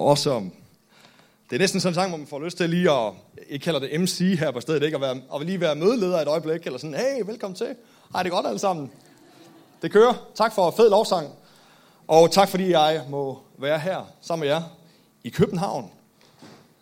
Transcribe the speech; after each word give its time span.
Awesome. 0.00 0.50
Det 1.50 1.56
er 1.56 1.58
næsten 1.58 1.80
sådan 1.80 1.90
en 1.90 1.94
sang, 1.94 2.08
hvor 2.08 2.18
man 2.18 2.26
får 2.26 2.38
lyst 2.38 2.56
til 2.56 2.70
lige 2.70 2.90
at, 2.90 3.12
jeg 3.50 3.60
kalder 3.60 3.80
det 3.80 4.00
MC 4.00 4.36
her 4.38 4.50
på 4.50 4.60
stedet, 4.60 4.82
ikke? 4.82 4.94
At, 4.94 5.00
være, 5.00 5.20
at 5.34 5.46
lige 5.46 5.60
være 5.60 5.74
mødeleder 5.74 6.18
et 6.18 6.28
øjeblik, 6.28 6.66
eller 6.66 6.78
sådan, 6.78 6.94
hey, 6.94 7.22
velkommen 7.26 7.56
til. 7.56 7.74
Hej, 8.12 8.22
det 8.22 8.30
er 8.30 8.34
godt 8.34 8.46
alle 8.46 8.58
sammen. 8.58 8.90
Det 9.82 9.92
kører. 9.92 10.14
Tak 10.34 10.52
for 10.52 10.70
fed 10.70 10.90
lovsang. 10.90 11.28
Og 12.08 12.30
tak 12.30 12.48
fordi 12.48 12.70
jeg 12.70 13.02
må 13.08 13.38
være 13.58 13.78
her 13.78 14.04
sammen 14.20 14.46
med 14.46 14.54
jer 14.54 14.62
i 15.24 15.28
København. 15.28 15.90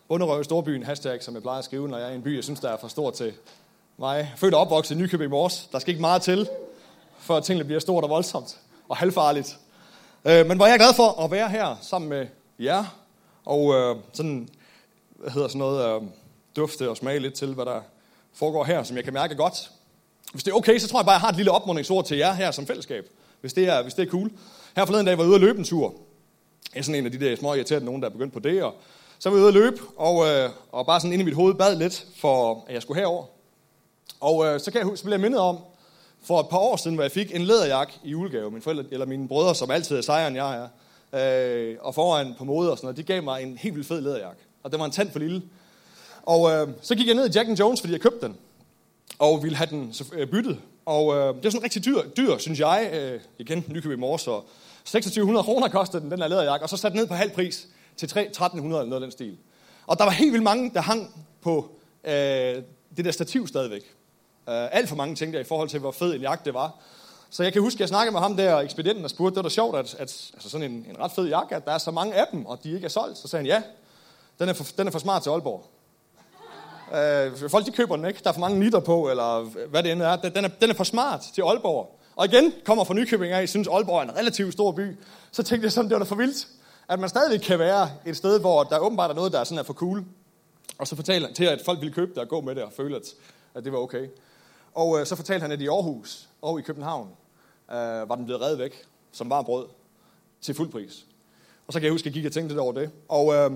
Underrøve 0.09 0.43
Storbyen, 0.43 0.83
hashtag, 0.83 1.23
som 1.23 1.33
jeg 1.33 1.41
plejer 1.41 1.59
at 1.59 1.65
skrive, 1.65 1.87
når 1.87 1.97
jeg 1.97 2.07
er 2.07 2.11
i 2.11 2.15
en 2.15 2.21
by, 2.21 2.35
jeg 2.35 2.43
synes, 2.43 2.59
der 2.59 2.69
er 2.69 2.77
for 2.77 2.87
stor 2.87 3.11
til 3.11 3.33
mig. 3.97 4.33
Født 4.37 4.53
og 4.53 4.61
opvokset 4.61 4.95
i 4.95 4.97
Nykøbing 4.97 5.31
Mors. 5.31 5.69
Der 5.71 5.79
skal 5.79 5.91
ikke 5.91 6.01
meget 6.01 6.21
til, 6.21 6.49
før 7.19 7.39
tingene 7.39 7.65
bliver 7.65 7.79
stort 7.79 8.03
og 8.03 8.09
voldsomt 8.09 8.59
og 8.89 8.97
halvfarligt. 8.97 9.57
Øh, 10.25 10.45
men 10.47 10.57
hvor 10.57 10.65
jeg 10.65 10.73
er 10.73 10.77
glad 10.77 10.93
for 10.93 11.23
at 11.23 11.31
være 11.31 11.49
her 11.49 11.75
sammen 11.81 12.09
med 12.09 12.27
jer, 12.59 12.98
og 13.49 13.73
øh, 13.73 13.95
sådan, 14.13 14.49
hvad 15.15 15.31
hedder 15.31 15.47
sådan 15.47 15.59
noget, 15.59 16.01
øh, 16.01 16.07
dufte 16.55 16.89
og 16.89 16.97
smage 16.97 17.19
lidt 17.19 17.33
til, 17.33 17.53
hvad 17.53 17.65
der 17.65 17.81
foregår 18.33 18.63
her, 18.63 18.83
som 18.83 18.95
jeg 18.95 19.03
kan 19.03 19.13
mærke 19.13 19.35
godt. 19.35 19.71
Hvis 20.31 20.43
det 20.43 20.51
er 20.51 20.55
okay, 20.55 20.77
så 20.77 20.87
tror 20.87 20.99
jeg 20.99 21.05
bare, 21.05 21.13
jeg 21.13 21.21
har 21.21 21.29
et 21.29 21.35
lille 21.35 21.51
opmuntringsord 21.51 22.05
til 22.05 22.17
jer 22.17 22.33
her 22.33 22.51
som 22.51 22.67
fællesskab, 22.67 23.09
hvis 23.41 23.53
det 23.53 23.67
er, 23.67 23.81
hvis 23.81 23.93
det 23.93 24.07
er 24.07 24.11
cool. 24.11 24.31
Her 24.75 24.85
forleden 24.85 25.05
dag 25.05 25.17
var 25.17 25.23
jeg 25.23 25.29
ude 25.29 25.35
at 25.35 25.41
løbe 25.41 25.59
en 25.59 25.65
tur. 25.65 25.93
Jeg 26.73 26.79
er 26.79 26.83
sådan 26.83 26.99
en 26.99 27.05
af 27.05 27.11
de 27.11 27.19
der 27.19 27.35
små 27.35 27.53
irriterende 27.53 27.85
nogen, 27.85 28.01
der 28.01 28.07
er 28.07 28.11
begyndt 28.11 28.33
på 28.33 28.39
det, 28.39 28.63
og 28.63 28.73
så 29.19 29.29
var 29.29 29.37
jeg 29.37 29.41
ude 29.41 29.47
at 29.47 29.53
løbe, 29.53 29.81
og, 29.97 30.27
øh, 30.27 30.49
og 30.71 30.85
bare 30.85 30.99
sådan 30.99 31.13
ind 31.13 31.21
i 31.21 31.25
mit 31.25 31.35
hoved 31.35 31.53
bad 31.53 31.75
lidt, 31.75 32.07
for 32.15 32.63
at 32.67 32.73
jeg 32.73 32.81
skulle 32.81 32.99
herover. 32.99 33.25
Og 34.19 34.45
øh, 34.45 34.59
så, 34.59 34.71
kan 34.71 34.81
jeg, 34.81 34.97
så 34.97 35.03
blev 35.03 35.13
jeg 35.13 35.21
mindet 35.21 35.39
om, 35.39 35.57
for 36.23 36.39
et 36.39 36.49
par 36.49 36.57
år 36.57 36.75
siden, 36.75 36.95
hvor 36.95 37.03
jeg 37.03 37.11
fik 37.11 37.35
en 37.35 37.41
læderjakke 37.41 37.93
i 38.03 38.09
julegave. 38.09 38.51
Mine 38.51 38.61
forældre, 38.61 38.83
eller 38.91 39.05
mine 39.05 39.27
brødre, 39.27 39.55
som 39.55 39.71
altid 39.71 39.97
er 39.97 40.01
sejere 40.01 40.27
end 40.27 40.35
jeg 40.35 40.57
er, 40.57 40.67
øh, 41.13 41.77
og 41.81 41.95
foran 41.95 42.35
på 42.37 42.43
mode 42.43 42.71
og 42.71 42.77
sådan 42.77 42.85
noget, 42.85 42.97
de 42.97 43.03
gav 43.03 43.23
mig 43.23 43.43
en 43.43 43.57
helt 43.57 43.75
vildt 43.75 43.87
fed 43.87 44.01
læderjakke. 44.01 44.41
Og 44.63 44.71
den 44.71 44.79
var 44.79 44.85
en 44.85 44.91
tand 44.91 45.11
for 45.11 45.19
lille. 45.19 45.41
Og 46.23 46.51
øh, 46.51 46.67
så 46.81 46.95
gik 46.95 47.07
jeg 47.07 47.15
ned 47.15 47.29
i 47.29 47.31
Jack 47.31 47.59
Jones, 47.59 47.81
fordi 47.81 47.93
jeg 47.93 48.01
købte 48.01 48.25
den. 48.25 48.37
Og 49.19 49.43
ville 49.43 49.57
have 49.57 49.69
den 49.69 49.93
øh, 50.13 50.27
byttet. 50.27 50.59
Og 50.85 51.15
øh, 51.15 51.35
det 51.35 51.45
er 51.45 51.49
sådan 51.49 51.63
rigtig 51.63 51.85
dyr, 51.85 52.01
dyr 52.17 52.37
synes 52.37 52.59
jeg. 52.59 52.89
Øh, 52.93 53.19
igen, 53.39 53.65
Nykøbing 53.67 54.15
i 54.15 54.17
så 54.17 54.41
2600 54.85 55.43
kroner 55.43 55.67
kostede 55.67 56.01
den, 56.03 56.11
den 56.11 56.19
der 56.19 56.27
læderjakke. 56.27 56.65
Og 56.65 56.69
så 56.69 56.77
satte 56.77 56.93
den 56.93 57.01
ned 57.01 57.07
på 57.07 57.13
halv 57.13 57.31
pris 57.31 57.67
til 57.97 58.09
3, 58.09 58.21
1300 58.25 58.81
eller 58.81 58.89
noget 58.89 59.01
af 59.01 59.05
den 59.05 59.11
stil. 59.11 59.37
Og 59.87 59.97
der 59.97 60.03
var 60.03 60.11
helt 60.11 60.31
vildt 60.31 60.43
mange, 60.43 60.71
der 60.73 60.81
hang 60.81 61.25
på 61.41 61.71
øh, 62.03 62.11
det 62.97 63.05
der 63.05 63.11
stativ 63.11 63.47
stadigvæk. 63.47 63.81
Øh, 64.49 64.67
alt 64.71 64.89
for 64.89 64.95
mange 64.95 65.15
tænkte 65.15 65.37
jeg 65.37 65.45
i 65.45 65.47
forhold 65.47 65.69
til, 65.69 65.79
hvor 65.79 65.91
fed 65.91 66.15
en 66.15 66.21
jakke 66.21 66.45
det 66.45 66.53
var. 66.53 66.79
Så 67.29 67.43
jeg 67.43 67.53
kan 67.53 67.61
huske, 67.61 67.77
at 67.77 67.79
jeg 67.79 67.89
snakkede 67.89 68.13
med 68.13 68.21
ham 68.21 68.37
der, 68.37 68.57
ekspedienten, 68.57 69.03
og 69.03 69.09
spurgte, 69.09 69.35
det 69.35 69.35
var 69.35 69.49
da 69.49 69.49
sjovt, 69.49 69.77
at, 69.77 69.93
at 69.93 70.31
altså 70.33 70.49
sådan 70.49 70.71
en, 70.71 70.85
en 70.89 70.99
ret 70.99 71.11
fed 71.11 71.27
jakke, 71.27 71.55
at 71.55 71.65
der 71.65 71.71
er 71.71 71.77
så 71.77 71.91
mange 71.91 72.13
af 72.13 72.27
dem, 72.31 72.45
og 72.45 72.63
de 72.63 72.71
ikke 72.71 72.85
er 72.85 72.89
solgt. 72.89 73.17
Så 73.17 73.27
sagde 73.27 73.41
han, 73.41 73.45
ja, 73.45 73.63
den 74.39 74.49
er 74.49 74.53
for, 74.53 74.65
den 74.77 74.87
er 74.87 74.91
for 74.91 74.99
smart 74.99 75.23
til 75.23 75.29
Aalborg. 75.29 75.65
Øh, 76.95 77.49
folk 77.49 77.65
de 77.65 77.71
køber 77.71 77.95
den 77.95 78.05
ikke, 78.05 78.19
der 78.23 78.29
er 78.29 78.33
for 78.33 78.39
mange 78.39 78.59
nitter 78.59 78.79
på, 78.79 79.09
eller 79.09 79.41
hvad 79.67 79.83
det 79.83 79.91
end 79.91 80.01
er. 80.01 80.15
Den 80.15 80.45
er, 80.45 80.49
den 80.61 80.69
er 80.69 80.73
for 80.73 80.83
smart 80.83 81.21
til 81.33 81.41
Aalborg. 81.41 81.99
Og 82.15 82.25
igen, 82.25 82.53
kommer 82.65 82.83
fra 82.83 82.93
Nykøbing 82.93 83.33
af, 83.33 83.49
synes 83.49 83.67
Aalborg 83.67 83.97
er 83.97 84.03
en 84.03 84.17
relativt 84.17 84.53
stor 84.53 84.71
by. 84.71 84.97
Så 85.31 85.43
tænkte 85.43 85.65
jeg 85.65 85.71
sådan, 85.71 85.89
det 85.89 85.95
var 85.95 86.03
da 86.03 86.09
for 86.09 86.15
vildt, 86.15 86.47
at 86.87 86.99
man 86.99 87.09
stadig 87.09 87.41
kan 87.41 87.59
være 87.59 87.89
et 88.05 88.17
sted, 88.17 88.39
hvor 88.39 88.63
der 88.63 88.79
åbenbart 88.79 89.11
er 89.11 89.15
noget, 89.15 89.31
der 89.31 89.39
er 89.39 89.43
sådan 89.43 89.59
er 89.59 89.63
for 89.63 89.73
cool. 89.73 90.05
Og 90.77 90.87
så 90.87 90.95
fortalte 90.95 91.25
han 91.25 91.35
til, 91.35 91.43
at 91.43 91.61
folk 91.65 91.79
ville 91.79 91.93
købe 91.93 92.11
det 92.11 92.17
og 92.17 92.27
gå 92.27 92.41
med 92.41 92.55
det 92.55 92.63
og 92.63 92.71
føle, 92.71 92.95
at, 92.95 93.01
at 93.55 93.63
det 93.63 93.71
var 93.71 93.77
okay. 93.77 94.07
Og 94.73 94.99
øh, 94.99 95.05
så 95.05 95.15
fortalte 95.15 95.41
han, 95.41 95.51
at 95.51 95.61
i 95.61 95.67
Aarhus 95.67 96.29
og 96.41 96.59
i 96.59 96.61
København 96.61 97.09
øh, 97.71 98.09
var 98.09 98.15
den 98.15 98.25
blevet 98.25 98.41
reddet 98.41 98.59
væk 98.59 98.85
som 99.11 99.29
var 99.29 99.41
brød 99.41 99.65
til 100.41 100.55
fuld 100.55 100.71
pris. 100.71 101.05
Og 101.67 101.73
så 101.73 101.79
kan 101.79 101.83
jeg 101.83 101.91
huske, 101.91 102.03
at 102.03 102.05
jeg 102.05 102.13
gik 102.13 102.25
og 102.25 102.31
tænkte 102.31 102.53
lidt 102.53 102.59
over 102.59 102.73
det. 102.73 102.91
Og, 103.07 103.33
øh, 103.33 103.51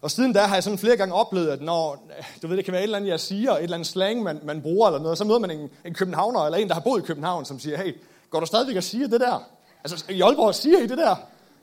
og 0.00 0.10
siden 0.10 0.32
da 0.32 0.40
har 0.40 0.56
jeg 0.56 0.62
sådan 0.62 0.78
flere 0.78 0.96
gange 0.96 1.14
oplevet, 1.14 1.48
at 1.48 1.62
når, 1.62 2.08
du 2.42 2.46
ved, 2.46 2.56
det 2.56 2.64
kan 2.64 2.72
være 2.72 2.80
et 2.80 2.84
eller 2.84 2.96
andet, 2.96 3.10
jeg 3.10 3.20
siger, 3.20 3.52
et 3.52 3.62
eller 3.62 3.76
andet 3.76 3.88
slang, 3.88 4.22
man, 4.22 4.40
man 4.42 4.62
bruger 4.62 4.88
eller 4.88 5.00
noget, 5.00 5.18
så 5.18 5.24
møder 5.24 5.38
man 5.38 5.50
en, 5.50 5.70
en 5.84 5.94
københavner 5.94 6.40
eller 6.40 6.58
en, 6.58 6.68
der 6.68 6.74
har 6.74 6.80
boet 6.80 7.02
i 7.02 7.06
København, 7.06 7.44
som 7.44 7.58
siger, 7.58 7.76
hey, 7.76 7.96
går 8.30 8.40
du 8.40 8.46
stadigvæk 8.46 8.76
og 8.76 8.82
siger 8.82 9.08
det 9.08 9.20
der? 9.20 9.48
Altså, 9.84 10.04
i 10.10 10.20
Aalborg 10.20 10.54
siger 10.54 10.78
I 10.78 10.86
det 10.86 10.98
der? 10.98 11.16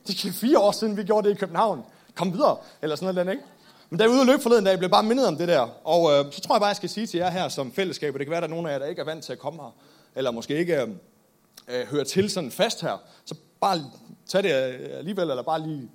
Det 0.06 0.24
er 0.24 0.32
fire 0.32 0.58
år 0.58 0.72
siden, 0.72 0.96
vi 0.96 1.04
gjorde 1.04 1.28
det 1.28 1.34
i 1.34 1.38
København. 1.38 1.84
Kom 2.14 2.32
videre, 2.32 2.56
eller 2.82 2.96
sådan 2.96 3.14
noget, 3.14 3.30
ikke? 3.30 3.44
Men 3.90 3.98
da 3.98 4.04
jeg 4.04 4.10
ude 4.10 4.20
og 4.20 4.26
løb 4.26 4.40
forleden 4.40 4.64
dag, 4.64 4.78
blev 4.78 4.90
bare 4.90 5.02
mindet 5.02 5.26
om 5.26 5.36
det 5.36 5.48
der. 5.48 5.68
Og 5.84 6.12
øh, 6.12 6.32
så 6.32 6.40
tror 6.40 6.54
jeg 6.54 6.60
bare, 6.60 6.68
jeg 6.68 6.76
skal 6.76 6.88
sige 6.88 7.06
til 7.06 7.18
jer 7.18 7.30
her 7.30 7.48
som 7.48 7.72
fællesskab, 7.72 8.14
og 8.14 8.18
det 8.18 8.26
kan 8.26 8.30
være, 8.30 8.38
at 8.38 8.42
der 8.42 8.48
er 8.48 8.50
nogen 8.50 8.66
af 8.66 8.72
jer, 8.72 8.78
der 8.78 8.86
ikke 8.86 9.00
er 9.00 9.04
vant 9.04 9.24
til 9.24 9.32
at 9.32 9.38
komme 9.38 9.62
her, 9.62 9.74
eller 10.14 10.30
måske 10.30 10.58
ikke 10.58 10.82
øh, 10.82 10.88
øh, 11.68 11.86
hører 11.86 12.04
til 12.04 12.30
sådan 12.30 12.50
fast 12.50 12.80
her, 12.80 12.98
så 13.24 13.34
bare 13.60 13.84
tag 14.26 14.42
det 14.42 14.54
øh, 14.54 14.98
alligevel, 14.98 15.30
eller 15.30 15.42
bare 15.42 15.62
lige 15.62 15.90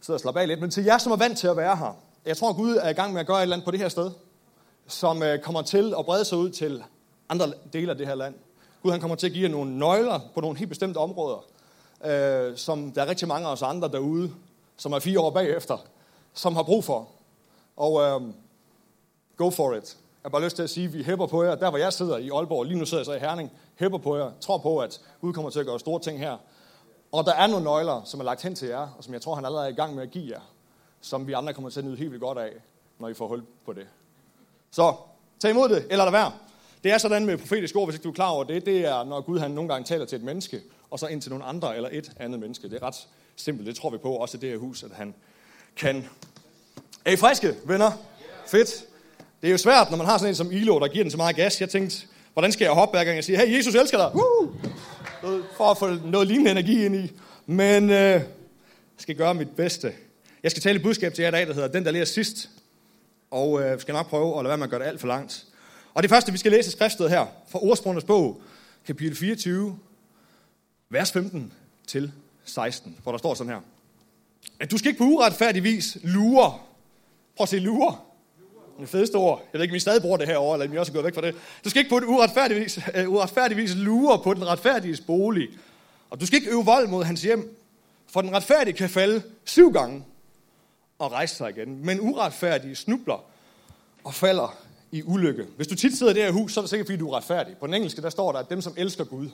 sidde 0.00 0.16
og 0.16 0.20
slappe 0.20 0.40
af 0.40 0.48
lidt. 0.48 0.60
Men 0.60 0.70
til 0.70 0.84
jer, 0.84 0.98
som 0.98 1.12
er 1.12 1.16
vant 1.16 1.38
til 1.38 1.46
at 1.46 1.56
være 1.56 1.76
her, 1.76 1.96
jeg 2.26 2.36
tror, 2.36 2.52
Gud 2.52 2.76
er 2.76 2.88
i 2.88 2.92
gang 2.92 3.12
med 3.12 3.20
at 3.20 3.26
gøre 3.26 3.38
et 3.38 3.42
eller 3.42 3.56
andet 3.56 3.64
på 3.64 3.70
det 3.70 3.80
her 3.80 3.88
sted, 3.88 4.10
som 4.86 5.22
øh, 5.22 5.38
kommer 5.40 5.62
til 5.62 5.94
at 5.98 6.04
brede 6.04 6.24
sig 6.24 6.38
ud 6.38 6.50
til 6.50 6.84
andre 7.28 7.52
dele 7.72 7.90
af 7.90 7.98
det 7.98 8.06
her 8.06 8.14
land. 8.14 8.34
Gud 8.82 8.90
han 8.90 9.00
kommer 9.00 9.16
til 9.16 9.26
at 9.26 9.32
give 9.32 9.42
jer 9.42 9.50
nogle 9.50 9.78
nøgler 9.78 10.20
på 10.34 10.40
nogle 10.40 10.58
helt 10.58 10.68
bestemte 10.68 10.98
områder, 10.98 11.44
øh, 12.04 12.56
som 12.56 12.92
der 12.92 13.02
er 13.02 13.06
rigtig 13.06 13.28
mange 13.28 13.48
af 13.48 13.52
os 13.52 13.62
andre 13.62 13.88
derude, 13.88 14.32
som 14.76 14.92
er 14.92 14.98
fire 14.98 15.20
år 15.20 15.30
bagefter, 15.30 15.78
som 16.34 16.56
har 16.56 16.62
brug 16.62 16.84
for. 16.84 17.08
Og 17.76 18.02
øh, 18.02 18.32
go 19.36 19.50
for 19.50 19.74
it. 19.74 19.96
Jeg 20.26 20.30
har 20.30 20.38
bare 20.38 20.44
lyst 20.44 20.56
til 20.56 20.62
at 20.62 20.70
sige, 20.70 20.86
at 20.86 20.94
vi 20.94 21.02
hæpper 21.02 21.26
på 21.26 21.42
jer. 21.42 21.54
Der 21.54 21.70
hvor 21.70 21.78
jeg 21.78 21.92
sidder 21.92 22.16
i 22.16 22.30
Aalborg, 22.30 22.64
lige 22.64 22.78
nu 22.78 22.84
sidder 22.84 23.00
jeg 23.00 23.06
så 23.06 23.12
i 23.12 23.18
Herning, 23.18 23.52
hæpper 23.76 23.98
på 23.98 24.16
jer, 24.16 24.30
tror 24.40 24.58
på, 24.58 24.78
at 24.78 25.00
Gud 25.20 25.32
kommer 25.32 25.50
til 25.50 25.60
at 25.60 25.66
gøre 25.66 25.80
store 25.80 26.00
ting 26.00 26.18
her. 26.18 26.36
Og 27.12 27.24
der 27.24 27.32
er 27.32 27.46
nogle 27.46 27.64
nøgler, 27.64 28.02
som 28.04 28.20
er 28.20 28.24
lagt 28.24 28.42
hen 28.42 28.54
til 28.54 28.68
jer, 28.68 28.94
og 28.98 29.04
som 29.04 29.12
jeg 29.14 29.22
tror, 29.22 29.34
han 29.34 29.44
allerede 29.44 29.66
er 29.66 29.72
i 29.72 29.74
gang 29.74 29.94
med 29.94 30.02
at 30.02 30.10
give 30.10 30.30
jer, 30.30 30.40
som 31.00 31.26
vi 31.26 31.32
andre 31.32 31.54
kommer 31.54 31.70
til 31.70 31.80
at 31.80 31.86
nyde 31.86 31.96
helt 31.96 32.10
vildt 32.10 32.22
godt 32.22 32.38
af, 32.38 32.52
når 32.98 33.08
I 33.08 33.14
får 33.14 33.28
hul 33.28 33.42
på 33.66 33.72
det. 33.72 33.86
Så 34.70 34.94
tag 35.40 35.50
imod 35.50 35.68
det, 35.68 35.86
eller 35.90 36.04
lad 36.04 36.12
være. 36.12 36.32
Det 36.84 36.92
er 36.92 36.98
sådan 36.98 37.26
med 37.26 37.38
profetisk 37.38 37.76
ord, 37.76 37.86
hvis 37.86 37.94
ikke 37.94 38.04
du 38.04 38.10
er 38.10 38.14
klar 38.14 38.30
over 38.30 38.44
det, 38.44 38.66
det 38.66 38.86
er, 38.86 39.04
når 39.04 39.20
Gud 39.20 39.38
han 39.38 39.50
nogle 39.50 39.72
gange 39.72 39.84
taler 39.84 40.04
til 40.04 40.16
et 40.16 40.24
menneske, 40.24 40.62
og 40.90 40.98
så 40.98 41.06
ind 41.06 41.22
til 41.22 41.30
nogle 41.30 41.44
andre 41.44 41.76
eller 41.76 41.88
et 41.92 42.12
andet 42.16 42.40
menneske. 42.40 42.70
Det 42.70 42.82
er 42.82 42.86
ret 42.86 43.08
simpelt, 43.36 43.66
det 43.66 43.76
tror 43.76 43.90
vi 43.90 43.98
på, 43.98 44.12
også 44.12 44.36
i 44.36 44.40
det 44.40 44.50
her 44.50 44.56
hus, 44.56 44.82
at 44.82 44.90
han 44.90 45.14
kan. 45.76 46.08
Er 47.04 47.10
I 47.12 47.16
friske, 47.16 47.54
venner? 47.64 47.90
Fedt. 48.46 48.86
Det 49.40 49.48
er 49.48 49.52
jo 49.52 49.58
svært, 49.58 49.90
når 49.90 49.96
man 49.96 50.06
har 50.06 50.18
sådan 50.18 50.30
en 50.30 50.34
som 50.34 50.52
Ilo, 50.52 50.80
der 50.80 50.88
giver 50.88 51.04
den 51.04 51.10
så 51.10 51.16
meget 51.16 51.36
gas. 51.36 51.60
Jeg 51.60 51.70
tænkte, 51.70 52.06
hvordan 52.32 52.52
skal 52.52 52.64
jeg 52.64 52.72
hoppe 52.72 52.96
hver 52.96 53.04
gang 53.04 53.16
jeg 53.16 53.24
siger, 53.24 53.38
hey, 53.38 53.56
Jesus 53.56 53.74
elsker 53.74 53.98
dig. 53.98 54.10
Woo! 54.14 54.54
For 55.56 55.70
at 55.70 55.78
få 55.78 55.94
noget 56.04 56.28
lignende 56.28 56.50
energi 56.50 56.84
ind 56.84 56.96
i. 56.96 57.12
Men 57.46 57.90
øh, 57.90 57.96
jeg 57.96 58.22
skal 58.96 59.16
gøre 59.16 59.34
mit 59.34 59.50
bedste. 59.50 59.92
Jeg 60.42 60.50
skal 60.50 60.62
tale 60.62 60.76
et 60.76 60.82
budskab 60.82 61.14
til 61.14 61.22
jer 61.22 61.28
i 61.28 61.32
dag, 61.32 61.46
der 61.46 61.54
hedder 61.54 61.68
Den, 61.68 61.84
der 61.84 61.90
lærer 61.90 62.04
sidst. 62.04 62.50
Og 63.30 63.62
øh, 63.62 63.80
skal 63.80 63.92
nok 63.92 64.08
prøve 64.08 64.38
at 64.38 64.44
lade 64.44 64.48
være 64.48 64.58
med 64.58 64.66
at 64.66 64.70
gøre 64.70 64.80
det 64.80 64.86
alt 64.86 65.00
for 65.00 65.06
langt. 65.06 65.44
Og 65.94 66.02
det 66.02 66.10
første, 66.10 66.32
vi 66.32 66.38
skal 66.38 66.52
læse 66.52 66.70
skriftsted 66.70 67.08
her, 67.08 67.26
fra 67.48 67.58
Ordsprungens 67.62 68.04
bog, 68.04 68.42
kapitel 68.86 69.16
24, 69.16 69.78
vers 70.90 71.12
15 71.12 71.52
til 71.86 72.12
16, 72.44 72.98
hvor 73.02 73.12
der 73.12 73.18
står 73.18 73.34
sådan 73.34 73.52
her. 73.52 73.60
At 74.60 74.70
du 74.70 74.78
skal 74.78 74.88
ikke 74.88 74.98
på 74.98 75.04
uretfærdig 75.04 75.64
vis 75.64 75.98
lure. 76.02 76.58
Prøv 77.36 77.42
at 77.42 77.48
se 77.48 77.58
lure. 77.58 77.96
Det 78.80 78.88
fedeste 78.88 79.16
ord. 79.16 79.42
Jeg 79.52 79.58
ved 79.58 79.62
ikke, 79.62 79.72
om 79.72 79.76
I 79.76 79.80
stadig 79.80 80.02
bruger 80.02 80.16
det 80.16 80.26
herovre, 80.26 80.54
eller 80.54 80.66
om 80.66 80.74
I 80.74 80.78
også 80.78 80.92
er 80.92 80.94
gået 80.94 81.04
væk 81.04 81.14
fra 81.14 81.20
det. 81.20 81.34
Du 81.64 81.70
skal 81.70 81.80
ikke 81.80 81.90
på 81.90 81.96
et 81.96 82.04
uretfærdigvis, 82.04 82.78
uh, 82.78 83.12
uretfærdigvis 83.12 83.74
lure 83.74 84.18
på 84.18 84.34
den 84.34 84.46
retfærdiges 84.46 85.00
bolig. 85.00 85.48
Og 86.10 86.20
du 86.20 86.26
skal 86.26 86.36
ikke 86.36 86.50
øve 86.50 86.64
vold 86.64 86.88
mod 86.88 87.04
hans 87.04 87.22
hjem. 87.22 87.56
For 88.06 88.20
den 88.20 88.34
retfærdige 88.34 88.76
kan 88.76 88.90
falde 88.90 89.22
syv 89.44 89.72
gange 89.72 90.04
og 90.98 91.12
rejse 91.12 91.36
sig 91.36 91.50
igen. 91.50 91.86
Men 91.86 92.00
uretfærdige 92.00 92.74
snubler 92.74 93.24
og 94.04 94.14
falder 94.14 94.56
i 94.92 95.02
ulykke. 95.02 95.46
Hvis 95.56 95.66
du 95.66 95.74
tit 95.74 95.98
sidder 95.98 96.12
i 96.12 96.14
det 96.14 96.22
her 96.22 96.30
hus, 96.32 96.52
så 96.52 96.60
er 96.60 96.62
det 96.62 96.70
sikkert, 96.70 96.86
fordi 96.86 96.98
du 96.98 97.10
er 97.10 97.16
retfærdig. 97.16 97.56
På 97.56 97.66
den 97.66 97.74
engelske, 97.74 98.02
der 98.02 98.10
står 98.10 98.32
der, 98.32 98.38
at 98.38 98.50
dem, 98.50 98.60
som 98.60 98.74
elsker 98.76 99.04
Gud. 99.04 99.28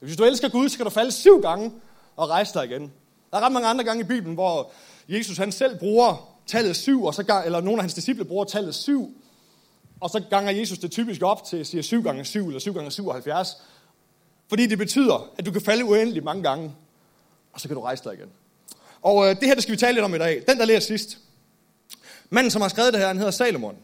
Hvis 0.00 0.16
du 0.16 0.24
elsker 0.24 0.48
Gud, 0.48 0.68
så 0.68 0.76
kan 0.76 0.84
du 0.84 0.90
falde 0.90 1.12
syv 1.12 1.42
gange 1.42 1.72
og 2.16 2.28
rejse 2.28 2.54
dig 2.54 2.64
igen. 2.64 2.92
Der 3.30 3.38
er 3.38 3.40
ret 3.40 3.52
mange 3.52 3.68
andre 3.68 3.84
gange 3.84 4.00
i 4.00 4.06
Bibelen, 4.06 4.34
hvor 4.34 4.70
Jesus 5.08 5.38
han 5.38 5.52
selv 5.52 5.78
bruger 5.78 6.31
tallet 6.46 6.76
syv, 6.76 7.04
og 7.04 7.14
så, 7.14 7.22
gang, 7.22 7.46
eller 7.46 7.60
nogle 7.60 7.78
af 7.78 7.82
hans 7.82 7.94
disciple 7.94 8.24
bruger 8.24 8.44
tallet 8.44 8.74
syv, 8.74 9.14
og 10.00 10.10
så 10.10 10.22
ganger 10.30 10.52
Jesus 10.52 10.78
det 10.78 10.90
typisk 10.90 11.22
op 11.22 11.44
til, 11.44 11.66
siger 11.66 11.82
7 11.82 12.02
gange 12.02 12.24
7 12.24 12.46
eller 12.46 12.60
7 12.60 12.74
gange 12.74 12.90
77, 12.90 13.48
fordi 14.48 14.66
det 14.66 14.78
betyder, 14.78 15.30
at 15.38 15.46
du 15.46 15.52
kan 15.52 15.62
falde 15.62 15.84
uendeligt 15.84 16.24
mange 16.24 16.42
gange, 16.42 16.74
og 17.52 17.60
så 17.60 17.68
kan 17.68 17.74
du 17.74 17.82
rejse 17.82 18.04
dig 18.04 18.14
igen. 18.14 18.28
Og 19.02 19.28
øh, 19.28 19.40
det 19.40 19.48
her, 19.48 19.54
det 19.54 19.62
skal 19.62 19.72
vi 19.72 19.76
tale 19.76 19.94
lidt 19.94 20.04
om 20.04 20.14
i 20.14 20.18
dag. 20.18 20.44
Den, 20.48 20.58
der 20.58 20.64
læser 20.64 20.86
sidst. 20.86 21.18
Manden, 22.30 22.50
som 22.50 22.62
har 22.62 22.68
skrevet 22.68 22.92
det 22.92 23.00
her, 23.00 23.06
han 23.06 23.16
hedder 23.16 23.30
Salomon. 23.30 23.76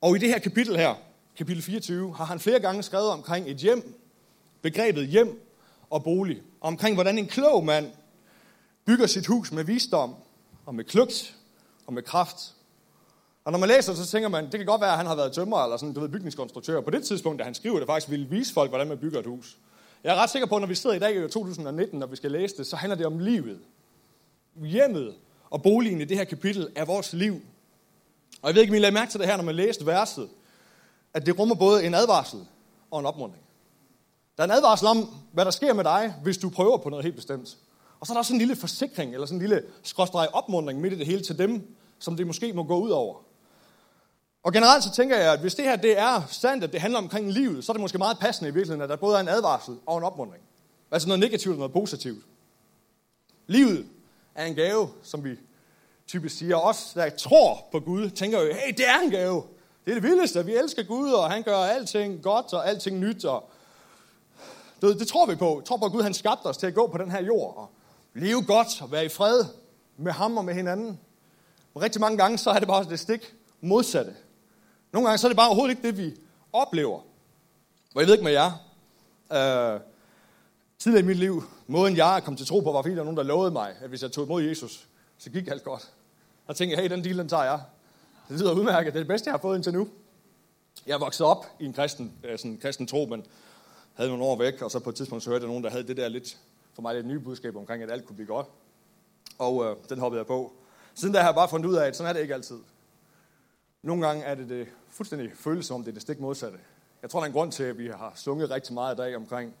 Og 0.00 0.16
i 0.16 0.18
det 0.18 0.28
her 0.28 0.38
kapitel 0.38 0.76
her, 0.76 0.94
kapitel 1.36 1.62
24, 1.62 2.14
har 2.14 2.24
han 2.24 2.40
flere 2.40 2.60
gange 2.60 2.82
skrevet 2.82 3.08
omkring 3.08 3.50
et 3.50 3.56
hjem, 3.56 3.94
begrebet 4.62 5.06
hjem 5.06 5.40
og 5.90 6.04
bolig. 6.04 6.42
Og 6.60 6.68
omkring, 6.68 6.94
hvordan 6.94 7.18
en 7.18 7.26
klog 7.26 7.64
mand 7.64 7.92
bygger 8.86 9.06
sit 9.06 9.26
hus 9.26 9.52
med 9.52 9.64
visdom 9.64 10.14
og 10.66 10.74
med 10.74 10.84
klugt 10.84 11.36
og 11.86 11.92
med 11.92 12.02
kraft. 12.02 12.54
Og 13.44 13.52
når 13.52 13.58
man 13.58 13.68
læser, 13.68 13.94
så 13.94 14.06
tænker 14.06 14.28
man, 14.28 14.44
det 14.44 14.52
kan 14.52 14.66
godt 14.66 14.80
være, 14.80 14.90
at 14.90 14.96
han 14.96 15.06
har 15.06 15.14
været 15.14 15.32
tømrer 15.32 15.64
eller 15.64 15.76
sådan, 15.76 15.94
du 15.94 16.00
ved, 16.00 16.08
bygningskonstruktør. 16.08 16.80
På 16.80 16.90
det 16.90 17.04
tidspunkt, 17.04 17.38
da 17.38 17.44
han 17.44 17.54
skriver 17.54 17.78
det, 17.78 17.86
faktisk 17.86 18.10
ville 18.10 18.26
vise 18.26 18.52
folk, 18.54 18.70
hvordan 18.70 18.88
man 18.88 18.98
bygger 18.98 19.20
et 19.20 19.26
hus. 19.26 19.58
Jeg 20.04 20.12
er 20.16 20.22
ret 20.22 20.30
sikker 20.30 20.46
på, 20.46 20.56
at 20.56 20.62
når 20.62 20.68
vi 20.68 20.74
sidder 20.74 20.96
i 20.96 20.98
dag 20.98 21.24
i 21.24 21.28
2019, 21.28 21.98
når 21.98 22.06
vi 22.06 22.16
skal 22.16 22.30
læse 22.30 22.56
det, 22.56 22.66
så 22.66 22.76
handler 22.76 22.96
det 22.96 23.06
om 23.06 23.18
livet. 23.18 23.58
Hjemmet 24.56 25.14
og 25.50 25.62
boligen 25.62 26.00
i 26.00 26.04
det 26.04 26.16
her 26.16 26.24
kapitel 26.24 26.68
er 26.76 26.84
vores 26.84 27.12
liv. 27.12 27.40
Og 28.42 28.48
jeg 28.48 28.54
ved 28.54 28.62
ikke, 28.62 28.72
om 28.72 28.74
I 28.74 28.78
lagde 28.78 28.94
mærke 28.94 29.10
til 29.10 29.20
det 29.20 29.28
her, 29.28 29.36
når 29.36 29.44
man 29.44 29.54
læste 29.54 29.86
verset, 29.86 30.28
at 31.14 31.26
det 31.26 31.38
rummer 31.38 31.54
både 31.54 31.84
en 31.84 31.94
advarsel 31.94 32.46
og 32.90 33.00
en 33.00 33.06
opmuntring. 33.06 33.44
Der 34.36 34.42
er 34.42 34.44
en 34.44 34.50
advarsel 34.50 34.86
om, 34.86 35.14
hvad 35.32 35.44
der 35.44 35.50
sker 35.50 35.74
med 35.74 35.84
dig, 35.84 36.14
hvis 36.22 36.38
du 36.38 36.50
prøver 36.50 36.76
på 36.76 36.88
noget 36.88 37.04
helt 37.04 37.16
bestemt. 37.16 37.56
Og 38.04 38.08
så 38.08 38.12
er 38.12 38.14
der 38.14 38.18
også 38.18 38.32
en 38.32 38.38
lille 38.38 38.56
forsikring, 38.56 39.14
eller 39.14 39.26
sådan 39.26 39.36
en 39.36 39.48
lille 39.48 39.62
skråstreg 39.82 40.28
opmundring 40.32 40.80
midt 40.80 40.92
i 40.92 40.98
det 40.98 41.06
hele 41.06 41.22
til 41.22 41.38
dem, 41.38 41.76
som 41.98 42.16
det 42.16 42.26
måske 42.26 42.52
må 42.52 42.62
gå 42.62 42.78
ud 42.78 42.90
over. 42.90 43.16
Og 44.42 44.52
generelt 44.52 44.84
så 44.84 44.92
tænker 44.92 45.16
jeg, 45.16 45.32
at 45.32 45.40
hvis 45.40 45.54
det 45.54 45.64
her 45.64 45.76
det 45.76 45.98
er 45.98 46.22
sandt, 46.30 46.64
at 46.64 46.72
det 46.72 46.80
handler 46.80 46.98
omkring 46.98 47.32
livet, 47.32 47.64
så 47.64 47.72
er 47.72 47.74
det 47.74 47.80
måske 47.80 47.98
meget 47.98 48.18
passende 48.18 48.48
i 48.50 48.54
virkeligheden, 48.54 48.82
at 48.82 48.88
der 48.88 48.96
både 48.96 49.16
er 49.16 49.20
en 49.20 49.28
advarsel 49.28 49.76
og 49.86 49.98
en 49.98 50.04
opmundring. 50.04 50.42
Altså 50.90 51.08
noget 51.08 51.20
negativt 51.20 51.52
og 51.52 51.58
noget 51.58 51.72
positivt. 51.72 52.24
Livet 53.46 53.86
er 54.34 54.44
en 54.44 54.54
gave, 54.54 54.88
som 55.02 55.24
vi 55.24 55.36
typisk 56.06 56.38
siger. 56.38 56.56
Os, 56.56 56.92
der 56.94 57.10
tror 57.10 57.68
på 57.72 57.80
Gud, 57.80 58.10
tænker 58.10 58.40
jo, 58.40 58.52
hey, 58.52 58.74
det 58.76 58.88
er 58.88 59.00
en 59.04 59.10
gave. 59.10 59.42
Det 59.84 59.90
er 59.90 59.94
det 59.94 60.02
vildeste, 60.02 60.44
vi 60.44 60.56
elsker 60.56 60.82
Gud, 60.82 61.10
og 61.12 61.30
han 61.30 61.42
gør 61.42 61.58
alting 61.58 62.22
godt 62.22 62.52
og 62.52 62.68
alting 62.68 62.98
nyt. 62.98 63.24
Og 63.24 63.50
det, 64.80 64.98
det 65.00 65.08
tror 65.08 65.26
vi 65.26 65.34
på. 65.34 65.56
Vi 65.60 65.66
tror 65.66 65.76
på, 65.76 65.84
at 65.84 65.92
Gud 65.92 66.02
han 66.02 66.14
skabte 66.14 66.46
os 66.46 66.56
til 66.56 66.66
at 66.66 66.74
gå 66.74 66.86
på 66.86 66.98
den 66.98 67.10
her 67.10 67.22
jord 67.22 67.56
og 67.56 67.70
leve 68.14 68.44
godt 68.44 68.82
og 68.82 68.92
være 68.92 69.04
i 69.04 69.08
fred 69.08 69.44
med 69.96 70.12
ham 70.12 70.36
og 70.36 70.44
med 70.44 70.54
hinanden. 70.54 71.00
Og 71.74 71.82
rigtig 71.82 72.00
mange 72.00 72.18
gange, 72.18 72.38
så 72.38 72.50
er 72.50 72.58
det 72.58 72.68
bare 72.68 72.84
det 72.84 73.00
stik 73.00 73.34
modsatte. 73.60 74.14
Nogle 74.92 75.08
gange, 75.08 75.18
så 75.18 75.26
er 75.26 75.28
det 75.28 75.36
bare 75.36 75.48
overhovedet 75.48 75.76
ikke 75.76 75.88
det, 75.88 75.98
vi 75.98 76.14
oplever. 76.52 76.98
Og 77.94 78.00
jeg 78.00 78.06
ved 78.06 78.14
ikke 78.14 78.24
med 78.24 78.32
jer. 78.32 78.50
Øh, 79.32 79.80
tidligere 80.78 81.04
i 81.04 81.06
mit 81.06 81.16
liv, 81.16 81.44
måden 81.66 81.96
jeg 81.96 82.22
kom 82.24 82.36
til 82.36 82.46
tro 82.46 82.60
på, 82.60 82.72
var 82.72 82.82
fordi 82.82 82.94
der 82.94 83.00
var 83.00 83.04
nogen, 83.04 83.16
der 83.16 83.22
lovede 83.22 83.50
mig, 83.50 83.74
at 83.80 83.88
hvis 83.88 84.02
jeg 84.02 84.12
tog 84.12 84.24
imod 84.24 84.42
Jesus, 84.42 84.88
så 85.18 85.30
gik 85.30 85.48
alt 85.48 85.64
godt. 85.64 85.90
Og 86.46 86.56
tænkte, 86.56 86.76
jeg, 86.76 86.82
hey, 86.82 86.90
den 86.90 87.04
deal, 87.04 87.18
den 87.18 87.28
tager 87.28 87.44
jeg. 87.44 87.60
Det 88.28 88.40
lyder 88.40 88.52
udmærket. 88.52 88.92
Det 88.92 88.98
er 88.98 89.02
det 89.02 89.08
bedste, 89.08 89.28
jeg 89.28 89.32
har 89.32 89.38
fået 89.38 89.56
indtil 89.56 89.72
nu. 89.72 89.88
Jeg 90.86 91.00
voksede 91.00 91.28
op 91.28 91.46
i 91.60 91.64
en 91.64 91.72
kristen, 91.72 92.12
øh, 92.24 92.38
sådan 92.38 92.50
en 92.50 92.58
kristen 92.58 92.86
tro, 92.86 93.06
men 93.06 93.26
havde 93.94 94.10
nogle 94.10 94.24
år 94.24 94.38
væk, 94.38 94.62
og 94.62 94.70
så 94.70 94.78
på 94.78 94.90
et 94.90 94.96
tidspunkt 94.96 95.24
så 95.24 95.30
hørte 95.30 95.42
jeg 95.42 95.48
nogen, 95.48 95.64
der 95.64 95.70
havde 95.70 95.86
det 95.86 95.96
der 95.96 96.08
lidt, 96.08 96.38
for 96.74 96.82
mig 96.82 96.94
lidt 96.94 97.06
nye 97.06 97.20
budskab 97.20 97.56
omkring, 97.56 97.82
at 97.82 97.90
alt 97.90 98.06
kunne 98.06 98.16
blive 98.16 98.26
godt. 98.26 98.46
Og 99.38 99.64
øh, 99.64 99.76
den 99.88 99.98
hoppede 99.98 100.18
jeg 100.18 100.26
på. 100.26 100.52
Siden 100.94 101.14
da 101.14 101.20
har 101.20 101.28
jeg 101.28 101.34
bare 101.34 101.48
fundet 101.48 101.68
ud 101.68 101.74
af, 101.74 101.86
at 101.86 101.96
sådan 101.96 102.08
er 102.08 102.12
det 102.12 102.20
ikke 102.20 102.34
altid. 102.34 102.58
Nogle 103.82 104.06
gange 104.06 104.24
er 104.24 104.34
det 104.34 104.48
det 104.48 104.68
fuldstændig 104.88 105.30
følelse 105.34 105.68
som, 105.68 105.80
det 105.82 105.88
er 105.88 105.92
det 105.92 106.02
stik 106.02 106.20
modsatte. 106.20 106.58
Jeg 107.02 107.10
tror, 107.10 107.20
der 107.20 107.24
er 107.24 107.26
en 107.26 107.32
grund 107.32 107.52
til, 107.52 107.64
at 107.64 107.78
vi 107.78 107.88
har 107.88 108.12
sunget 108.14 108.50
rigtig 108.50 108.74
meget 108.74 108.94
i 108.94 108.96
dag 108.96 109.16
omkring 109.16 109.54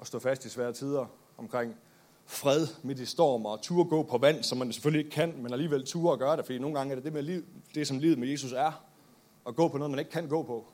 at 0.00 0.06
stå 0.06 0.18
fast 0.18 0.44
i 0.44 0.48
svære 0.48 0.72
tider, 0.72 1.06
omkring 1.38 1.76
fred 2.26 2.66
midt 2.82 2.98
i 2.98 3.06
storm 3.06 3.46
og 3.46 3.62
tur 3.62 3.84
gå 3.84 4.02
på 4.02 4.18
vand, 4.18 4.42
som 4.42 4.58
man 4.58 4.72
selvfølgelig 4.72 5.04
ikke 5.04 5.14
kan, 5.14 5.34
men 5.42 5.52
alligevel 5.52 5.86
tur 5.86 6.12
at 6.12 6.18
gøre 6.18 6.36
det, 6.36 6.44
fordi 6.44 6.58
nogle 6.58 6.78
gange 6.78 6.90
er 6.90 6.94
det 6.94 7.04
det, 7.04 7.12
med 7.12 7.22
liv, 7.22 7.44
det 7.74 7.86
som 7.86 7.98
livet 7.98 8.18
med 8.18 8.28
Jesus 8.28 8.52
er, 8.52 8.84
at 9.48 9.56
gå 9.56 9.68
på 9.68 9.78
noget, 9.78 9.90
man 9.90 9.98
ikke 9.98 10.10
kan 10.10 10.28
gå 10.28 10.42
på, 10.42 10.66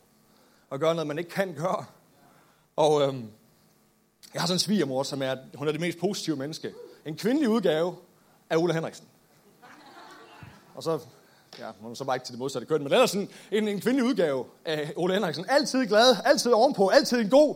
og 0.71 0.81
gøre 0.81 0.95
noget, 0.95 1.07
man 1.07 1.19
ikke 1.19 1.31
kan 1.31 1.55
gøre. 1.55 1.85
Og 2.77 3.03
øhm, 3.03 3.31
jeg 4.37 4.43
har 4.43 4.47
sådan 4.47 4.55
en 4.55 4.59
svigermor, 4.59 5.03
som 5.03 5.23
er, 5.23 5.37
hun 5.55 5.69
er 5.69 5.73
det 5.73 5.81
mest 5.81 5.99
positive 5.99 6.37
menneske. 6.37 6.73
En 7.07 7.17
kvindelig 7.17 7.49
udgave 7.49 7.97
af 8.51 8.57
Ulla 8.57 8.75
Henriksen. 8.75 9.07
Og 10.75 10.83
så, 10.83 10.99
ja, 11.59 11.67
hun 11.81 11.91
er 11.91 11.95
så 11.95 12.05
bare 12.05 12.17
ikke 12.17 12.27
til 12.27 12.33
det 12.33 12.39
modsatte 12.39 12.67
køn, 12.67 12.83
men 12.83 12.93
ellers 12.93 13.11
sådan 13.11 13.29
en, 13.51 13.69
en 13.69 13.81
kvindelig 13.81 14.05
udgave 14.09 14.45
af 14.65 14.93
Ulla 14.97 15.15
Henriksen. 15.15 15.45
Altid 15.49 15.87
glad, 15.87 16.17
altid 16.25 16.53
ovenpå, 16.53 16.89
altid 16.89 17.21
en 17.21 17.31
god, 17.31 17.55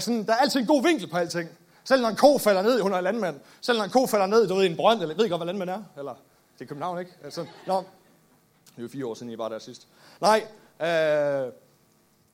sådan, 0.00 0.26
der 0.26 0.32
er 0.32 0.36
altid 0.36 0.60
en 0.60 0.66
god 0.66 0.82
vinkel 0.82 1.06
på 1.06 1.16
alting. 1.16 1.50
Selv 1.84 2.02
når 2.02 2.08
en 2.08 2.16
ko 2.16 2.38
falder 2.38 2.62
ned, 2.62 2.80
hun 2.80 2.92
er 2.92 3.00
landmand. 3.00 3.40
Selv 3.60 3.78
når 3.78 3.84
en 3.84 3.90
ko 3.90 4.06
falder 4.06 4.26
ned, 4.26 4.48
du 4.48 4.54
ved, 4.54 4.64
i 4.64 4.66
en 4.66 4.76
brønd, 4.76 5.00
eller 5.00 5.12
jeg 5.12 5.16
ved 5.16 5.24
ikke 5.24 5.32
godt, 5.32 5.38
hvad 5.38 5.54
landmand 5.54 5.70
er. 5.70 5.82
Eller, 5.98 6.14
det 6.58 6.64
er 6.64 6.68
København, 6.68 6.98
ikke? 6.98 7.12
Altså, 7.24 7.46
nå, 7.66 7.76
det 7.76 8.78
er 8.78 8.82
jo 8.82 8.88
fire 8.88 9.06
år 9.06 9.14
siden, 9.14 9.32
I 9.32 9.38
var 9.38 9.48
der 9.48 9.58
sidst. 9.58 9.88
Nej, 10.20 10.44
øh, 10.80 11.52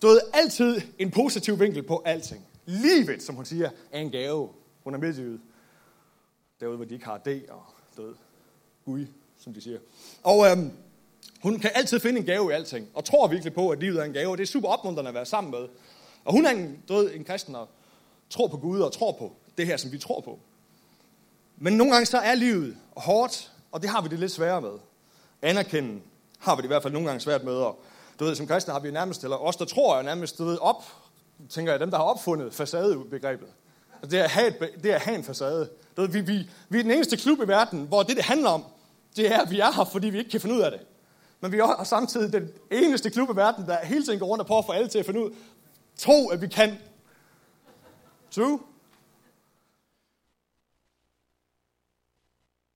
du 0.03 0.07
ved, 0.07 0.21
altid 0.33 0.81
en 0.99 1.11
positiv 1.11 1.61
vinkel 1.61 1.83
på 1.83 2.03
alting. 2.05 2.47
Livet, 2.69 3.23
som 3.23 3.35
hun 3.35 3.45
siger, 3.45 3.71
er 3.93 4.01
en 4.01 4.11
gave. 4.11 4.49
Hun 4.85 4.95
er 4.95 4.99
midtjyde. 4.99 5.41
Derude, 6.61 6.77
hvor 6.77 6.85
de 6.85 6.95
ikke 6.95 7.07
har 7.07 7.19
det, 7.19 7.47
og 7.49 7.63
død. 7.97 8.15
Gud, 8.85 9.07
som 9.39 9.55
de 9.55 9.61
siger. 9.61 9.79
Og 10.23 10.51
øhm, 10.51 10.73
hun 11.43 11.59
kan 11.59 11.71
altid 11.75 12.01
finde 12.01 12.21
en 12.21 12.27
gave 12.27 12.51
i 12.51 12.55
alting, 12.55 12.89
og 12.95 13.05
tror 13.05 13.29
virkelig 13.29 13.55
på, 13.55 13.71
at 13.71 13.81
livet 13.81 14.01
er 14.01 14.05
en 14.05 14.13
gave, 14.13 14.31
og 14.31 14.39
det 14.39 14.43
er 14.43 14.47
super 14.47 14.69
opmuntrende 14.69 15.09
at 15.09 15.15
være 15.15 15.27
sammen 15.27 15.51
med. 15.51 15.69
Og 16.25 16.33
hun 16.33 16.47
er 16.47 16.51
en, 16.51 16.83
du 16.89 16.95
ved, 16.95 17.15
en 17.15 17.25
kristen, 17.25 17.55
og 17.55 17.69
tror 18.31 18.49
på 18.49 18.57
Gud, 18.57 18.81
og 18.81 18.93
tror 18.93 19.13
på 19.13 19.33
det 19.59 19.67
her, 19.67 19.77
som 19.77 19.93
vi 19.93 19.99
tror 19.99 20.21
på. 20.21 20.39
Men 21.57 21.73
nogle 21.73 21.93
gange 21.93 22.07
så 22.07 22.19
er 22.19 22.35
livet 22.35 22.77
hårdt, 22.97 23.53
og 23.73 23.83
det 23.83 23.91
har 23.91 24.03
vi 24.03 24.09
det 24.09 24.19
lidt 24.19 24.33
sværere 24.33 24.61
med. 24.61 24.79
Anerkende 25.43 26.01
har 26.39 26.57
vi 26.57 26.63
det 26.63 26.67
i 26.67 26.69
hvert 26.69 26.83
fald 26.83 26.93
nogle 26.93 27.09
gange 27.09 27.21
svært 27.21 27.45
med, 27.45 27.55
og 27.55 27.81
du 28.21 28.25
ved, 28.25 28.35
som 28.35 28.47
kristne 28.47 28.73
har 28.73 28.81
vi 28.81 28.91
nærmest, 28.91 29.25
eller 29.25 29.37
os, 29.37 29.57
der 29.57 29.65
tror, 29.65 29.97
jo 29.97 30.03
nærmest, 30.03 30.39
du 30.39 30.45
ved, 30.45 30.59
op, 30.61 30.85
tænker 31.49 31.73
jeg, 31.73 31.81
dem, 31.81 31.91
der 31.91 31.97
har 31.97 32.05
opfundet 32.05 32.55
facadebegrebet. 32.55 33.49
Altså, 33.93 34.11
det 34.11 34.19
er 34.19 34.25
at 34.25 34.31
have, 34.31 34.49
et, 34.49 34.83
det 34.83 34.91
er 34.91 34.95
at 34.95 35.01
have 35.01 35.17
en 35.17 35.25
facade. 35.25 35.71
Det, 35.97 36.15
vi, 36.15 36.21
vi, 36.21 36.51
vi 36.69 36.79
er 36.79 36.83
den 36.83 36.91
eneste 36.91 37.17
klub 37.17 37.39
i 37.39 37.49
verden, 37.49 37.87
hvor 37.87 38.03
det, 38.03 38.17
det 38.17 38.25
handler 38.25 38.51
om, 38.51 38.65
det 39.17 39.33
er, 39.33 39.43
at 39.43 39.51
vi 39.51 39.61
er 39.61 39.73
her, 39.73 39.85
fordi 39.85 40.09
vi 40.09 40.19
ikke 40.19 40.31
kan 40.31 40.41
finde 40.41 40.57
ud 40.57 40.61
af 40.61 40.71
det. 40.71 40.81
Men 41.41 41.53
vi 41.53 41.59
er 41.59 41.85
samtidig 41.85 42.33
den 42.33 42.51
eneste 42.71 43.11
klub 43.11 43.31
i 43.31 43.37
verden, 43.37 43.67
der 43.67 43.85
hele 43.85 44.05
tiden 44.05 44.19
går 44.19 44.27
rundt 44.27 44.41
og 44.41 44.47
prøver 44.47 44.59
at 44.59 44.67
få 44.67 44.73
alle 44.73 44.89
til 44.89 44.99
at 44.99 45.07
finde 45.07 45.25
ud, 45.25 45.31
tro, 45.97 46.29
at 46.29 46.41
vi 46.41 46.47
kan. 46.47 46.79
True? 48.31 48.61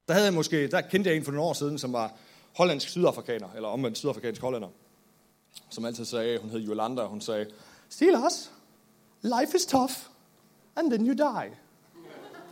Der 0.08 0.14
havde 0.14 0.26
jeg 0.26 0.34
måske, 0.34 0.68
der 0.68 0.80
kendte 0.80 1.10
jeg 1.10 1.16
en 1.16 1.24
for 1.24 1.32
nogle 1.32 1.48
år 1.48 1.52
siden, 1.52 1.78
som 1.78 1.92
var 1.92 2.12
hollandsk 2.56 2.88
sydafrikaner, 2.88 3.48
eller 3.56 3.68
omvendt 3.68 3.98
sydafrikansk 3.98 4.42
hollander 4.42 4.68
som 5.70 5.84
altid 5.84 6.04
sagde, 6.04 6.38
hun 6.38 6.50
hed 6.50 6.68
Yolanda, 6.68 7.04
hun 7.04 7.20
sagde, 7.20 7.46
Silas, 7.92 8.50
life 9.22 9.54
is 9.56 9.66
tough, 9.66 9.92
and 10.76 10.90
then 10.90 11.06
you 11.06 11.12
die. 11.12 11.50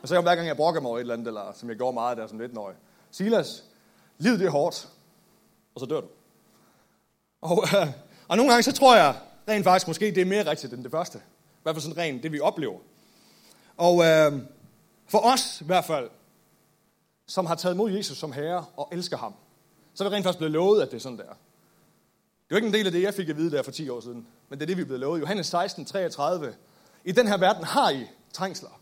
Og 0.02 0.08
så 0.08 0.20
hver 0.20 0.34
gang 0.34 0.46
jeg 0.46 0.56
brokker 0.56 0.80
mig 0.80 0.88
over 0.88 0.98
et 0.98 1.00
eller 1.00 1.14
andet, 1.14 1.26
eller 1.26 1.52
som 1.52 1.68
jeg 1.68 1.76
gjorde 1.76 1.94
meget 1.94 2.18
der 2.18 2.26
som 2.26 2.38
19 2.38 2.58
år. 2.58 2.72
Silas, 3.10 3.64
livet 4.18 4.38
det 4.38 4.46
er 4.46 4.50
hårdt, 4.50 4.88
og 5.74 5.80
så 5.80 5.86
dør 5.86 6.00
du. 6.00 6.06
Og, 7.40 7.64
øh, 7.64 7.88
og 8.28 8.36
nogle 8.36 8.52
gange 8.52 8.62
så 8.62 8.72
tror 8.72 8.96
jeg 8.96 9.20
rent 9.48 9.64
faktisk, 9.64 9.88
måske 9.88 10.06
det 10.06 10.20
er 10.20 10.24
mere 10.24 10.50
rigtigt 10.50 10.72
end 10.72 10.82
det 10.84 10.90
første. 10.90 11.18
I 11.18 11.62
hvert 11.62 11.74
fald 11.74 11.82
sådan 11.82 11.98
rent 11.98 12.22
det, 12.22 12.32
vi 12.32 12.40
oplever. 12.40 12.78
Og 13.76 14.04
øh, 14.04 14.42
for 15.06 15.18
os 15.18 15.60
i 15.60 15.64
hvert 15.64 15.84
fald, 15.84 16.10
som 17.26 17.46
har 17.46 17.54
taget 17.54 17.74
imod 17.74 17.90
Jesus 17.90 18.18
som 18.18 18.32
herre 18.32 18.64
og 18.76 18.88
elsker 18.92 19.16
ham, 19.16 19.34
så 19.94 20.04
er 20.04 20.08
vi 20.08 20.14
rent 20.14 20.24
faktisk 20.24 20.38
blevet 20.38 20.52
lovet, 20.52 20.82
at 20.82 20.90
det 20.90 20.96
er 20.96 21.00
sådan, 21.00 21.18
der. 21.18 21.24
Det 21.24 21.30
er 21.30 21.36
jo 22.50 22.56
ikke 22.56 22.68
en 22.68 22.74
del 22.74 22.86
af 22.86 22.92
det, 22.92 23.02
jeg 23.02 23.14
fik 23.14 23.28
at 23.28 23.36
vide 23.36 23.50
der 23.50 23.62
for 23.62 23.70
10 23.70 23.88
år 23.88 24.00
siden, 24.00 24.26
men 24.50 24.58
det 24.58 24.64
er 24.64 24.66
det, 24.66 24.76
vi 24.76 24.82
er 24.82 24.86
blevet 24.86 25.00
lovet. 25.00 25.20
Johannes 25.20 25.46
16, 25.46 25.84
33. 25.84 26.54
I 27.04 27.12
den 27.12 27.28
her 27.28 27.36
verden 27.36 27.64
har 27.64 27.90
I 27.90 28.06
trængsler, 28.32 28.80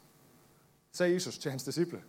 sagde 0.92 1.12
Jesus 1.12 1.38
til 1.38 1.50
hans 1.50 1.62
disciple. 1.62 2.00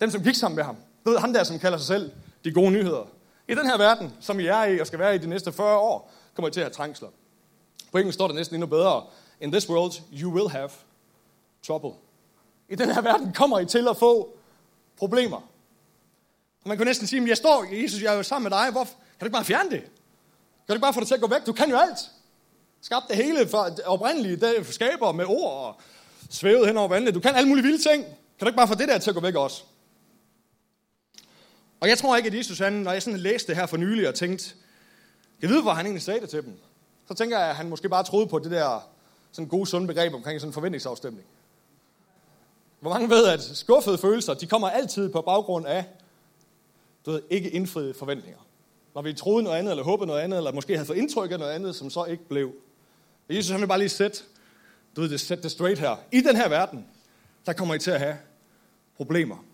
Dem, 0.00 0.10
som 0.10 0.22
gik 0.22 0.34
sammen 0.34 0.56
med 0.56 0.64
ham. 0.64 0.76
Du 1.04 1.10
ved, 1.10 1.18
ham 1.18 1.32
der, 1.32 1.44
som 1.44 1.58
kalder 1.58 1.78
sig 1.78 1.86
selv 1.86 2.12
de 2.44 2.52
gode 2.52 2.70
nyheder. 2.70 3.04
I 3.48 3.54
den 3.54 3.66
her 3.66 3.78
verden, 3.78 4.12
som 4.20 4.40
I 4.40 4.46
er 4.46 4.64
i 4.64 4.80
og 4.80 4.86
skal 4.86 4.98
være 4.98 5.14
i 5.14 5.18
de 5.18 5.26
næste 5.26 5.52
40 5.52 5.78
år, 5.78 6.12
kommer 6.34 6.48
I 6.48 6.52
til 6.52 6.60
at 6.60 6.64
have 6.64 6.72
trængsler. 6.72 7.08
På 7.92 7.98
engelsk 7.98 8.14
står 8.14 8.26
det 8.26 8.36
næsten 8.36 8.54
endnu 8.54 8.66
bedre. 8.66 9.06
In 9.40 9.52
this 9.52 9.68
world, 9.68 9.92
you 10.12 10.32
will 10.32 10.48
have 10.50 10.70
trouble. 11.66 11.92
I 12.68 12.74
den 12.74 12.90
her 12.94 13.00
verden 13.00 13.32
kommer 13.32 13.58
I 13.58 13.66
til 13.66 13.88
at 13.88 13.96
få 13.96 14.36
problemer. 14.96 15.36
Og 16.62 16.68
man 16.68 16.76
kan 16.76 16.86
næsten 16.86 17.06
sige, 17.06 17.20
men 17.20 17.28
jeg 17.28 17.36
står, 17.36 17.82
Jesus, 17.82 18.02
jeg 18.02 18.12
er 18.12 18.16
jo 18.16 18.22
sammen 18.22 18.50
med 18.50 18.58
dig. 18.58 18.70
Hvorfor? 18.72 18.94
Kan 18.94 19.20
du 19.20 19.24
ikke 19.24 19.34
bare 19.34 19.44
fjerne 19.44 19.70
det? 19.70 19.80
Kan 19.80 20.68
du 20.68 20.72
ikke 20.72 20.82
bare 20.82 20.94
få 20.94 21.00
det 21.00 21.08
til 21.08 21.14
at 21.14 21.20
gå 21.20 21.26
væk? 21.26 21.46
Du 21.46 21.52
kan 21.52 21.70
jo 21.70 21.76
alt. 21.76 21.98
Skabte 22.82 23.08
det 23.08 23.24
hele 23.24 23.48
for 23.48 23.70
oprindelige 23.84 24.36
det 24.36 24.66
skaber 24.74 25.12
med 25.12 25.24
ord 25.28 25.52
og 25.52 25.80
svævet 26.30 26.66
hen 26.66 26.76
over 26.76 26.88
vandet. 26.88 27.14
Du 27.14 27.20
kan 27.20 27.34
alle 27.34 27.48
mulige 27.48 27.64
vilde 27.64 27.90
ting. 27.90 28.04
Kan 28.04 28.14
du 28.40 28.46
ikke 28.46 28.56
bare 28.56 28.68
få 28.68 28.74
det 28.74 28.88
der 28.88 28.98
til 28.98 29.10
at 29.10 29.14
gå 29.14 29.20
væk 29.20 29.34
også? 29.34 29.62
Og 31.80 31.88
jeg 31.88 31.98
tror 31.98 32.16
ikke, 32.16 32.26
at 32.26 32.34
Jesus, 32.34 32.58
han, 32.58 32.72
når 32.72 32.92
jeg 32.92 33.02
sådan 33.02 33.18
læste 33.18 33.48
det 33.48 33.56
her 33.56 33.66
for 33.66 33.76
nylig 33.76 34.08
og 34.08 34.14
tænkte, 34.14 34.54
jeg 35.42 35.50
ved, 35.50 35.62
hvor 35.62 35.70
han 35.70 35.86
egentlig 35.86 36.02
sagde 36.02 36.20
det 36.20 36.28
til 36.28 36.42
dem. 36.42 36.58
Så 37.08 37.14
tænker 37.14 37.38
jeg, 37.38 37.48
at 37.48 37.56
han 37.56 37.68
måske 37.68 37.88
bare 37.88 38.04
troede 38.04 38.26
på 38.26 38.38
det 38.38 38.50
der 38.50 38.88
sådan 39.32 39.48
gode, 39.48 39.66
sunde 39.66 39.86
begreb 39.86 40.14
omkring 40.14 40.40
sådan 40.40 40.48
en 40.48 40.54
forventningsafstemning. 40.54 41.26
Hvor 42.80 42.90
mange 42.90 43.10
ved, 43.10 43.26
at 43.26 43.42
skuffede 43.42 43.98
følelser, 43.98 44.34
de 44.34 44.46
kommer 44.46 44.70
altid 44.70 45.08
på 45.08 45.20
baggrund 45.20 45.66
af 45.66 45.84
du 47.06 47.10
ved, 47.10 47.22
ikke 47.30 47.50
indfriede 47.50 47.94
forventninger. 47.94 48.40
Når 48.94 49.02
vi 49.02 49.12
troede 49.12 49.42
noget 49.42 49.58
andet, 49.58 49.70
eller 49.70 49.84
håbede 49.84 50.06
noget 50.06 50.20
andet, 50.20 50.36
eller 50.36 50.52
måske 50.52 50.72
havde 50.72 50.86
fået 50.86 50.96
indtryk 50.96 51.30
af 51.30 51.38
noget 51.38 51.52
andet, 51.52 51.76
som 51.76 51.90
så 51.90 52.04
ikke 52.04 52.28
blev. 52.28 52.52
Og 53.32 53.36
Jesus 53.36 53.50
han 53.50 53.60
vil 53.60 53.66
bare 53.66 53.78
lige 53.78 53.88
sætte, 53.88 54.24
du 54.96 55.00
ved, 55.00 55.18
sætte 55.18 55.42
det 55.42 55.50
straight 55.50 55.78
her. 55.78 55.96
I 56.12 56.20
den 56.20 56.36
her 56.36 56.48
verden, 56.48 56.86
der 57.46 57.52
kommer 57.52 57.74
I 57.74 57.78
til 57.78 57.90
at 57.90 58.00
have 58.00 58.18
problemer. 58.96 59.44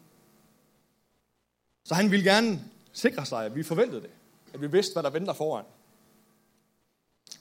Så 1.84 1.94
han 1.94 2.10
vil 2.10 2.24
gerne 2.24 2.64
sikre 2.92 3.26
sig, 3.26 3.44
at 3.44 3.54
vi 3.54 3.62
forventede 3.62 4.00
det. 4.00 4.10
At 4.54 4.60
vi 4.60 4.66
vidste, 4.66 4.92
hvad 4.92 5.02
der 5.02 5.10
venter 5.10 5.32
foran. 5.32 5.64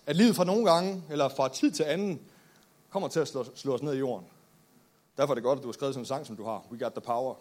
At 0.06 0.16
livet 0.16 0.36
fra 0.36 0.44
nogle 0.44 0.72
gange, 0.72 1.04
eller 1.10 1.30
fra 1.30 1.50
tid 1.50 1.72
til 1.72 1.84
anden, 1.84 2.22
kommer 2.90 3.10
til 3.10 3.20
at 3.20 3.28
slå, 3.28 3.46
slå 3.56 3.74
os 3.74 3.82
ned 3.82 3.94
i 3.94 3.98
jorden. 3.98 4.28
Derfor 5.18 5.34
er 5.34 5.36
det 5.36 5.44
godt, 5.44 5.60
at 5.60 5.64
du 5.64 5.68
har 5.68 5.74
skrevet 5.74 5.94
sådan 5.94 6.02
en 6.02 6.06
sang, 6.06 6.26
som 6.26 6.36
du 6.36 6.44
har. 6.44 6.66
We 6.72 6.80
got 6.80 6.92
the 6.92 7.02
power. 7.02 7.36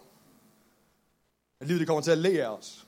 At 1.59 1.67
livet 1.67 1.79
det 1.79 1.87
kommer 1.87 2.01
til 2.01 2.11
at 2.11 2.17
lære 2.17 2.45
af 2.45 2.49
os. 2.49 2.87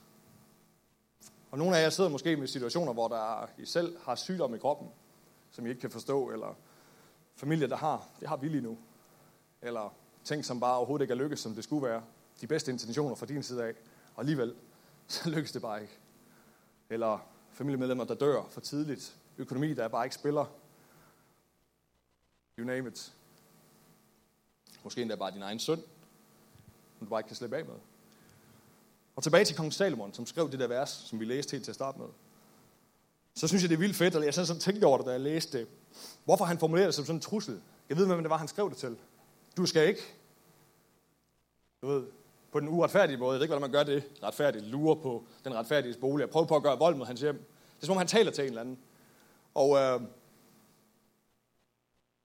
Og 1.52 1.58
nogle 1.58 1.78
af 1.78 1.84
jer 1.84 1.90
sidder 1.90 2.10
måske 2.10 2.38
med 2.38 2.48
situationer, 2.48 2.94
hvor 2.94 3.08
der 3.08 3.50
I 3.58 3.66
selv 3.66 3.98
har 4.04 4.16
sygdom 4.16 4.56
i 4.56 4.58
kroppen, 4.58 4.88
som 5.52 5.66
I 5.66 5.70
ikke 5.70 5.82
kan 5.82 5.92
forstå, 5.92 6.30
eller 6.30 6.56
familie, 7.36 7.68
der 7.68 7.76
har, 7.76 8.08
det 8.20 8.28
har 8.28 8.38
vi 8.38 8.48
lige 8.48 8.62
nu. 8.62 8.78
Eller 9.62 9.94
ting, 10.24 10.46
som 10.46 10.60
bare 10.60 10.78
overhovedet 10.78 11.04
ikke 11.04 11.12
er 11.12 11.18
lykkedes, 11.18 11.40
som 11.40 11.56
det 11.56 11.64
skulle 11.64 11.88
være. 11.88 12.04
De 12.42 12.48
bedste 12.48 12.72
intentioner 12.72 13.16
fra 13.16 13.26
din 13.26 13.44
side 13.44 13.64
af, 13.64 13.74
og 14.16 14.20
alligevel, 14.20 14.56
så 15.08 15.30
lykkes 15.30 15.52
det 15.52 15.62
bare 15.62 15.82
ikke. 15.82 15.98
Eller 16.90 17.28
familiemedlemmer, 17.52 18.04
der 18.04 18.16
dør 18.16 18.44
for 18.50 18.62
tidligt. 18.62 19.18
Økonomi, 19.38 19.74
der 19.74 19.88
bare 19.88 20.06
ikke 20.06 20.16
spiller. 20.16 20.46
You 22.58 22.66
name 22.66 22.88
it. 22.90 23.14
Måske 24.84 25.02
endda 25.02 25.16
bare 25.16 25.32
din 25.32 25.42
egen 25.42 25.60
søn, 25.60 25.78
som 26.98 27.08
du 27.08 27.10
bare 27.10 27.20
ikke 27.20 27.28
kan 27.28 27.36
slippe 27.36 27.58
af 27.58 27.66
med. 27.66 27.76
Og 29.16 29.24
tilbage 29.24 29.46
til 29.46 29.56
kong 29.56 29.74
Salomon, 29.74 30.14
som 30.14 30.26
skrev 30.26 30.52
det 30.52 30.60
der 30.60 30.68
vers, 30.68 30.90
som 30.90 31.20
vi 31.20 31.26
læste 31.26 31.52
helt 31.52 31.64
til 31.64 31.72
at 31.72 31.76
starte 31.76 32.00
med. 32.00 32.08
Så 33.40 33.48
synes 33.48 33.64
jeg, 33.64 33.70
det 33.70 33.76
er 33.76 33.80
vildt 33.80 33.96
fedt, 33.96 34.16
og 34.16 34.26
jeg 34.26 34.34
sådan 34.34 34.60
tænkte 34.60 34.86
over 34.86 34.98
det, 34.98 35.06
da 35.06 35.12
jeg 35.12 35.20
læste 35.20 35.60
det. 35.60 35.68
Hvorfor 36.26 36.46
han 36.46 36.60
formulerede 36.60 36.88
det 36.88 36.96
som 36.96 37.06
sådan 37.06 37.16
en 37.16 37.22
trussel. 37.22 37.62
Jeg 37.90 37.98
ved, 37.98 38.06
hvem 38.06 38.20
det 38.20 38.30
var, 38.30 38.38
han 38.38 38.48
skrev 38.48 38.70
det 38.70 38.78
til. 38.78 38.98
Du 39.58 39.66
skal 39.66 39.88
ikke, 39.88 40.02
du 41.82 41.88
ved, 41.88 42.04
på 42.52 42.60
den 42.60 42.70
uretfærdige 42.70 43.18
måde, 43.18 43.32
jeg 43.32 43.40
ved 43.40 43.46
ikke, 43.46 43.56
hvordan 43.56 43.72
man 43.72 43.72
gør 43.72 43.94
det, 43.94 44.04
retfærdigt, 44.24 44.66
lure 44.66 44.96
på 44.96 45.24
den 45.44 45.54
retfærdige 45.54 45.96
bolig, 46.02 46.26
og 46.26 46.30
prøver 46.30 46.46
på 46.46 46.56
at 46.56 46.64
gøre 46.64 46.78
vold 46.78 46.96
mod 46.96 47.06
hans 47.06 47.22
hjem. 47.22 47.36
Det 47.36 47.82
er 47.82 47.86
som 47.86 47.92
om, 47.92 47.98
han 47.98 48.08
taler 48.08 48.32
til 48.32 48.44
en 48.44 48.48
eller 48.48 48.62
anden. 48.62 48.78
Og 49.56 49.78
øh, 49.78 50.02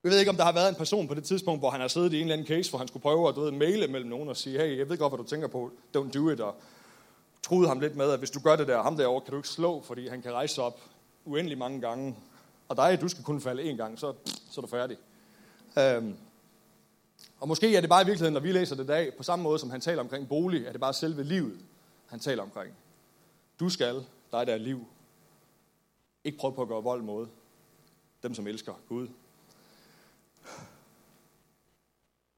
jeg 0.05 0.11
ved 0.11 0.19
ikke, 0.19 0.31
om 0.31 0.37
der 0.37 0.45
har 0.45 0.53
været 0.53 0.69
en 0.69 0.75
person 0.75 1.09
på 1.09 1.15
det 1.15 1.25
tidspunkt, 1.25 1.61
hvor 1.61 1.71
han 1.71 1.81
har 1.81 1.89
siddet 1.89 2.13
i 2.13 2.17
en 2.17 2.23
eller 2.23 2.33
anden 2.33 2.47
case, 2.47 2.71
hvor 2.71 2.79
han 2.79 2.89
skulle 2.89 3.03
prøve 3.03 3.29
at 3.29 3.35
du 3.35 3.41
ved, 3.41 3.51
maile 3.51 3.89
mellem 3.89 4.11
nogen 4.11 4.29
og 4.29 4.37
sige, 4.37 4.59
hey, 4.59 4.79
jeg 4.79 4.89
ved 4.89 4.99
godt, 4.99 5.11
hvad 5.11 5.19
du 5.19 5.31
tænker 5.31 5.49
på, 5.49 5.71
don't 5.97 6.11
do 6.11 6.31
it, 6.31 6.41
og 6.41 6.55
troede 7.43 7.69
ham 7.69 7.81
lidt 7.81 7.97
med, 7.97 8.11
at 8.11 8.19
hvis 8.19 8.31
du 8.31 8.41
gør 8.41 8.57
det 8.57 8.69
der, 8.69 8.83
ham 8.83 8.97
derovre 8.97 9.21
kan 9.21 9.31
du 9.31 9.37
ikke 9.37 9.49
slå, 9.49 9.83
fordi 9.83 10.09
han 10.09 10.23
kan 10.23 10.33
rejse 10.33 10.63
op 10.63 10.81
uendelig 11.25 11.59
mange 11.59 11.81
gange, 11.81 12.17
og 12.69 12.77
dig, 12.77 13.01
du 13.01 13.09
skal 13.09 13.25
kun 13.25 13.41
falde 13.41 13.63
en 13.63 13.77
gang, 13.77 13.99
så, 13.99 14.15
så 14.51 14.61
er 14.61 14.63
du 14.63 14.67
færdig. 14.67 14.97
Øhm, 15.79 16.17
og 17.41 17.49
måske 17.49 17.77
er 17.77 17.81
det 17.81 17.91
bare 17.91 18.03
i 18.03 18.07
virkeligheden, 18.07 18.33
når 18.33 18.41
vi 18.41 18.53
læser 18.53 18.77
det 18.77 18.85
i 18.85 18.87
dag, 18.87 19.17
på 19.17 19.23
samme 19.23 19.43
måde 19.43 19.59
som 19.59 19.71
han 19.71 19.81
taler 19.81 20.03
omkring 20.03 20.29
bolig, 20.29 20.67
er 20.67 20.73
det 20.73 20.81
bare 20.81 20.93
selve 20.93 21.23
livet, 21.23 21.61
han 22.07 22.21
taler 22.21 22.43
omkring. 22.43 22.75
Du 23.61 23.69
skal, 23.69 23.95
dig 24.33 24.47
der 24.47 24.53
er 24.53 24.59
liv, 24.59 24.87
ikke 26.25 26.39
prøve 26.39 26.55
på 26.55 26.63
at 26.63 26.69
gøre 26.69 26.83
vold 26.83 27.03
mod 27.03 27.27
dem, 28.23 28.35
som 28.35 28.47
elsker 28.47 28.75
Gud. 28.89 29.09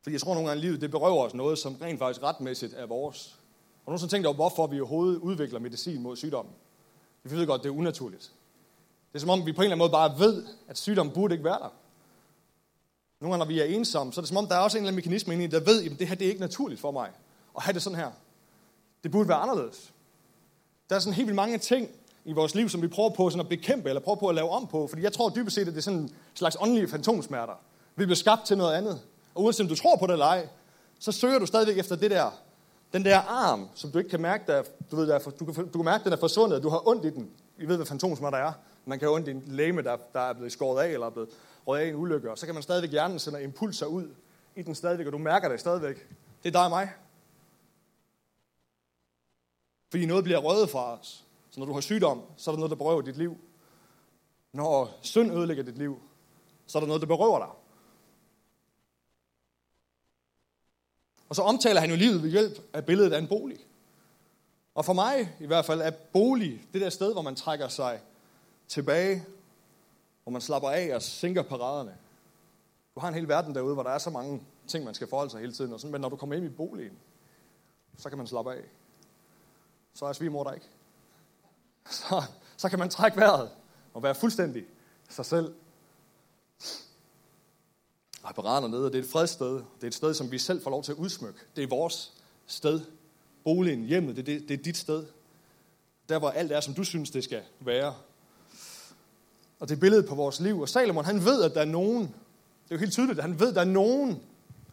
Fordi 0.02 0.14
jeg 0.14 0.20
tror 0.20 0.34
nogle 0.34 0.48
gange, 0.48 0.58
at 0.58 0.64
livet 0.64 0.80
det 0.80 0.90
berøver 0.90 1.24
os 1.24 1.34
noget, 1.34 1.58
som 1.58 1.74
rent 1.74 1.98
faktisk 1.98 2.22
retmæssigt 2.22 2.74
er 2.74 2.86
vores. 2.86 3.40
Og 3.84 3.90
nogen 3.90 3.98
som 3.98 4.08
tænker 4.08 4.28
over, 4.28 4.36
hvorfor 4.36 4.66
vi 4.66 4.80
overhovedet 4.80 5.18
udvikler 5.18 5.58
medicin 5.58 6.02
mod 6.02 6.16
sygdommen. 6.16 6.54
Vi 7.22 7.36
ved 7.36 7.46
godt, 7.46 7.62
det 7.62 7.68
er 7.68 7.74
unaturligt. 7.74 8.32
Det 9.16 9.20
er 9.20 9.26
som 9.26 9.30
om, 9.30 9.46
vi 9.46 9.52
på 9.52 9.62
en 9.62 9.64
eller 9.64 9.74
anden 9.74 9.78
måde 9.78 9.90
bare 9.90 10.18
ved, 10.18 10.44
at 10.68 10.78
sygdommen 10.78 11.14
burde 11.14 11.34
ikke 11.34 11.44
være 11.44 11.58
der. 11.58 11.72
Nogle 13.20 13.32
gange, 13.32 13.38
når 13.38 13.44
vi 13.46 13.60
er 13.60 13.64
ensomme, 13.64 14.12
så 14.12 14.20
er 14.20 14.22
det 14.22 14.28
som 14.28 14.36
om, 14.36 14.46
der 14.46 14.54
er 14.54 14.58
også 14.58 14.78
en 14.78 14.82
eller 14.82 14.88
anden 14.88 14.96
mekanisme 14.96 15.34
inde 15.34 15.44
i, 15.44 15.46
der 15.46 15.60
ved, 15.60 15.84
at 15.84 15.98
det 15.98 16.08
her 16.08 16.14
det 16.14 16.24
er 16.24 16.28
ikke 16.28 16.40
naturligt 16.40 16.80
for 16.80 16.90
mig 16.90 17.08
at 17.56 17.62
have 17.62 17.74
det 17.74 17.82
sådan 17.82 17.98
her. 17.98 18.10
Det 19.02 19.10
burde 19.10 19.28
være 19.28 19.38
anderledes. 19.38 19.92
Der 20.90 20.96
er 20.96 21.00
sådan 21.00 21.14
helt 21.14 21.26
vildt 21.26 21.36
mange 21.36 21.58
ting 21.58 21.88
i 22.24 22.32
vores 22.32 22.54
liv, 22.54 22.68
som 22.68 22.82
vi 22.82 22.88
prøver 22.88 23.10
på 23.10 23.30
sådan 23.30 23.40
at 23.40 23.48
bekæmpe, 23.48 23.88
eller 23.88 24.00
prøver 24.00 24.18
på 24.18 24.28
at 24.28 24.34
lave 24.34 24.50
om 24.50 24.66
på. 24.66 24.86
Fordi 24.86 25.02
jeg 25.02 25.12
tror 25.12 25.28
dybest 25.30 25.54
set, 25.54 25.60
at 25.60 25.66
det 25.66 25.76
er 25.76 25.82
sådan 25.82 25.98
en 25.98 26.14
slags 26.34 26.56
åndelige 26.60 26.88
fantomsmerter. 26.88 27.54
Vi 27.96 28.04
bliver 28.04 28.16
skabt 28.16 28.46
til 28.46 28.58
noget 28.58 28.74
andet. 28.74 29.00
Og 29.34 29.42
uanset 29.42 29.64
om 29.64 29.68
du 29.68 29.74
tror 29.74 29.96
på 29.96 30.06
det 30.06 30.12
eller 30.12 30.26
ej, 30.26 30.48
så 30.98 31.12
søger 31.12 31.38
du 31.38 31.46
stadigvæk 31.46 31.78
efter 31.78 31.96
det 31.96 32.10
der, 32.10 32.30
den 32.92 33.04
der 33.04 33.18
arm, 33.18 33.68
som 33.74 33.90
du 33.90 33.98
ikke 33.98 34.10
kan 34.10 34.20
mærke, 34.20 34.44
der, 34.46 34.62
du, 34.90 34.96
ved, 34.96 35.06
der, 35.06 35.18
du, 35.18 35.44
kan, 35.44 35.54
du 35.54 35.78
kan 35.78 35.84
mærke, 35.84 36.04
den 36.04 36.12
er 36.12 36.16
forsvundet, 36.16 36.62
du 36.62 36.68
har 36.68 36.88
ondt 36.88 37.04
i 37.04 37.10
den. 37.10 37.30
Vi 37.56 37.68
ved, 37.68 37.76
hvad 37.76 37.86
fantomsmerter 37.86 38.38
er. 38.38 38.52
Man 38.88 38.98
kan 38.98 39.06
have 39.06 39.14
ondt 39.14 39.28
i 39.28 39.30
en 39.30 39.42
læme, 39.46 39.82
der, 39.82 39.96
der 40.12 40.20
er 40.20 40.32
blevet 40.32 40.52
skåret 40.52 40.82
af, 40.82 40.92
eller 40.92 41.06
er 41.06 41.10
blevet 41.10 41.30
røget 41.66 41.84
af 41.84 41.88
en 41.88 41.94
ulykke, 41.94 42.30
og 42.30 42.38
så 42.38 42.46
kan 42.46 42.54
man 42.54 42.62
stadigvæk 42.62 42.90
hjernen 42.90 43.18
sende 43.18 43.42
impulser 43.42 43.86
ud 43.86 44.14
i 44.56 44.62
den 44.62 44.74
stadigvæk, 44.74 45.06
og 45.06 45.12
du 45.12 45.18
mærker 45.18 45.48
det 45.48 45.60
stadigvæk. 45.60 46.08
Det 46.42 46.48
er 46.48 46.52
dig 46.52 46.64
og 46.64 46.70
mig. 46.70 46.92
Fordi 49.90 50.06
noget 50.06 50.24
bliver 50.24 50.38
røget 50.38 50.70
fra 50.70 50.98
os. 50.98 51.24
Så 51.50 51.60
når 51.60 51.66
du 51.66 51.72
har 51.72 51.80
sygdom, 51.80 52.22
så 52.36 52.50
er 52.50 52.52
der 52.52 52.58
noget, 52.58 52.70
der 52.70 52.76
berøver 52.76 53.02
dit 53.02 53.16
liv. 53.16 53.38
Når 54.52 54.98
synd 55.02 55.32
ødelægger 55.32 55.64
dit 55.64 55.78
liv, 55.78 56.02
så 56.66 56.78
er 56.78 56.80
der 56.80 56.86
noget, 56.86 57.00
der 57.02 57.08
berøver 57.08 57.38
dig. 57.38 57.48
Og 61.28 61.36
så 61.36 61.42
omtaler 61.42 61.80
han 61.80 61.90
jo 61.90 61.96
livet 61.96 62.22
ved 62.22 62.30
hjælp 62.30 62.58
af 62.72 62.86
billedet 62.86 63.12
af 63.12 63.18
en 63.18 63.28
bolig. 63.28 63.58
Og 64.74 64.84
for 64.84 64.92
mig 64.92 65.36
i 65.40 65.46
hvert 65.46 65.64
fald 65.64 65.80
er 65.80 65.90
bolig 65.90 66.64
det 66.72 66.80
der 66.80 66.90
sted, 66.90 67.12
hvor 67.12 67.22
man 67.22 67.36
trækker 67.36 67.68
sig 67.68 68.00
tilbage, 68.68 69.24
hvor 70.22 70.32
man 70.32 70.40
slapper 70.40 70.70
af 70.70 70.94
og 70.94 71.02
sænker 71.02 71.42
paraderne. 71.42 71.96
Du 72.94 73.00
har 73.00 73.08
en 73.08 73.14
hel 73.14 73.28
verden 73.28 73.54
derude, 73.54 73.74
hvor 73.74 73.82
der 73.82 73.90
er 73.90 73.98
så 73.98 74.10
mange 74.10 74.42
ting, 74.66 74.84
man 74.84 74.94
skal 74.94 75.08
forholde 75.08 75.30
sig 75.30 75.40
hele 75.40 75.52
tiden. 75.52 75.72
Og 75.72 75.80
sådan, 75.80 75.92
men 75.92 76.00
når 76.00 76.08
du 76.08 76.16
kommer 76.16 76.36
ind 76.36 76.44
i 76.44 76.48
boligen, 76.48 76.98
så 77.96 78.08
kan 78.08 78.18
man 78.18 78.26
slappe 78.26 78.54
af. 78.54 78.62
Så 79.94 80.06
er 80.06 80.12
svigermor 80.12 80.44
der 80.44 80.52
ikke. 80.52 80.66
Så, 81.90 82.22
så 82.56 82.68
kan 82.68 82.78
man 82.78 82.90
trække 82.90 83.16
vejret 83.16 83.50
og 83.94 84.02
være 84.02 84.14
fuldstændig 84.14 84.64
sig 85.08 85.26
selv. 85.26 85.54
Og 88.22 88.34
paraderne 88.34 88.68
nede, 88.68 88.84
det 88.84 88.94
er 88.94 89.02
et 89.02 89.08
fredssted. 89.08 89.54
Det 89.54 89.82
er 89.82 89.86
et 89.86 89.94
sted, 89.94 90.14
som 90.14 90.30
vi 90.30 90.38
selv 90.38 90.62
får 90.62 90.70
lov 90.70 90.82
til 90.82 90.92
at 90.92 90.98
udsmykke. 90.98 91.38
Det 91.56 91.64
er 91.64 91.68
vores 91.68 92.12
sted. 92.46 92.80
Boligen, 93.44 93.84
hjemmet, 93.84 94.16
det, 94.16 94.26
det, 94.26 94.48
det 94.48 94.58
er 94.58 94.62
dit 94.62 94.76
sted. 94.76 95.06
Der, 96.08 96.18
hvor 96.18 96.30
alt 96.30 96.52
er, 96.52 96.60
som 96.60 96.74
du 96.74 96.84
synes, 96.84 97.10
det 97.10 97.24
skal 97.24 97.42
være. 97.60 97.94
Og 99.58 99.68
det 99.68 99.76
er 99.76 99.80
billedet 99.80 100.08
på 100.08 100.14
vores 100.14 100.40
liv. 100.40 100.60
Og 100.60 100.68
Salomon, 100.68 101.04
han 101.04 101.24
ved, 101.24 101.42
at 101.42 101.54
der 101.54 101.60
er 101.60 101.64
nogen, 101.64 102.02
det 102.02 102.70
er 102.70 102.74
jo 102.74 102.78
helt 102.78 102.92
tydeligt, 102.92 103.18
at 103.18 103.24
han 103.24 103.40
ved, 103.40 103.48
at 103.48 103.54
der 103.54 103.60
er 103.60 103.64
nogen 103.64 104.22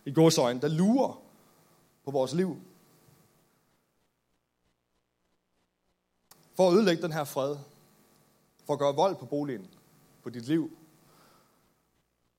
i 0.06 0.14
godsøjen, 0.14 0.62
der 0.62 0.68
lurer 0.68 1.22
på 2.06 2.12
vores 2.12 2.34
liv. 2.34 2.58
For 6.56 6.68
at 6.68 6.74
ødelægge 6.74 7.04
den 7.04 7.12
her 7.12 7.24
fred. 7.24 7.58
For 8.66 8.74
at 8.74 8.80
gøre 8.80 8.96
vold 8.96 9.16
på 9.16 9.26
boligen, 9.26 9.68
på 10.24 10.30
dit 10.30 10.48
liv. 10.48 10.72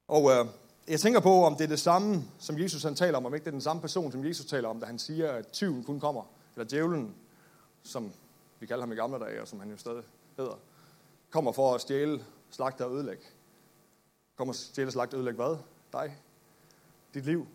Og 0.09 0.31
øh, 0.31 0.47
jeg 0.89 1.01
tænker 1.01 1.21
på, 1.21 1.45
om 1.45 1.57
det 1.57 1.65
er 1.65 1.69
det 1.69 1.81
samme, 1.81 2.25
som 2.39 2.59
Jesus 2.59 2.83
han 2.83 2.95
taler 2.95 3.17
om, 3.17 3.27
om 3.27 3.35
ikke 3.35 3.45
det 3.45 3.51
er 3.51 3.55
den 3.55 3.61
samme 3.61 3.83
person, 3.83 4.13
som 4.13 4.25
Jesus 4.25 4.47
taler 4.47 4.69
om, 4.69 4.81
da 4.81 4.87
han 4.87 4.99
siger, 4.99 5.33
at 5.33 5.49
tyven 5.49 5.85
kun 5.85 6.01
kommer, 6.01 6.23
eller 6.57 6.69
djævlen, 6.69 7.15
som 7.83 8.13
vi 8.61 8.67
kalder 8.67 8.83
ham 8.83 8.93
i 8.93 8.95
gamle 8.95 9.19
dage, 9.19 9.43
og 9.43 9.49
som 9.49 9.61
han 9.61 9.71
jo 9.71 9.77
stadig 9.77 10.03
hedder, 10.37 10.59
kommer 11.31 11.53
for 11.53 11.75
at 11.75 11.81
stjæle, 11.81 12.25
slagte 12.55 12.85
og 12.85 12.95
ødelægge. 12.95 13.25
Kommer 14.37 14.53
at 14.53 14.57
stjæle, 14.57 14.91
slagte 14.91 15.15
og 15.15 15.19
ødelægge 15.19 15.45
hvad? 15.45 15.57
Dig. 15.93 16.17
Dit 17.15 17.25
liv. 17.25 17.47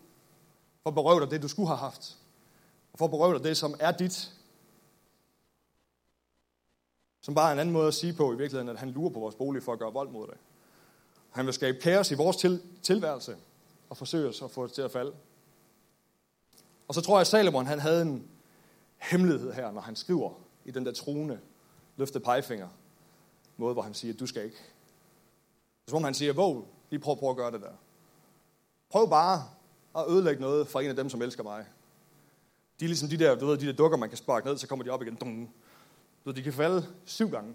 For 0.82 0.90
at 0.90 0.94
berøve 0.94 1.20
dig 1.20 1.30
det, 1.30 1.42
du 1.42 1.48
skulle 1.48 1.68
have 1.68 1.78
haft. 1.78 2.18
Og 2.92 2.98
for 2.98 3.04
at 3.04 3.10
berøve 3.10 3.34
dig 3.34 3.44
det, 3.44 3.56
som 3.56 3.74
er 3.80 3.92
dit. 3.92 4.32
Som 7.20 7.34
bare 7.34 7.48
er 7.48 7.52
en 7.52 7.58
anden 7.58 7.72
måde 7.72 7.88
at 7.88 7.94
sige 7.94 8.12
på 8.12 8.32
i 8.32 8.36
virkeligheden, 8.36 8.68
at 8.68 8.78
han 8.78 8.90
lurer 8.90 9.10
på 9.10 9.20
vores 9.20 9.34
bolig 9.34 9.62
for 9.62 9.72
at 9.72 9.78
gøre 9.78 9.92
vold 9.92 10.10
mod 10.10 10.26
det. 10.26 10.36
Han 11.30 11.46
vil 11.46 11.54
skabe 11.54 11.78
kaos 11.80 12.10
i 12.10 12.14
vores 12.14 12.36
til, 12.36 12.62
tilværelse 12.82 13.36
og 13.90 13.96
forsøge 13.96 14.28
os 14.28 14.42
at 14.42 14.50
få 14.50 14.66
det 14.66 14.72
til 14.72 14.82
at 14.82 14.90
falde. 14.90 15.12
Og 16.88 16.94
så 16.94 17.00
tror 17.00 17.16
jeg, 17.16 17.20
at 17.20 17.26
Salomon 17.26 17.66
han 17.66 17.78
havde 17.78 18.02
en 18.02 18.28
hemmelighed 18.96 19.52
her, 19.52 19.70
når 19.70 19.80
han 19.80 19.96
skriver 19.96 20.32
i 20.64 20.70
den 20.70 20.86
der 20.86 20.92
truende, 20.92 21.40
løfte 21.96 22.20
pegefinger 22.20 22.68
måde, 23.60 23.72
hvor 23.72 23.82
han 23.82 23.94
siger, 23.94 24.14
du 24.14 24.26
skal 24.26 24.44
ikke. 24.44 24.56
Så 25.88 25.96
om 25.96 26.04
han 26.04 26.14
siger, 26.14 26.32
våg, 26.32 26.68
lige 26.90 27.00
prøv, 27.00 27.16
prøv 27.16 27.30
at 27.30 27.36
gøre 27.36 27.50
det 27.50 27.60
der. 27.60 27.72
Prøv 28.90 29.10
bare 29.10 29.44
at 29.96 30.04
ødelægge 30.08 30.40
noget 30.40 30.68
for 30.68 30.80
en 30.80 30.90
af 30.90 30.96
dem, 30.96 31.10
som 31.10 31.22
elsker 31.22 31.42
mig. 31.42 31.66
De 32.80 32.84
er 32.84 32.88
ligesom 32.88 33.08
de 33.08 33.18
der, 33.18 33.34
du 33.34 33.46
ved, 33.46 33.58
de 33.58 33.66
der 33.66 33.72
dukker, 33.72 33.98
man 33.98 34.08
kan 34.08 34.18
sparke 34.18 34.46
ned, 34.46 34.56
så 34.58 34.66
kommer 34.66 34.84
de 34.84 34.90
op 34.90 35.02
igen. 35.02 35.14
Dung. 35.14 35.54
Du 36.24 36.30
ved, 36.30 36.34
de 36.34 36.42
kan 36.42 36.52
falde 36.52 36.86
syv 37.04 37.30
gange. 37.30 37.48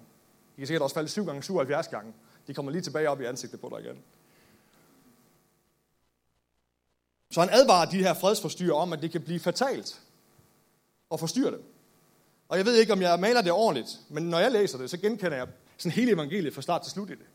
De 0.56 0.58
kan 0.58 0.68
sikkert 0.68 0.82
også 0.82 0.94
falde 0.94 1.10
syv 1.10 1.26
gange, 1.26 1.44
77 1.44 1.88
gange. 1.88 2.14
De 2.48 2.54
kommer 2.54 2.72
lige 2.72 2.82
tilbage 2.82 3.10
op 3.10 3.22
i 3.22 3.26
ansigtet 3.26 3.60
på 3.60 3.70
dig 3.70 3.86
igen. 3.86 4.04
Så 7.32 7.40
han 7.40 7.50
advarer 7.50 7.90
de 7.90 7.98
her 7.98 8.14
fredsforstyrrere 8.14 8.78
om, 8.78 8.94
at 8.94 9.02
det 9.02 9.12
kan 9.12 9.22
blive 9.22 9.40
fatalt 9.40 10.02
og 11.10 11.20
forstyrre 11.20 11.52
dem. 11.52 11.64
Og 12.50 12.58
jeg 12.58 12.66
ved 12.66 12.76
ikke, 12.76 12.94
om 12.94 13.02
jeg 13.02 13.20
maler 13.20 13.42
det 13.42 13.52
ordentligt, 13.52 14.00
men 14.10 14.30
når 14.30 14.40
jeg 14.40 14.52
læser 14.52 14.78
det, 14.78 14.90
så 14.90 14.98
genkender 14.98 15.38
jeg 15.38 15.48
sådan 15.78 15.92
hele 15.92 16.12
evangeliet 16.12 16.54
fra 16.54 16.62
start 16.62 16.82
til 16.82 16.92
slut 16.92 17.10
i 17.10 17.14
det. 17.14 17.26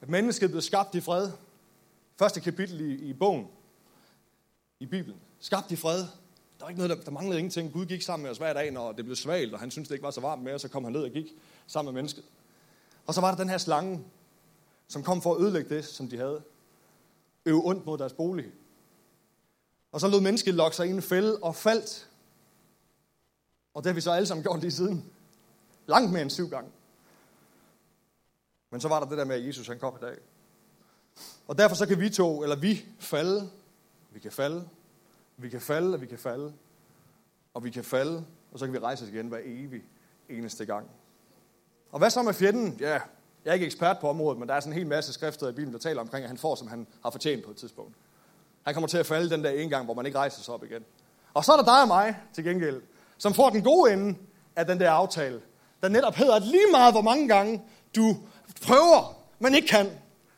At 0.00 0.08
mennesket 0.08 0.50
blev 0.50 0.62
skabt 0.62 0.94
i 0.94 1.00
fred. 1.00 1.30
Første 2.16 2.40
kapitel 2.40 2.80
i, 2.80 2.94
i 2.94 3.12
bogen, 3.12 3.48
i 4.80 4.86
Bibelen. 4.86 5.20
Skabt 5.40 5.70
i 5.70 5.76
fred. 5.76 5.98
Der 5.98 6.64
var 6.64 6.68
ikke 6.68 6.80
noget, 6.80 6.98
der, 6.98 7.04
der 7.04 7.10
manglede 7.10 7.38
ingenting. 7.38 7.72
Gud 7.72 7.86
gik 7.86 8.02
sammen 8.02 8.22
med 8.22 8.30
os 8.30 8.38
hver 8.38 8.52
dag, 8.52 8.70
når 8.70 8.92
det 8.92 9.04
blev 9.04 9.16
svalt, 9.16 9.54
og 9.54 9.60
han 9.60 9.70
syntes, 9.70 9.88
det 9.88 9.94
ikke 9.94 10.02
var 10.02 10.10
så 10.10 10.20
varmt 10.20 10.42
mere, 10.42 10.58
så 10.58 10.68
kom 10.68 10.84
han 10.84 10.92
ned 10.92 11.02
og 11.02 11.10
gik 11.10 11.26
sammen 11.66 11.94
med 11.94 12.00
mennesket. 12.00 12.24
Og 13.06 13.14
så 13.14 13.20
var 13.20 13.30
der 13.30 13.36
den 13.36 13.48
her 13.48 13.58
slange, 13.58 14.04
som 14.88 15.02
kom 15.02 15.22
for 15.22 15.34
at 15.34 15.40
ødelægge 15.40 15.74
det, 15.74 15.84
som 15.84 16.08
de 16.08 16.16
havde. 16.16 16.42
Øve 17.46 17.66
ondt 17.66 17.86
mod 17.86 17.98
deres 17.98 18.12
bolig. 18.12 18.46
Og 19.92 20.00
så 20.00 20.08
lod 20.08 20.20
mennesket 20.20 20.54
lokke 20.54 20.76
sig 20.76 20.86
i 20.86 20.90
en 20.90 21.02
fælde 21.02 21.38
og 21.42 21.56
faldt. 21.56 22.08
Og 23.74 23.84
det 23.84 23.90
har 23.90 23.94
vi 23.94 24.00
så 24.00 24.10
alle 24.10 24.26
sammen 24.26 24.42
gjort 24.42 24.60
lige 24.60 24.70
siden. 24.70 25.04
Langt 25.86 26.12
mere 26.12 26.22
end 26.22 26.30
syv 26.30 26.48
gange. 26.48 26.70
Men 28.70 28.80
så 28.80 28.88
var 28.88 29.00
der 29.00 29.08
det 29.08 29.18
der 29.18 29.24
med, 29.24 29.36
at 29.36 29.46
Jesus 29.46 29.68
han 29.68 29.78
kom 29.78 29.94
i 30.02 30.04
dag. 30.04 30.16
Og 31.48 31.58
derfor 31.58 31.76
så 31.76 31.86
kan 31.86 32.00
vi 32.00 32.10
to, 32.10 32.42
eller 32.42 32.56
vi, 32.56 32.84
falde. 32.98 33.50
Vi 34.10 34.20
kan 34.20 34.32
falde. 34.32 34.68
Vi 35.36 35.48
kan 35.48 35.60
falde, 35.60 35.94
og 35.94 36.00
vi 36.00 36.06
kan 36.06 36.18
falde. 36.18 36.52
Og 37.54 37.64
vi 37.64 37.70
kan 37.70 37.84
falde, 37.84 38.24
og 38.52 38.58
så 38.58 38.64
kan 38.64 38.72
vi 38.72 38.78
rejse 38.78 39.04
os 39.04 39.10
igen 39.10 39.28
hver 39.28 39.38
evig 39.44 39.82
eneste 40.28 40.66
gang. 40.66 40.90
Og 41.92 41.98
hvad 41.98 42.10
så 42.10 42.22
med 42.22 42.34
fjenden? 42.34 42.76
Ja, 42.80 43.00
jeg 43.44 43.50
er 43.50 43.52
ikke 43.52 43.66
ekspert 43.66 43.98
på 44.00 44.08
området, 44.08 44.38
men 44.38 44.48
der 44.48 44.54
er 44.54 44.60
sådan 44.60 44.72
en 44.72 44.78
hel 44.78 44.86
masse 44.86 45.12
skrifter 45.12 45.48
i 45.48 45.52
Bibelen, 45.52 45.72
der 45.72 45.78
taler 45.78 46.00
omkring, 46.00 46.22
at 46.22 46.28
han 46.28 46.38
får, 46.38 46.54
som 46.54 46.68
han 46.68 46.86
har 47.02 47.10
fortjent 47.10 47.44
på 47.44 47.50
et 47.50 47.56
tidspunkt. 47.56 47.94
Han 48.62 48.74
kommer 48.74 48.88
til 48.88 48.98
at 48.98 49.06
falde 49.06 49.30
den 49.30 49.44
der 49.44 49.50
ene 49.50 49.70
gang, 49.70 49.84
hvor 49.84 49.94
man 49.94 50.06
ikke 50.06 50.18
rejser 50.18 50.42
sig 50.42 50.54
op 50.54 50.64
igen. 50.64 50.84
Og 51.34 51.44
så 51.44 51.52
er 51.52 51.56
der 51.56 51.64
dig 51.64 51.82
og 51.82 51.88
mig, 51.88 52.16
til 52.32 52.44
gengæld, 52.44 52.82
som 53.18 53.34
får 53.34 53.50
den 53.50 53.62
gode 53.62 53.92
ende 53.92 54.18
af 54.56 54.66
den 54.66 54.80
der 54.80 54.90
aftale, 54.90 55.40
der 55.82 55.88
netop 55.88 56.14
hedder, 56.14 56.34
at 56.34 56.42
lige 56.42 56.66
meget 56.72 56.94
hvor 56.94 57.02
mange 57.02 57.28
gange 57.28 57.62
du 57.96 58.16
prøver, 58.62 59.16
men 59.38 59.54
ikke 59.54 59.68
kan, 59.68 59.90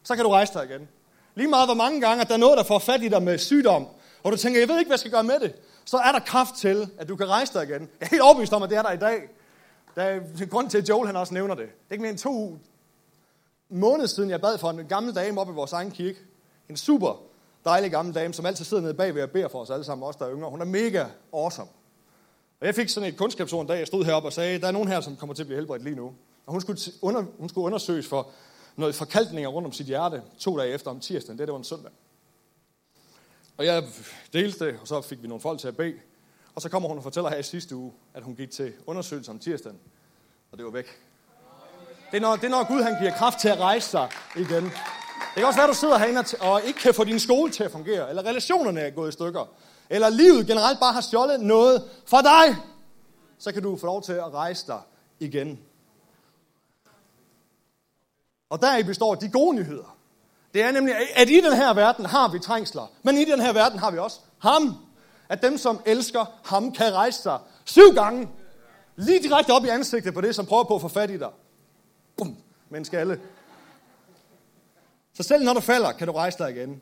så 0.03 0.17
kan 0.17 0.25
du 0.25 0.31
rejse 0.31 0.55
dig 0.55 0.65
igen. 0.65 0.89
Lige 1.35 1.49
meget 1.49 1.69
hvor 1.69 1.75
mange 1.75 2.01
gange, 2.01 2.21
at 2.21 2.29
der 2.29 2.35
er 2.35 2.39
noget, 2.39 2.59
der 2.59 2.65
får 2.65 2.79
fat 2.79 3.03
i 3.03 3.09
dig 3.09 3.23
med 3.23 3.39
sygdom, 3.39 3.87
og 4.23 4.33
du 4.33 4.37
tænker, 4.37 4.61
jeg 4.61 4.69
ved 4.69 4.79
ikke, 4.79 4.89
hvad 4.89 4.95
jeg 4.95 5.01
skal 5.01 5.13
gøre 5.13 5.25
med 5.25 5.41
det, 5.41 5.55
så 5.85 5.97
er 5.97 6.13
der 6.13 6.19
kraft 6.19 6.55
til, 6.55 6.91
at 6.99 7.09
du 7.09 7.17
kan 7.17 7.29
rejse 7.29 7.55
dig 7.55 7.63
igen. 7.63 7.81
Jeg 7.81 8.07
er 8.07 8.11
helt 8.11 8.23
overbevist 8.23 8.53
om, 8.53 8.63
at 8.63 8.71
det 8.71 8.79
er 8.79 8.83
der 8.83 8.93
i 8.93 8.97
dag. 8.97 9.29
Der 9.95 10.03
er 10.03 10.21
en 10.41 10.49
grund 10.49 10.71
til, 10.71 10.79
at 10.79 10.89
Joel 10.89 11.07
han 11.07 11.17
også 11.17 11.35
nævner 11.35 11.55
det. 11.55 11.65
Det 11.65 11.89
er 11.89 11.93
ikke 11.93 12.03
mere 12.03 12.11
end 12.11 12.19
to 12.19 12.59
måneder 13.69 14.07
siden, 14.07 14.31
jeg 14.31 14.41
bad 14.41 14.59
for 14.59 14.71
en 14.71 14.87
gammel 14.87 15.15
dame 15.15 15.41
op 15.41 15.49
i 15.49 15.53
vores 15.53 15.73
egen 15.73 15.91
kirke. 15.91 16.19
En 16.69 16.77
super 16.77 17.23
dejlig 17.65 17.91
gammel 17.91 18.15
dame, 18.15 18.35
som 18.35 18.47
altid 18.47 18.65
sidder 18.65 18.83
nede 18.83 18.95
bagved 18.95 19.23
og 19.23 19.31
beder 19.31 19.49
for 19.49 19.61
os 19.61 19.71
alle 19.71 19.85
sammen, 19.85 20.09
os 20.09 20.17
der 20.17 20.25
er 20.25 20.33
yngre. 20.33 20.51
Hun 20.51 20.61
er 20.61 20.65
mega 20.65 21.05
awesome. 21.35 21.69
Og 22.61 22.67
jeg 22.67 22.75
fik 22.75 22.89
sådan 22.89 23.09
et 23.09 23.17
kundskabsord 23.17 23.61
en 23.61 23.67
dag, 23.67 23.79
jeg 23.79 23.87
stod 23.87 24.05
heroppe 24.05 24.29
og 24.29 24.33
sagde, 24.33 24.61
der 24.61 24.67
er 24.67 24.73
nogen 24.73 24.89
her, 24.89 25.01
som 25.01 25.17
kommer 25.17 25.35
til 25.35 25.43
at 25.43 25.47
blive 25.47 25.59
helbredt 25.59 25.85
lige 25.85 25.97
nu. 25.97 26.13
Og 26.47 26.53
hun 26.53 26.61
skulle, 26.61 26.79
under, 27.03 27.25
hun 27.39 27.49
skulle 27.49 27.65
undersøges 27.65 28.07
for 28.07 28.31
noget 28.77 28.95
forkalkninger 28.95 29.49
rundt 29.49 29.67
om 29.67 29.73
sit 29.73 29.87
hjerte 29.87 30.23
to 30.39 30.59
dage 30.59 30.73
efter 30.73 30.91
om 30.91 31.01
tirsdagen. 31.01 31.39
Det, 31.39 31.49
det 31.49 31.53
var 31.53 31.59
en 31.59 31.65
søndag. 31.65 31.93
Og 33.57 33.67
jeg 33.67 33.85
delte 34.33 34.67
det, 34.67 34.79
og 34.81 34.89
så 34.89 35.01
fik 35.01 35.23
vi 35.23 35.29
nogle 35.29 35.41
folk 35.41 35.61
til 35.61 35.69
at 35.69 35.77
bede. 35.77 35.95
Og 36.55 36.63
så 36.63 36.69
kommer 36.69 36.89
hun 36.89 36.99
og 36.99 37.03
fortæller 37.03 37.31
her 37.31 37.37
i 37.37 37.43
sidste 37.43 37.77
uge, 37.77 37.93
at 38.15 38.23
hun 38.23 38.37
gik 38.37 38.51
til 38.51 38.73
undersøgelse 38.87 39.31
om 39.31 39.39
tirsdagen, 39.39 39.79
og 40.53 40.59
det 40.59 40.65
var 40.65 40.71
væk. 40.71 40.87
Det 42.11 42.17
er, 42.17 42.21
når, 42.21 42.37
det 42.37 42.45
er 42.45 42.49
når 42.49 42.69
Gud 42.69 42.83
han 42.83 43.01
giver 43.01 43.13
kraft 43.17 43.39
til 43.39 43.49
at 43.49 43.59
rejse 43.59 43.89
sig 43.89 44.11
igen. 44.37 44.65
Det 44.65 45.37
kan 45.37 45.47
også 45.47 45.59
være, 45.59 45.69
at 45.69 45.75
du 45.75 45.79
sidder 45.79 45.99
herinde 45.99 46.25
og 46.41 46.63
ikke 46.65 46.81
kan 46.81 46.95
få 46.95 47.05
din 47.05 47.21
skole 47.21 47.53
til 47.53 47.65
at 47.65 47.71
fungere, 47.71 48.09
eller 48.09 48.23
relationerne 48.23 48.81
er 48.81 48.91
gået 48.91 49.09
i 49.09 49.13
stykker, 49.13 49.49
eller 49.91 50.09
livet 50.09 50.47
generelt 50.47 50.81
bare 50.81 50.93
har 50.93 51.01
stjålet 51.01 51.41
noget 51.41 51.91
fra 52.07 52.23
dig. 52.23 52.57
Så 53.39 53.53
kan 53.53 53.63
du 53.63 53.77
få 53.77 53.87
lov 53.87 54.03
til 54.03 54.13
at 54.13 54.35
rejse 54.35 54.67
dig 54.67 54.81
igen. 55.21 55.61
Og 58.53 58.63
der 58.63 58.85
består 58.85 59.15
de 59.15 59.29
gode 59.29 59.57
nyheder. 59.57 59.97
Det 60.55 60.63
er 60.63 60.71
nemlig, 60.71 60.95
at 61.15 61.31
i 61.31 61.41
den 61.41 61.53
her 61.53 61.75
verden 61.75 62.07
har 62.07 62.29
vi 62.29 62.39
trængsler, 62.39 62.87
men 63.03 63.19
i 63.19 63.25
den 63.25 63.41
her 63.41 63.53
verden 63.53 63.79
har 63.79 63.91
vi 63.91 63.99
også 63.99 64.21
ham. 64.39 64.77
At 65.29 65.43
dem, 65.43 65.59
som 65.59 65.81
elsker 65.87 66.25
ham, 66.45 66.73
kan 66.73 66.93
rejse 66.93 67.23
sig 67.23 67.39
syv 67.65 67.95
gange. 67.95 68.29
Lige 68.97 69.23
direkte 69.23 69.51
op 69.51 69.65
i 69.65 69.69
ansigtet 69.69 70.15
på 70.15 70.21
det, 70.21 70.35
som 70.35 70.47
prøver 70.47 70.65
på 70.65 70.75
at 70.75 70.81
få 70.81 70.89
fat 70.89 71.11
i 71.11 71.19
dig. 71.19 71.29
Bum, 72.17 72.37
med 72.71 72.95
alle. 72.95 73.21
Så 75.15 75.23
selv 75.23 75.45
når 75.45 75.55
du 75.55 75.61
falder, 75.61 75.93
kan 75.93 76.07
du 76.07 76.13
rejse 76.13 76.39
dig 76.39 76.51
igen. 76.51 76.81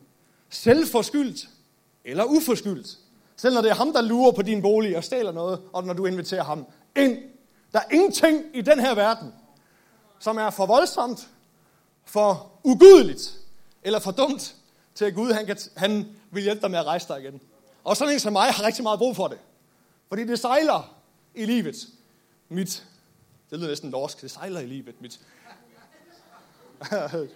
Selv 0.49 0.87
forskyldt 0.87 1.49
eller 2.05 2.23
uforskyldt. 2.23 2.87
Selv 3.35 3.53
når 3.53 3.61
det 3.61 3.71
er 3.71 3.75
ham, 3.75 3.93
der 3.93 4.01
lurer 4.01 4.31
på 4.31 4.41
din 4.41 4.61
bolig 4.61 4.97
og 4.97 5.03
stjæler 5.03 5.31
noget, 5.31 5.61
og 5.73 5.83
når 5.83 5.93
du 5.93 6.05
inviterer 6.05 6.43
ham 6.43 6.65
ind. 6.95 7.17
Der 7.73 7.79
er 7.79 7.93
ingenting 7.93 8.43
i 8.53 8.61
den 8.61 8.79
her 8.79 8.95
verden, 8.95 9.33
som 10.19 10.37
er 10.37 10.49
for 10.49 10.65
voldsomt, 10.65 11.27
for 12.11 12.59
ugudeligt 12.63 13.39
eller 13.83 13.99
for 13.99 14.11
dumt, 14.11 14.55
til 14.95 15.05
at 15.05 15.13
Gud 15.13 15.31
han, 15.31 15.45
kan, 15.45 15.57
han 15.75 16.15
vil 16.31 16.43
hjælpe 16.43 16.61
dig 16.61 16.71
med 16.71 16.79
at 16.79 16.85
rejse 16.85 17.07
dig 17.07 17.19
igen. 17.19 17.41
Og 17.83 17.97
sådan 17.97 18.13
en 18.13 18.19
som 18.19 18.33
mig 18.33 18.51
har 18.51 18.63
rigtig 18.63 18.83
meget 18.83 18.99
brug 18.99 19.15
for 19.15 19.27
det. 19.27 19.39
Fordi 20.07 20.23
det 20.23 20.39
sejler 20.39 20.97
i 21.35 21.45
livet. 21.45 21.87
Mit, 22.49 22.87
det 23.49 23.59
lyder 23.59 23.69
næsten 23.69 23.89
norsk, 23.89 24.21
det 24.21 24.31
sejler 24.31 24.59
i 24.59 24.65
livet. 24.65 25.01
Mit. 25.01 25.19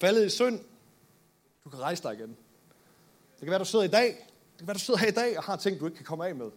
Faldet 0.00 0.26
i 0.26 0.30
synd. 0.30 0.60
Du 1.64 1.70
kan 1.70 1.80
rejse 1.80 2.02
dig 2.02 2.14
igen. 2.14 2.28
Det 2.28 3.40
kan 3.40 3.50
være, 3.50 3.58
du 3.58 3.64
sidder 3.64 3.84
i 3.84 3.88
dag. 3.88 4.06
Det 4.52 4.58
kan 4.58 4.66
være, 4.66 4.74
du 4.74 4.80
sidder 4.80 5.00
her 5.00 5.08
i 5.08 5.10
dag 5.10 5.38
og 5.38 5.44
har 5.44 5.56
ting, 5.56 5.80
du 5.80 5.86
ikke 5.86 5.96
kan 5.96 6.06
komme 6.06 6.26
af 6.26 6.34
med. 6.34 6.50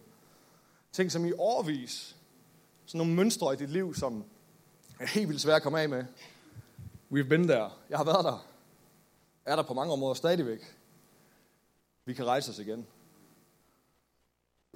Ting, 0.92 1.12
som 1.12 1.24
i 1.24 1.32
årvis. 1.32 2.17
Sådan 2.88 2.98
nogle 2.98 3.14
mønstre 3.14 3.54
i 3.54 3.56
dit 3.56 3.70
liv, 3.70 3.94
som 3.94 4.24
er 5.00 5.06
helt 5.06 5.28
vildt 5.28 5.40
svært 5.40 5.56
at 5.56 5.62
komme 5.62 5.80
af 5.80 5.88
med. 5.88 6.04
We've 7.12 7.28
been 7.28 7.48
there. 7.48 7.70
Jeg 7.90 7.98
har 7.98 8.04
været 8.04 8.24
der. 8.24 8.46
Er 9.44 9.56
der 9.56 9.62
på 9.62 9.74
mange 9.74 9.92
områder 9.92 10.14
stadigvæk. 10.14 10.76
Vi 12.04 12.14
kan 12.14 12.26
rejse 12.26 12.50
os 12.50 12.58
igen. 12.58 12.86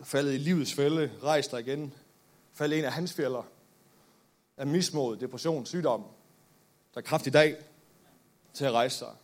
Faldet 0.03 0.35
i 0.35 0.39
livets 0.39 0.75
fælde, 0.75 1.13
rejse 1.23 1.51
dig 1.51 1.61
igen. 1.61 1.95
Faldet 2.53 2.79
en 2.79 2.85
af 2.85 2.93
hans 2.93 3.13
fælder. 3.13 3.43
Af 4.57 4.67
mismod, 4.67 5.17
depression, 5.17 5.67
sygdom. 5.67 6.05
Der 6.95 7.01
er 7.01 7.05
kraft 7.05 7.27
i 7.27 7.31
dag 7.31 7.57
til 8.55 8.65
at 8.65 8.73
rejse 8.73 8.99
sig. 8.99 9.15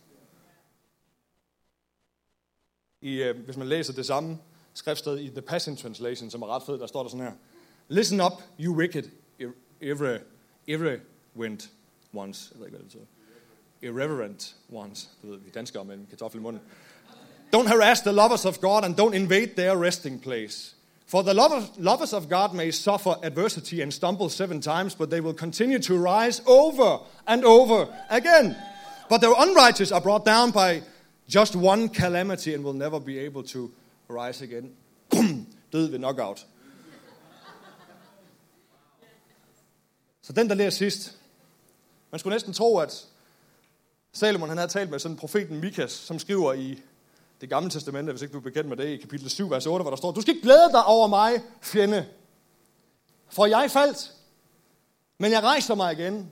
I, 3.01 3.23
øh, 3.23 3.45
hvis 3.45 3.57
man 3.57 3.67
læser 3.67 3.93
det 3.93 4.05
samme 4.05 4.39
skriftsted 4.73 5.19
i 5.19 5.29
The 5.29 5.41
Passion 5.41 5.77
Translation, 5.77 6.29
som 6.29 6.41
er 6.41 6.47
ret 6.47 6.63
fed, 6.63 6.79
der 6.79 6.87
står 6.87 7.03
der 7.03 7.09
sådan 7.09 7.25
her. 7.25 7.33
Listen 7.89 8.21
up, 8.21 8.41
you 8.57 8.71
wicked, 8.71 9.11
every 9.81 10.19
irreverent 10.67 11.69
ones. 12.13 12.53
Hvad. 12.55 12.69
Irreverent 13.81 14.55
ones. 14.69 15.09
Det 15.21 15.29
ved 15.29 15.37
vi 15.37 15.49
danskere 15.49 15.85
med 15.85 15.95
en 15.95 16.07
kartoffel 16.09 16.39
i 16.39 16.43
munden. 16.43 16.61
Don't 17.55 17.67
harass 17.67 18.01
the 18.01 18.11
lovers 18.11 18.45
of 18.45 18.59
God 18.59 18.83
and 18.83 18.95
don't 18.95 19.15
invade 19.15 19.55
their 19.55 19.75
resting 19.75 20.21
place. 20.21 20.75
For 21.07 21.23
the 21.23 21.33
lovers 21.77 22.13
of 22.13 22.29
God 22.29 22.53
may 22.53 22.71
suffer 22.71 23.15
adversity 23.23 23.81
and 23.81 23.91
stumble 23.91 24.29
seven 24.29 24.61
times, 24.61 24.95
but 24.95 25.09
they 25.09 25.21
will 25.21 25.33
continue 25.33 25.79
to 25.79 25.97
rise 25.97 26.41
over 26.45 26.99
and 27.25 27.43
over 27.43 27.87
again. 28.09 28.55
But 29.09 29.21
the 29.21 29.33
unrighteous 29.35 29.91
are 29.91 30.01
brought 30.01 30.25
down 30.25 30.51
by 30.51 30.83
just 31.27 31.55
one 31.55 31.89
calamity 31.89 32.53
and 32.53 32.63
will 32.63 32.77
never 32.77 32.99
be 32.99 33.17
able 33.25 33.43
to 33.43 33.71
rise 34.07 34.43
again. 34.43 34.75
Død 35.71 35.89
ved 35.89 35.99
knockout. 35.99 36.45
Så 40.29 40.33
den, 40.33 40.49
der 40.49 40.55
lærer 40.55 40.69
sidst, 40.69 41.15
man 42.11 42.19
skulle 42.19 42.33
næsten 42.33 42.53
tro, 42.53 42.77
at 42.77 43.05
Salomon 44.13 44.49
han 44.49 44.57
havde 44.57 44.71
talt 44.71 44.89
med 44.89 44.99
sådan 44.99 45.17
profeten 45.17 45.59
Mikas, 45.59 45.91
som 45.91 46.19
skriver 46.19 46.53
i 46.53 46.81
det 47.41 47.49
gamle 47.49 47.69
testamente, 47.69 48.11
hvis 48.11 48.21
ikke 48.21 48.31
du 48.33 48.37
er 48.37 48.41
bekendt 48.41 48.69
med 48.69 48.77
det, 48.77 48.85
i 48.85 48.97
kapitel 48.97 49.29
7, 49.29 49.49
vers 49.49 49.65
8, 49.65 49.83
hvor 49.83 49.89
der 49.89 49.97
står, 49.97 50.11
du 50.11 50.21
skal 50.21 50.35
ikke 50.35 50.47
glæde 50.47 50.71
dig 50.71 50.85
over 50.85 51.07
mig, 51.07 51.41
fjende, 51.61 52.05
for 53.29 53.45
jeg 53.45 53.71
faldt, 53.71 54.11
men 55.17 55.31
jeg 55.31 55.43
rejser 55.43 55.75
mig 55.75 55.93
igen. 55.93 56.31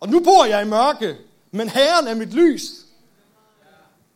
Og 0.00 0.08
nu 0.08 0.20
bor 0.20 0.44
jeg 0.44 0.62
i 0.62 0.68
mørke, 0.68 1.16
men 1.50 1.68
Herren 1.68 2.06
er 2.06 2.14
mit 2.14 2.34
lys. 2.34 2.62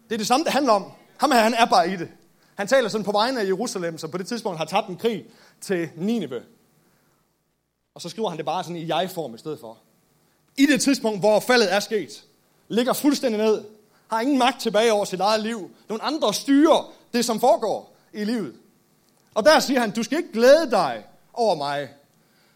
Det 0.09 0.14
er 0.14 0.18
det 0.18 0.26
samme, 0.26 0.44
det 0.44 0.52
handler 0.52 0.72
om. 0.72 0.92
Ham 1.16 1.33
her, 1.33 1.40
han 1.40 1.54
er 1.54 1.66
bare 1.66 1.92
i 1.92 1.96
det. 1.96 2.09
Han 2.54 2.66
taler 2.66 2.88
sådan 2.88 3.04
på 3.04 3.12
vegne 3.12 3.40
af 3.40 3.46
Jerusalem, 3.46 3.98
som 3.98 4.11
på 4.11 4.18
det 4.18 4.26
tidspunkt 4.26 4.59
har 4.59 4.64
tabt 4.64 4.88
en 4.88 4.96
krig 4.96 5.26
til 5.61 5.88
Nineve. 5.96 6.42
Og 7.94 8.03
så 8.03 8.09
skriver 8.09 8.29
han 8.29 8.38
det 8.38 8.46
bare 8.46 8.64
sådan 8.64 8.76
i 8.76 8.88
jeg-form 8.88 9.35
i 9.35 9.38
stedet 9.38 9.61
for. 9.61 9.79
I 10.57 10.66
det 10.66 10.81
tidspunkt, 10.81 11.20
hvor 11.20 11.40
faldet 11.40 11.72
er 11.72 11.81
sket, 11.81 12.24
ligger 12.68 12.92
fuldstændig 12.92 13.40
ned, 13.40 13.64
har 14.11 14.20
ingen 14.20 14.38
magt 14.38 14.61
tilbage 14.61 14.92
over 14.92 15.05
sit 15.05 15.20
eget 15.20 15.42
liv. 15.42 15.70
Nogle 15.88 16.03
andre 16.03 16.35
styrer 16.35 16.92
det, 17.12 17.24
som 17.24 17.40
foregår 17.40 17.96
i 18.12 18.24
livet. 18.24 18.55
Og 19.35 19.44
der 19.44 19.61
siger 19.61 19.81
han, 19.81 19.90
du 19.90 20.03
skal 20.03 20.18
ikke 20.18 20.33
glæde 20.33 20.70
dig 20.70 21.05
over 21.33 21.55
mig. 21.55 21.88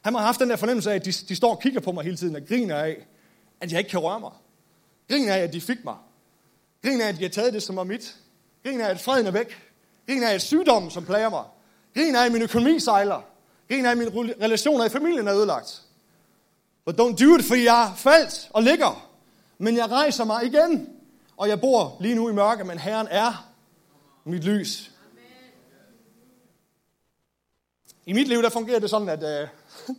Han 0.03 0.15
har 0.15 0.23
haft 0.23 0.41
den 0.41 0.51
der 0.51 0.57
fornemmelse 0.57 0.91
af, 0.91 0.95
at 0.95 1.05
de, 1.05 1.13
de 1.13 1.37
står 1.37 1.51
og 1.51 1.61
kigger 1.61 1.81
på 1.81 1.93
mig 1.93 2.05
hele 2.05 2.17
tiden 2.17 2.37
og 2.37 2.43
griner 2.49 2.77
af, 2.77 3.07
at 3.61 3.73
jeg 3.73 3.79
ikke 3.79 3.91
kan 3.91 4.01
røre 4.01 4.21
mig. 4.21 4.31
Griner 5.09 5.35
af, 5.35 5.39
at 5.39 5.53
de 5.53 5.61
fik 5.61 5.85
mig. 5.85 5.97
Griner 6.83 7.05
af, 7.05 7.09
at 7.09 7.17
de 7.17 7.23
har 7.23 7.29
taget 7.29 7.53
det, 7.53 7.63
som 7.63 7.77
var 7.77 7.85
mit. 7.85 8.17
Griner 8.65 8.87
af, 8.87 8.91
at 8.91 9.01
freden 9.01 9.27
er 9.27 9.31
væk. 9.31 9.59
Griner 10.07 10.29
af, 10.29 10.35
at 10.35 10.43
sygdommen, 10.43 10.91
som 10.91 11.05
plager 11.05 11.31
mig. 11.31 11.45
Griner 11.95 12.21
af, 12.21 12.27
at 12.27 12.33
min 12.33 12.43
økonomi 12.43 12.81
sejler. 12.81 13.23
En 13.69 13.87
af 13.87 13.97
mine 13.97 14.11
relationer 14.41 14.85
i 14.85 14.89
familien 14.89 15.29
er 15.29 15.35
ødelagt. 15.35 15.83
But 16.85 17.01
don't 17.01 17.25
do 17.25 17.37
it, 17.39 17.45
for 17.45 17.55
jeg 17.55 17.91
er 17.91 17.95
faldt 17.95 18.49
og 18.51 18.63
ligger. 18.63 19.11
Men 19.59 19.77
jeg 19.77 19.91
rejser 19.91 20.25
mig 20.25 20.45
igen. 20.45 20.89
Og 21.37 21.49
jeg 21.49 21.61
bor 21.61 21.97
lige 22.01 22.15
nu 22.15 22.29
i 22.29 22.33
mørke, 22.33 22.65
men 22.65 22.79
Herren 22.79 23.09
er 23.11 23.51
mit 24.25 24.45
lys. 24.45 24.91
I 28.07 28.13
mit 28.13 28.29
liv, 28.29 28.43
der 28.43 28.49
fungerer 28.51 28.79
det 28.79 28.91
sådan, 28.91 29.09
at... 29.09 29.23
Øh, 29.23 29.49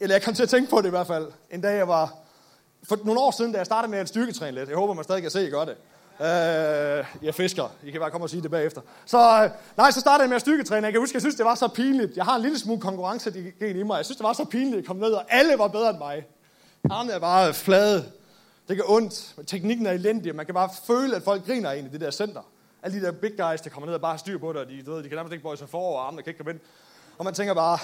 eller 0.00 0.14
jeg 0.14 0.22
kom 0.22 0.34
til 0.34 0.42
at 0.42 0.48
tænke 0.48 0.70
på 0.70 0.80
det 0.80 0.86
i 0.86 0.90
hvert 0.90 1.06
fald. 1.06 1.32
En 1.50 1.60
dag, 1.60 1.76
jeg 1.76 1.88
var... 1.88 2.14
For 2.82 2.98
nogle 3.04 3.20
år 3.20 3.30
siden, 3.30 3.52
da 3.52 3.58
jeg 3.58 3.66
startede 3.66 3.90
med 3.90 3.98
at 3.98 4.08
styrketræne 4.08 4.54
lidt. 4.54 4.68
Jeg 4.68 4.76
håber, 4.76 4.94
man 4.94 5.04
stadig 5.04 5.22
kan 5.22 5.30
se, 5.30 5.38
at 5.38 5.44
jeg 5.44 5.52
gør 5.52 5.64
det. 5.64 5.76
Øh, 6.20 7.04
jeg 7.22 7.34
fisker. 7.34 7.74
I 7.84 7.90
kan 7.90 8.00
bare 8.00 8.10
komme 8.10 8.24
og 8.24 8.30
sige 8.30 8.42
det 8.42 8.50
bagefter. 8.50 8.80
Så, 9.06 9.44
øh, 9.44 9.50
nej, 9.76 9.90
så 9.90 10.00
startede 10.00 10.22
jeg 10.22 10.28
med 10.28 10.36
at 10.36 10.40
styrketræne. 10.40 10.84
Jeg 10.84 10.92
kan 10.92 11.00
huske, 11.00 11.16
jeg 11.16 11.22
synes, 11.22 11.34
det 11.34 11.44
var 11.44 11.54
så 11.54 11.68
pinligt. 11.68 12.16
Jeg 12.16 12.24
har 12.24 12.36
en 12.36 12.42
lille 12.42 12.58
smule 12.58 12.80
konkurrence 12.80 13.52
i 13.60 13.82
mig. 13.82 13.96
Jeg 13.96 14.04
synes, 14.04 14.16
det 14.16 14.24
var 14.24 14.32
så 14.32 14.44
pinligt 14.44 14.78
at 14.78 14.84
komme 14.86 15.02
ned, 15.02 15.12
og 15.12 15.24
alle 15.28 15.58
var 15.58 15.68
bedre 15.68 15.90
end 15.90 15.98
mig. 15.98 16.26
Armene 16.90 17.12
er 17.12 17.18
bare 17.18 17.48
øh, 17.48 17.54
flade. 17.54 18.12
Det 18.68 18.76
gør 18.76 18.84
ondt. 18.88 19.34
Teknikken 19.46 19.86
er 19.86 19.92
elendig. 19.92 20.34
Man 20.34 20.46
kan 20.46 20.54
bare 20.54 20.70
føle, 20.86 21.16
at 21.16 21.22
folk 21.22 21.46
griner 21.46 21.72
ind 21.72 21.86
i 21.86 21.90
det 21.90 22.00
der 22.00 22.10
center. 22.10 22.42
Alle 22.82 23.00
de 23.00 23.06
der 23.06 23.12
big 23.12 23.32
guys, 23.38 23.60
der 23.60 23.70
kommer 23.70 23.86
ned 23.86 23.94
og 23.94 24.00
bare 24.00 24.12
har 24.12 24.18
styr 24.18 24.38
på 24.38 24.52
det, 24.52 24.60
og 24.60 24.68
de, 24.68 24.82
du 24.82 24.92
ved, 24.92 25.02
de 25.02 25.08
kan 25.08 25.16
nærmest 25.16 25.32
ikke 25.32 25.42
bøje 25.42 25.56
sig 25.56 25.68
forover, 25.68 25.98
og 25.98 26.06
armene 26.06 26.22
kan 26.22 26.30
ikke 26.30 26.38
komme 26.38 26.52
ind. 26.52 26.60
Og 27.18 27.24
man 27.24 27.34
tænker 27.34 27.54
bare, 27.54 27.78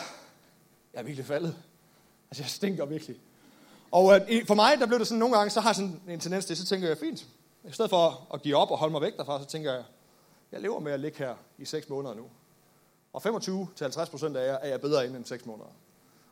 jeg 0.94 1.00
er 1.00 1.04
virkelig 1.04 1.26
faldet. 1.26 1.56
Altså, 2.30 2.42
jeg 2.42 2.50
stinker 2.50 2.86
virkelig. 2.86 3.16
Og 3.90 4.14
øh, 4.14 4.46
for 4.46 4.54
mig, 4.54 4.78
der 4.78 4.86
blev 4.86 4.98
det 4.98 5.06
sådan 5.06 5.18
nogle 5.18 5.36
gange, 5.36 5.50
så 5.50 5.60
har 5.60 5.68
jeg 5.68 5.76
sådan 5.76 6.00
en 6.08 6.20
tendens 6.20 6.44
til, 6.44 6.56
så 6.56 6.66
tænker 6.66 6.88
jeg, 6.88 6.98
fint. 6.98 7.26
I 7.68 7.72
stedet 7.72 7.90
for 7.90 8.26
at 8.34 8.42
give 8.42 8.56
op 8.56 8.70
og 8.70 8.78
holde 8.78 8.92
mig 8.92 9.00
væk 9.00 9.16
derfra, 9.16 9.40
så 9.40 9.46
tænker 9.46 9.72
jeg, 9.72 9.82
jeg 10.52 10.60
lever 10.60 10.80
med 10.80 10.92
at 10.92 11.00
ligge 11.00 11.18
her 11.18 11.34
i 11.58 11.64
6 11.64 11.88
måneder 11.88 12.14
nu. 12.14 12.24
Og 13.12 13.26
25-50 13.26 14.10
procent 14.10 14.36
af 14.36 14.46
jer 14.46 14.54
er 14.54 14.68
jeg 14.68 14.80
bedre 14.80 15.06
end 15.06 15.24
6 15.24 15.46
måneder. 15.46 15.68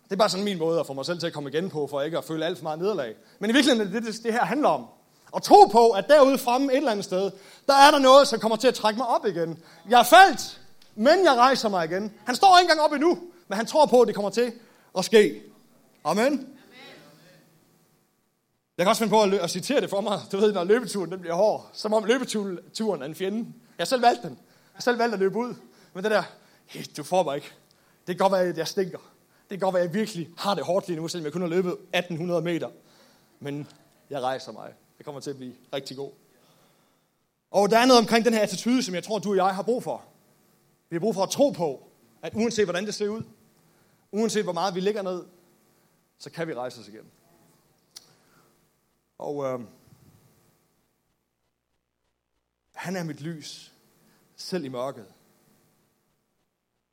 Det 0.05 0.13
er 0.13 0.17
bare 0.17 0.29
sådan 0.29 0.45
min 0.45 0.59
måde 0.59 0.81
at 0.81 0.87
få 0.87 0.93
mig 0.93 1.07
selv 1.07 1.19
til 1.19 1.27
at 1.27 1.33
komme 1.33 1.51
igen 1.51 1.71
på, 1.71 1.87
for 1.87 2.01
ikke 2.01 2.19
at 2.19 2.25
føle 2.25 2.47
alt 2.47 2.59
for 2.59 2.63
meget 2.63 2.79
nederlag. 2.79 3.15
Men 3.39 3.51
i 3.51 3.53
virkeligheden 3.53 3.89
er 3.89 4.01
det, 4.01 4.15
det, 4.15 4.23
det 4.23 4.33
her 4.33 4.45
handler 4.45 4.69
om. 4.69 4.87
Og 5.33 5.43
tro 5.43 5.65
på, 5.65 5.91
at 5.91 6.05
derude 6.09 6.39
fremme 6.39 6.73
et 6.73 6.77
eller 6.77 6.91
andet 6.91 7.05
sted, 7.05 7.31
der 7.67 7.75
er 7.75 7.91
der 7.91 7.99
noget, 7.99 8.29
som 8.29 8.41
kommer 8.41 8.57
til 8.57 8.69
at 8.69 8.75
trække 8.75 8.99
mig 8.99 9.07
op 9.07 9.27
igen. 9.27 9.59
Jeg 9.91 10.01
er 10.01 10.05
faldt, 10.05 10.61
men 10.95 11.25
jeg 11.25 11.35
rejser 11.37 11.69
mig 11.69 11.85
igen. 11.85 12.13
Han 12.27 12.37
står 12.37 12.59
ikke 12.59 12.71
engang 12.71 12.81
op 12.81 12.93
endnu, 12.93 13.19
men 13.49 13.57
han 13.57 13.67
tror 13.67 13.87
på, 13.87 14.01
at 14.01 14.07
det 14.07 14.15
kommer 14.15 14.31
til 14.31 14.53
at 14.99 15.05
ske. 15.05 15.43
Amen. 16.05 16.52
Jeg 18.83 18.87
kan 18.87 18.91
også 18.91 19.01
finde 19.01 19.11
på 19.11 19.23
at, 19.23 19.35
at 19.35 19.51
citere 19.51 19.81
det 19.81 19.91
for 19.91 20.01
mig. 20.01 20.21
Du 20.33 20.37
ved, 20.37 20.53
når 20.53 20.65
løbeturen 20.65 21.13
den 21.13 21.21
bliver 21.21 21.35
hård, 21.35 21.71
som 21.73 21.93
om 21.93 22.05
løbeturen 22.05 23.03
er 23.03 23.07
en 23.07 23.15
fjende. 23.15 23.53
Jeg 23.79 23.87
selv 23.87 24.03
valgte 24.03 24.29
den. 24.29 24.39
Jeg 24.75 24.83
selv 24.83 24.99
valgte 24.99 25.15
at 25.15 25.19
løbe 25.19 25.39
ud. 25.39 25.55
Men 25.95 26.05
det 26.05 26.11
der, 26.11 26.23
hey, 26.67 26.85
du 26.97 27.03
får 27.03 27.23
mig 27.23 27.35
ikke. 27.35 27.53
Det 28.07 28.07
kan 28.07 28.17
godt 28.17 28.33
være, 28.33 28.43
at 28.43 28.59
jeg 28.59 28.69
stinker. 28.69 28.99
Det 28.99 29.49
kan 29.49 29.59
godt 29.59 29.75
være, 29.75 29.83
at 29.83 29.89
jeg 29.89 29.95
virkelig 29.95 30.29
har 30.39 30.55
det 30.55 30.65
hårdt 30.65 30.89
lige 30.89 31.01
nu, 31.01 31.09
selvom 31.09 31.25
jeg 31.25 31.33
kun 31.33 31.41
har 31.43 31.49
løbet 31.49 31.73
1800 31.73 32.43
meter. 32.43 32.69
Men 33.41 33.67
jeg 34.11 34.23
rejser 34.23 34.53
mig. 34.53 34.73
Det 34.99 35.05
kommer 35.05 35.21
til 35.21 35.31
at 35.31 35.37
blive 35.37 35.55
rigtig 35.73 35.97
god. 35.97 36.11
Og 37.51 37.71
der 37.71 37.79
er 37.79 37.87
noget 37.87 38.01
omkring 38.01 38.25
den 38.25 38.35
her 38.35 38.43
attitude, 38.43 38.83
som 38.83 38.95
jeg 38.95 39.05
tror, 39.05 39.19
du 39.19 39.31
og 39.31 39.37
jeg 39.37 39.55
har 39.55 39.63
brug 39.63 39.83
for. 39.83 40.05
Vi 40.91 40.95
har 40.97 41.01
brug 41.01 41.15
for 41.15 41.23
at 41.23 41.31
tro 41.31 41.51
på, 41.51 41.89
at 42.23 42.35
uanset 42.35 42.65
hvordan 42.65 42.87
det 42.87 42.95
ser 42.95 43.09
ud, 43.09 43.23
uanset 44.13 44.45
hvor 44.45 44.53
meget 44.53 44.75
vi 44.75 44.81
ligger 44.81 45.03
ned, 45.03 45.25
så 46.19 46.31
kan 46.31 46.49
vi 46.49 46.55
rejse 46.55 46.81
os 46.81 46.89
igen. 46.89 47.05
Og 49.23 49.45
øh, 49.45 49.67
han 52.75 52.97
er 52.97 53.05
mit 53.05 53.21
lys, 53.21 53.73
selv 54.37 54.65
i 54.65 54.69
mørket. 54.69 55.15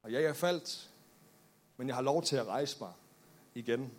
Og 0.04 0.12
jeg 0.12 0.24
er 0.24 0.34
faldt, 0.34 0.90
men 1.78 1.88
jeg 1.88 1.96
har 1.96 2.02
lov 2.02 2.24
til 2.24 2.36
at 2.36 2.48
rejse 2.48 2.78
mig 2.80 2.94
igen. 3.56 3.92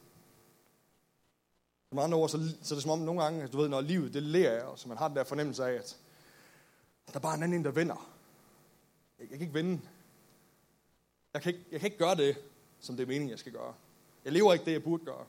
Som 1.88 1.98
andre 1.98 2.18
ord, 2.18 2.28
så, 2.28 2.38
så 2.62 2.74
er 2.74 2.76
det 2.76 2.82
som 2.82 2.90
om 2.90 2.98
nogle 2.98 3.22
gange, 3.22 3.46
du 3.46 3.58
ved, 3.58 3.68
når 3.68 3.80
livet 3.80 4.14
det 4.14 4.22
lærer 4.22 4.70
af 4.70 4.78
så 4.78 4.88
man 4.88 4.98
har 4.98 5.08
den 5.08 5.16
der 5.16 5.24
fornemmelse 5.24 5.64
af, 5.64 5.72
at 5.72 5.98
der 7.06 7.14
er 7.14 7.20
bare 7.20 7.34
en 7.34 7.42
anden, 7.42 7.64
der 7.64 7.70
vinder. 7.70 8.10
Jeg, 9.18 9.30
jeg 9.30 9.38
kan 9.38 9.40
ikke 9.40 9.54
vinde. 9.54 9.80
Jeg 11.34 11.42
kan 11.42 11.54
ikke, 11.54 11.66
jeg 11.70 11.80
kan 11.80 11.86
ikke 11.86 11.98
gøre 11.98 12.16
det, 12.16 12.36
som 12.80 12.96
det 12.96 13.02
er 13.02 13.06
meningen, 13.06 13.30
jeg 13.30 13.38
skal 13.38 13.52
gøre. 13.52 13.74
Jeg 14.24 14.32
lever 14.32 14.52
ikke 14.52 14.64
det, 14.64 14.72
jeg 14.72 14.82
burde 14.82 15.04
gøre. 15.04 15.26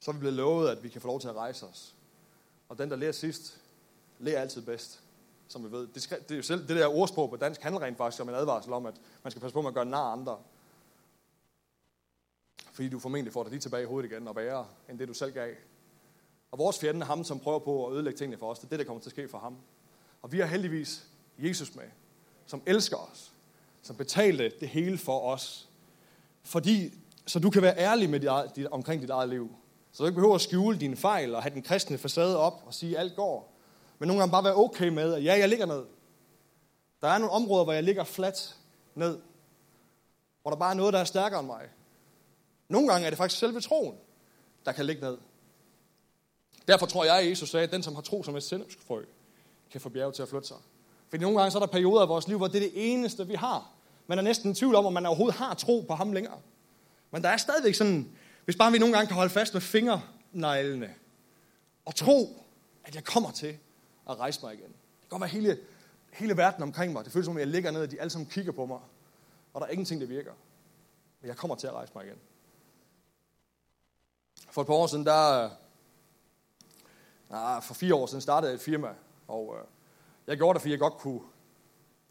Så 0.00 0.10
er 0.10 0.12
vi 0.12 0.18
blevet 0.18 0.36
lovet, 0.36 0.68
at 0.68 0.82
vi 0.82 0.88
kan 0.88 1.00
få 1.00 1.06
lov 1.06 1.20
til 1.20 1.28
at 1.28 1.36
rejse 1.36 1.66
os. 1.66 1.94
Og 2.68 2.78
den, 2.78 2.90
der 2.90 2.96
lærer 2.96 3.12
sidst, 3.12 3.60
lærer 4.18 4.40
altid 4.40 4.62
bedst, 4.62 5.00
som 5.48 5.64
vi 5.64 5.72
ved. 5.72 5.86
Det, 5.86 6.02
skal, 6.02 6.18
det 6.22 6.30
er 6.30 6.36
jo 6.36 6.42
selv 6.42 6.68
det 6.68 6.76
der 6.76 6.86
ordsprog 6.86 7.30
på 7.30 7.36
dansk 7.36 7.60
handler 7.60 7.82
rent 7.82 7.96
faktisk 7.96 8.22
om 8.22 8.28
en 8.28 8.34
advarsel 8.34 8.72
om, 8.72 8.86
at 8.86 8.94
man 9.22 9.30
skal 9.30 9.40
passe 9.40 9.54
på 9.54 9.62
med 9.62 9.68
at 9.68 9.74
gøre 9.74 9.84
nar 9.84 10.12
andre. 10.12 10.38
Fordi 12.72 12.88
du 12.88 12.98
formentlig 12.98 13.32
får 13.32 13.42
dig 13.42 13.50
lige 13.50 13.60
tilbage 13.60 13.82
i 13.82 13.86
hovedet 13.86 14.12
igen 14.12 14.28
og 14.28 14.36
værre, 14.36 14.66
end 14.88 14.98
det 14.98 15.08
du 15.08 15.14
selv 15.14 15.32
gav. 15.32 15.54
Og 16.50 16.58
vores 16.58 16.78
fjende 16.78 17.00
er 17.00 17.04
ham, 17.04 17.24
som 17.24 17.40
prøver 17.40 17.58
på 17.58 17.86
at 17.86 17.92
ødelægge 17.92 18.18
tingene 18.18 18.38
for 18.38 18.50
os. 18.50 18.58
Det 18.58 18.64
er 18.64 18.68
det, 18.68 18.78
der 18.78 18.84
kommer 18.84 19.00
til 19.00 19.08
at 19.08 19.12
ske 19.12 19.28
for 19.28 19.38
ham. 19.38 19.56
Og 20.22 20.32
vi 20.32 20.38
har 20.38 20.46
heldigvis 20.46 21.06
Jesus 21.38 21.74
med, 21.74 21.84
som 22.46 22.62
elsker 22.66 22.96
os, 22.96 23.32
som 23.82 23.96
betalte 23.96 24.52
det 24.60 24.68
hele 24.68 24.98
for 24.98 25.20
os. 25.20 25.68
Fordi, 26.42 26.94
så 27.26 27.38
du 27.38 27.50
kan 27.50 27.62
være 27.62 27.78
ærlig 27.78 28.10
med 28.10 28.20
dit, 28.20 28.56
dit, 28.56 28.66
omkring 28.66 29.02
dit 29.02 29.10
eget 29.10 29.28
liv. 29.28 29.56
Så 29.92 30.02
du 30.02 30.06
ikke 30.06 30.14
behøver 30.14 30.34
at 30.34 30.40
skjule 30.40 30.78
dine 30.78 30.96
fejl 30.96 31.34
og 31.34 31.42
have 31.42 31.54
den 31.54 31.62
kristne 31.62 31.98
facade 31.98 32.38
op 32.38 32.62
og 32.66 32.74
sige, 32.74 32.96
at 32.96 33.00
alt 33.00 33.16
går. 33.16 33.52
Men 33.98 34.06
nogle 34.06 34.20
gange 34.20 34.32
bare 34.32 34.44
være 34.44 34.56
okay 34.56 34.88
med, 34.88 35.14
at 35.14 35.24
ja, 35.24 35.38
jeg 35.38 35.48
ligger 35.48 35.66
ned. 35.66 35.84
Der 37.02 37.08
er 37.08 37.18
nogle 37.18 37.32
områder, 37.32 37.64
hvor 37.64 37.72
jeg 37.72 37.82
ligger 37.82 38.04
fladt 38.04 38.56
ned. 38.94 39.18
Hvor 40.42 40.50
der 40.50 40.58
bare 40.58 40.70
er 40.70 40.76
noget, 40.76 40.92
der 40.92 40.98
er 40.98 41.04
stærkere 41.04 41.40
end 41.40 41.46
mig. 41.46 41.68
Nogle 42.68 42.88
gange 42.88 43.06
er 43.06 43.10
det 43.10 43.16
faktisk 43.16 43.40
selve 43.40 43.60
troen, 43.60 43.94
der 44.64 44.72
kan 44.72 44.86
ligge 44.86 45.02
ned. 45.02 45.18
Derfor 46.68 46.86
tror 46.86 47.04
jeg, 47.04 47.18
at 47.18 47.28
Jesus 47.28 47.50
sagde, 47.50 47.64
at 47.64 47.72
den, 47.72 47.82
som 47.82 47.94
har 47.94 48.02
tro 48.02 48.22
som 48.22 48.36
et 48.36 48.42
sennepsfrø, 48.42 49.04
kan 49.70 49.80
få 49.80 49.88
bjerget 49.88 50.14
til 50.14 50.22
at 50.22 50.28
flytte 50.28 50.48
sig. 50.48 50.56
Fordi 51.08 51.22
nogle 51.22 51.38
gange 51.38 51.50
så 51.50 51.58
er 51.58 51.60
der 51.60 51.72
perioder 51.72 52.04
i 52.04 52.08
vores 52.08 52.28
liv, 52.28 52.36
hvor 52.36 52.46
det 52.46 52.56
er 52.56 52.60
det 52.60 52.92
eneste, 52.92 53.26
vi 53.26 53.34
har. 53.34 53.70
Man 54.06 54.18
er 54.18 54.22
næsten 54.22 54.50
i 54.50 54.54
tvivl 54.54 54.74
om, 54.74 54.86
om 54.86 54.92
man 54.92 55.06
overhovedet 55.06 55.38
har 55.38 55.54
tro 55.54 55.84
på 55.88 55.94
ham 55.94 56.12
længere. 56.12 56.38
Men 57.10 57.22
der 57.22 57.28
er 57.28 57.36
stadigvæk 57.36 57.74
sådan, 57.74 58.12
hvis 58.44 58.56
bare 58.56 58.72
vi 58.72 58.78
nogle 58.78 58.94
gange 58.94 59.06
kan 59.06 59.16
holde 59.16 59.30
fast 59.30 59.54
med 59.54 59.60
fingerneglene, 59.60 60.94
og 61.84 61.94
tro, 61.94 62.44
at 62.84 62.94
jeg 62.94 63.04
kommer 63.04 63.30
til 63.30 63.58
at 64.10 64.18
rejse 64.18 64.40
mig 64.42 64.54
igen. 64.54 64.68
Det 64.68 65.00
kan 65.00 65.08
godt 65.08 65.20
være 65.20 65.30
hele, 65.30 65.58
hele 66.12 66.36
verden 66.36 66.62
omkring 66.62 66.92
mig. 66.92 67.04
Det 67.04 67.12
føles 67.12 67.24
som, 67.24 67.34
om, 67.34 67.38
jeg 67.38 67.46
ligger 67.46 67.70
ned, 67.70 67.82
og 67.82 67.90
de 67.90 68.00
alle 68.00 68.10
sammen 68.10 68.30
kigger 68.30 68.52
på 68.52 68.66
mig. 68.66 68.80
Og 69.54 69.60
der 69.60 69.66
er 69.66 69.70
ingenting, 69.70 70.00
der 70.00 70.06
virker. 70.06 70.32
Men 71.20 71.28
jeg 71.28 71.36
kommer 71.36 71.56
til 71.56 71.66
at 71.66 71.72
rejse 71.72 71.92
mig 71.94 72.04
igen. 72.04 72.18
For 74.50 74.60
et 74.60 74.66
par 74.66 74.74
år 74.74 74.86
siden, 74.86 75.06
der... 75.06 75.44
Øh, 75.44 75.50
ah, 77.56 77.62
for 77.62 77.74
fire 77.74 77.94
år 77.94 78.06
siden 78.06 78.20
startede 78.20 78.50
jeg 78.50 78.54
et 78.54 78.60
firma, 78.60 78.88
og 79.28 79.56
øh, 79.58 79.64
jeg 80.26 80.36
gjorde 80.36 80.54
det, 80.54 80.62
fordi 80.62 80.70
jeg 80.70 80.78
godt 80.78 80.94
kunne... 80.94 81.20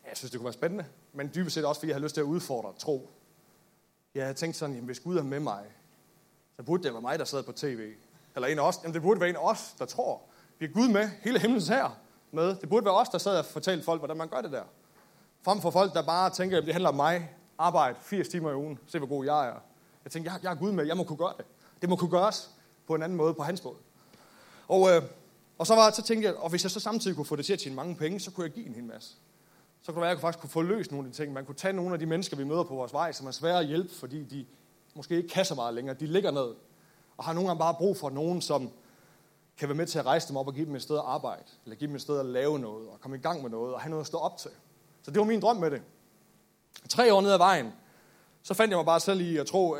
Jeg 0.07 0.17
synes, 0.17 0.31
det 0.31 0.39
kunne 0.39 0.45
være 0.45 0.53
spændende, 0.53 0.85
men 1.13 1.31
dybest 1.35 1.53
set 1.53 1.65
også, 1.65 1.79
fordi 1.79 1.89
jeg 1.89 1.95
havde 1.95 2.03
lyst 2.03 2.13
til 2.13 2.21
at 2.21 2.25
udfordre 2.25 2.73
tro. 2.79 3.09
Jeg 4.15 4.23
havde 4.23 4.37
tænkt 4.37 4.55
sådan, 4.55 4.75
jamen, 4.75 4.85
hvis 4.85 4.99
Gud 4.99 5.17
er 5.17 5.23
med 5.23 5.39
mig, 5.39 5.65
så 6.59 6.63
burde 6.63 6.83
det 6.83 6.93
være 6.93 7.01
mig, 7.01 7.19
der 7.19 7.25
sad 7.25 7.43
på 7.43 7.51
tv. 7.51 7.91
Eller 8.35 8.47
en 8.47 8.59
af 8.59 8.63
os. 8.63 8.79
Jamen, 8.83 8.93
det 8.93 9.01
burde 9.01 9.19
være 9.19 9.29
en 9.29 9.35
af 9.35 9.51
os, 9.51 9.75
der 9.79 9.85
tror. 9.85 10.21
Vi 10.59 10.65
er 10.65 10.69
Gud 10.69 10.87
med, 10.87 11.09
hele 11.21 11.39
himlens 11.39 11.67
her 11.67 11.97
med. 12.31 12.55
Det 12.55 12.69
burde 12.69 12.85
være 12.85 12.93
os, 12.93 13.09
der 13.09 13.17
sad 13.17 13.39
og 13.39 13.45
fortalte 13.45 13.85
folk, 13.85 14.01
hvordan 14.01 14.17
man 14.17 14.27
gør 14.27 14.41
det 14.41 14.51
der. 14.51 14.63
Frem 15.41 15.61
for 15.61 15.71
folk, 15.71 15.93
der 15.93 16.03
bare 16.03 16.29
tænker, 16.29 16.57
at 16.57 16.65
det 16.65 16.73
handler 16.73 16.89
om 16.89 16.95
mig, 16.95 17.35
arbejde 17.57 17.95
80 18.01 18.27
timer 18.27 18.51
i 18.51 18.55
ugen, 18.55 18.79
se 18.87 18.97
hvor 18.97 19.07
god 19.07 19.25
jeg 19.25 19.47
er. 19.47 19.53
Jeg 20.03 20.11
tænkte, 20.11 20.31
jeg, 20.31 20.39
jeg 20.43 20.51
er 20.51 20.55
Gud 20.55 20.71
med, 20.71 20.85
jeg 20.85 20.97
må 20.97 21.03
kunne 21.03 21.17
gøre 21.17 21.33
det. 21.37 21.45
Det 21.81 21.89
må 21.89 21.95
kunne 21.95 22.11
gøres 22.11 22.49
på 22.87 22.95
en 22.95 23.03
anden 23.03 23.17
måde, 23.17 23.33
på 23.33 23.43
hans 23.43 23.63
måde. 23.63 23.77
Og, 24.67 24.89
øh, 24.89 25.01
og 25.57 25.67
så, 25.67 25.75
var, 25.75 25.91
så 25.91 26.01
tænkte 26.01 26.27
jeg, 26.27 26.35
og 26.35 26.49
hvis 26.49 26.63
jeg 26.63 26.71
så 26.71 26.79
samtidig 26.79 27.15
kunne 27.15 27.25
få 27.25 27.35
det 27.35 27.45
til 27.45 27.53
at 27.53 27.59
tjene 27.59 27.75
mange 27.75 27.95
penge, 27.95 28.19
så 28.19 28.31
kunne 28.31 28.43
jeg 28.43 28.53
give 28.53 28.67
en 28.67 28.73
hel 28.73 28.83
masse. 28.83 29.15
Så 29.81 29.91
kunne 29.91 29.95
det 29.95 30.01
være, 30.01 30.11
at 30.11 30.15
jeg 30.15 30.21
faktisk 30.21 30.41
kunne 30.41 30.49
få 30.49 30.61
løst 30.61 30.91
nogle 30.91 31.07
af 31.07 31.11
de 31.11 31.17
ting. 31.17 31.33
Man 31.33 31.45
kunne 31.45 31.55
tage 31.55 31.73
nogle 31.73 31.93
af 31.93 31.99
de 31.99 32.05
mennesker, 32.05 32.37
vi 32.37 32.43
møder 32.43 32.63
på 32.63 32.75
vores 32.75 32.93
vej, 32.93 33.11
som 33.11 33.27
er 33.27 33.31
svære 33.31 33.59
at 33.59 33.65
hjælpe, 33.65 33.95
fordi 33.95 34.23
de 34.23 34.45
måske 34.95 35.15
ikke 35.17 35.29
kan 35.29 35.45
så 35.45 35.55
meget 35.55 35.73
længere. 35.73 35.95
De 35.95 36.05
ligger 36.05 36.31
ned 36.31 36.55
og 37.17 37.25
har 37.25 37.33
nogle 37.33 37.49
gange 37.49 37.59
bare 37.59 37.73
brug 37.73 37.97
for 37.97 38.09
nogen, 38.09 38.41
som 38.41 38.71
kan 39.57 39.67
være 39.69 39.75
med 39.75 39.85
til 39.85 39.99
at 39.99 40.05
rejse 40.05 40.27
dem 40.27 40.37
op 40.37 40.47
og 40.47 40.53
give 40.53 40.65
dem 40.65 40.75
et 40.75 40.81
sted 40.81 40.95
at 40.95 41.03
arbejde, 41.05 41.43
eller 41.65 41.75
give 41.75 41.87
dem 41.87 41.95
et 41.95 42.01
sted 42.01 42.19
at 42.19 42.25
lave 42.25 42.59
noget, 42.59 42.89
og 42.89 43.01
komme 43.01 43.17
i 43.17 43.19
gang 43.19 43.41
med 43.41 43.49
noget, 43.49 43.73
og 43.73 43.81
have 43.81 43.89
noget 43.89 44.01
at 44.03 44.07
stå 44.07 44.17
op 44.17 44.37
til. 44.37 44.51
Så 45.01 45.11
det 45.11 45.19
var 45.19 45.25
min 45.25 45.39
drøm 45.39 45.55
med 45.55 45.71
det. 45.71 45.81
Tre 46.89 47.13
år 47.13 47.21
ned 47.21 47.31
ad 47.31 47.37
vejen, 47.37 47.73
så 48.43 48.53
fandt 48.53 48.71
jeg 48.71 48.77
mig 48.77 48.85
bare 48.85 48.99
selv 48.99 49.21
i 49.21 49.37
at 49.37 49.47
tro, 49.47 49.75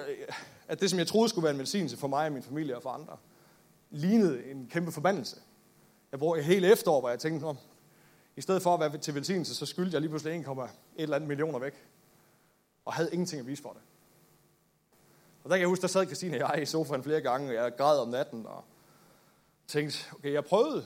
at 0.68 0.82
det, 0.82 0.90
som 0.90 1.00
jeg 1.00 1.08
troede 1.08 1.30
skulle 1.30 1.44
være 1.44 1.54
en 1.54 1.60
velsignelse 1.60 1.98
for 1.98 2.08
mig 2.08 2.26
og 2.26 2.32
min 2.32 2.44
familie 2.44 2.76
og 2.76 2.84
for 2.84 2.90
andre, 2.90 3.18
lignede 3.90 4.52
en 4.52 4.68
kæmpe 4.72 4.92
forbandelse. 4.92 5.38
Jeg 6.12 6.20
brugte 6.20 6.42
hele 6.42 6.68
helt 6.68 6.74
efterår, 6.74 7.00
hvor 7.00 7.10
jeg 7.10 7.20
tænkte, 7.20 7.46
Nå, 7.46 7.56
i 8.36 8.42
stedet 8.42 8.62
for 8.62 8.74
at 8.74 8.80
være 8.80 8.98
til 8.98 9.16
velsignelse, 9.16 9.56
så 9.56 9.66
skyldte 9.66 9.94
jeg 9.94 10.02
lige 10.02 10.10
pludselig 10.10 10.46
1,1 10.46 10.70
eller 10.96 11.16
andet 11.16 11.28
millioner 11.28 11.60
væk. 11.60 11.74
Og 12.86 12.94
havde 12.94 13.10
ingenting 13.14 13.40
at 13.40 13.48
vise 13.48 13.62
for 13.62 13.70
det. 13.70 13.82
Og 15.44 15.50
der 15.50 15.56
kan 15.56 15.60
jeg 15.60 15.68
huske, 15.68 15.82
der 15.82 15.88
sad 15.88 16.06
Christine 16.06 16.44
og 16.44 16.54
jeg 16.54 16.62
i 16.62 16.66
sofaen 16.66 17.04
flere 17.04 17.22
gange, 17.22 17.50
og 17.50 17.54
jeg 17.54 17.76
græd 17.78 18.00
om 18.00 18.08
natten, 18.08 18.46
og 18.46 18.64
tænkte, 19.68 19.98
okay, 20.14 20.34
jeg 20.34 20.46
prøvede. 20.46 20.86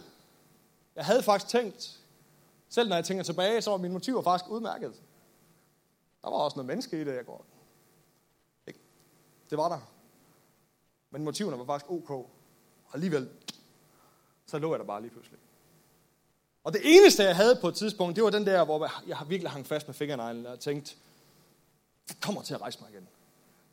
Jeg 0.95 1.05
havde 1.05 1.23
faktisk 1.23 1.51
tænkt, 1.51 1.99
selv 2.69 2.89
når 2.89 2.95
jeg 2.95 3.05
tænker 3.05 3.23
tilbage, 3.23 3.61
så 3.61 3.71
var 3.71 3.77
mine 3.77 3.93
motiver 3.93 4.21
faktisk 4.21 4.49
udmærket. 4.49 4.93
Der 6.21 6.29
var 6.29 6.37
også 6.37 6.55
noget 6.55 6.67
menneske 6.67 7.01
i 7.01 7.03
det, 7.03 7.15
jeg 7.15 7.25
går. 7.25 7.45
Ikke? 8.67 8.79
Det 9.49 9.57
var 9.57 9.69
der. 9.69 9.79
Men 11.11 11.23
motiverne 11.23 11.59
var 11.59 11.65
faktisk 11.65 11.91
ok. 11.91 12.09
Og 12.09 12.29
alligevel, 12.93 13.29
så 14.45 14.59
lå 14.59 14.71
jeg 14.71 14.79
der 14.79 14.85
bare 14.85 15.01
lige 15.01 15.11
pludselig. 15.11 15.39
Og 16.63 16.73
det 16.73 16.81
eneste, 16.83 17.23
jeg 17.23 17.35
havde 17.35 17.57
på 17.61 17.67
et 17.67 17.75
tidspunkt, 17.75 18.15
det 18.15 18.23
var 18.23 18.29
den 18.29 18.45
der, 18.45 18.65
hvor 18.65 18.89
jeg 19.07 19.17
virkelig 19.27 19.51
hang 19.51 19.65
fast 19.65 19.87
med 19.87 19.95
fingerneglen 19.95 20.45
og 20.45 20.59
tænkte, 20.59 20.95
det 22.07 22.21
kommer 22.21 22.41
til 22.41 22.53
at 22.53 22.61
rejse 22.61 22.79
mig 22.81 22.89
igen. 22.91 23.07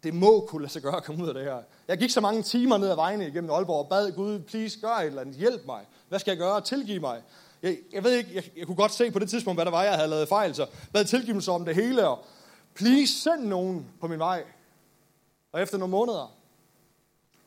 Det 0.03 0.15
må 0.15 0.47
kunne 0.49 0.63
lade 0.63 0.73
sig 0.73 0.83
gøre 0.83 0.97
at 0.97 1.05
komme 1.05 1.23
ud 1.23 1.29
af 1.29 1.35
det 1.35 1.45
her. 1.45 1.63
Jeg 1.89 1.99
gik 1.99 2.11
så 2.11 2.21
mange 2.21 2.43
timer 2.43 2.79
ned 2.79 2.91
ad 2.91 2.95
vejene 2.95 3.29
igennem 3.29 3.51
Aalborg 3.51 3.79
og 3.79 3.89
bad 3.89 4.13
Gud, 4.13 4.39
please 4.41 4.81
gør 4.81 4.89
et 4.89 5.07
eller 5.07 5.21
andet, 5.21 5.37
hjælp 5.37 5.67
mig. 5.67 5.87
Hvad 6.09 6.19
skal 6.19 6.31
jeg 6.31 6.39
gøre? 6.39 6.61
Tilgive 6.61 7.01
mig. 7.01 7.23
Jeg, 7.63 7.79
jeg 7.93 8.05
ved 8.05 8.13
ikke, 8.13 8.35
jeg, 8.35 8.51
jeg 8.57 8.67
kunne 8.67 8.77
godt 8.77 8.93
se 8.93 9.11
på 9.11 9.19
det 9.19 9.31
tidspunkt, 9.31 9.57
hvad 9.57 9.65
der 9.65 9.71
var, 9.71 9.83
jeg 9.83 9.95
havde 9.95 10.09
lavet 10.09 10.29
fejl, 10.29 10.55
så 10.55 10.67
bad 10.93 11.05
tilgivelse 11.05 11.51
om 11.51 11.65
det 11.65 11.75
hele, 11.75 12.09
og 12.09 12.25
please 12.75 13.13
send 13.13 13.45
nogen 13.45 13.87
på 14.01 14.07
min 14.07 14.19
vej. 14.19 14.45
Og 15.53 15.63
efter 15.63 15.79
nogle 15.79 15.91
måneder, 15.91 16.37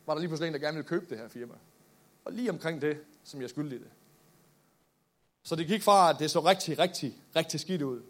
var 0.05 0.13
der 0.13 0.19
lige 0.19 0.29
pludselig 0.29 0.47
en, 0.47 0.53
der 0.53 0.59
gerne 0.59 0.77
ville 0.77 0.87
købe 0.87 1.05
det 1.09 1.17
her 1.17 1.27
firma. 1.27 1.53
Og 2.25 2.31
lige 2.31 2.49
omkring 2.49 2.81
det, 2.81 2.97
som 3.23 3.41
jeg 3.41 3.49
skyldte 3.49 3.79
det. 3.79 3.87
Så 5.43 5.55
det 5.55 5.67
gik 5.67 5.83
fra, 5.83 6.09
at 6.09 6.19
det 6.19 6.31
så 6.31 6.39
rigtig, 6.39 6.79
rigtig, 6.79 7.17
rigtig 7.35 7.59
skidt 7.59 7.81
ud. 7.81 8.01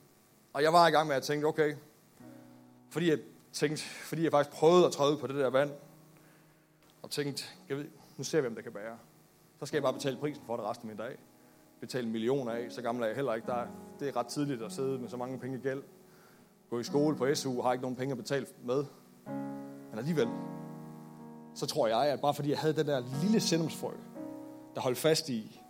Og 0.54 0.64
jeg 0.64 0.74
var 0.74 0.88
i 0.88 0.92
gang 0.92 1.08
med 1.08 1.16
at 1.16 1.24
tænke, 1.24 1.48
okay, 1.48 1.76
fordi 2.90 3.12
tænkte, 3.54 3.84
fordi 3.84 4.24
jeg 4.24 4.32
faktisk 4.32 4.58
prøvede 4.58 4.86
at 4.86 4.92
træde 4.92 5.18
på 5.18 5.28
det 5.28 5.36
der 5.36 5.50
vand, 5.50 5.72
og 7.02 7.10
tænkte, 7.10 7.44
jeg 7.70 7.78
ved, 7.78 7.86
nu 8.18 8.24
ser 8.24 8.42
vi, 8.42 8.48
om 8.48 8.56
det 8.56 8.64
kan 8.64 8.74
bære. 8.74 8.98
Så 9.60 9.66
skal 9.66 9.78
jeg 9.78 9.84
bare 9.84 9.94
betale 9.94 10.18
prisen 10.18 10.44
for 10.46 10.56
det 10.56 10.66
resten 10.66 10.90
af 10.90 10.96
min 10.96 11.06
dag. 11.06 11.18
Betale 11.80 12.08
millioner 12.08 12.52
af, 12.52 12.66
så 12.70 12.82
gammel 12.82 13.04
er 13.04 13.08
jeg 13.08 13.16
heller 13.16 13.34
ikke. 13.34 13.48
Der 13.48 13.66
det 14.00 14.08
er 14.08 14.18
ret 14.18 14.28
tidligt 14.28 14.62
at 14.62 14.72
sidde 14.72 15.00
med 15.00 15.10
så 15.10 15.18
mange 15.18 15.40
penge 15.40 15.58
i 15.58 15.62
gæld. 15.62 15.84
Gå 16.70 16.80
i 16.80 16.84
skole 16.84 17.16
på 17.16 17.36
SU, 17.36 17.62
har 17.62 17.72
ikke 17.72 17.82
nogen 17.82 17.96
penge 17.96 18.12
at 18.12 18.18
betale 18.18 18.46
med. 18.64 18.86
Men 19.90 20.00
alligevel, 20.00 20.28
så 21.56 21.66
tror 21.66 21.88
jeg, 21.88 22.00
at 22.00 22.22
bare 22.22 22.34
fordi 22.34 22.50
jeg 22.50 22.60
havde 22.60 22.76
den 22.76 22.88
der 22.88 23.04
lille 23.22 23.40
sendumsfrø, 23.40 23.92
der 24.76 24.82
holdt 24.82 24.98
fast 24.98 25.30
i, 25.30 25.62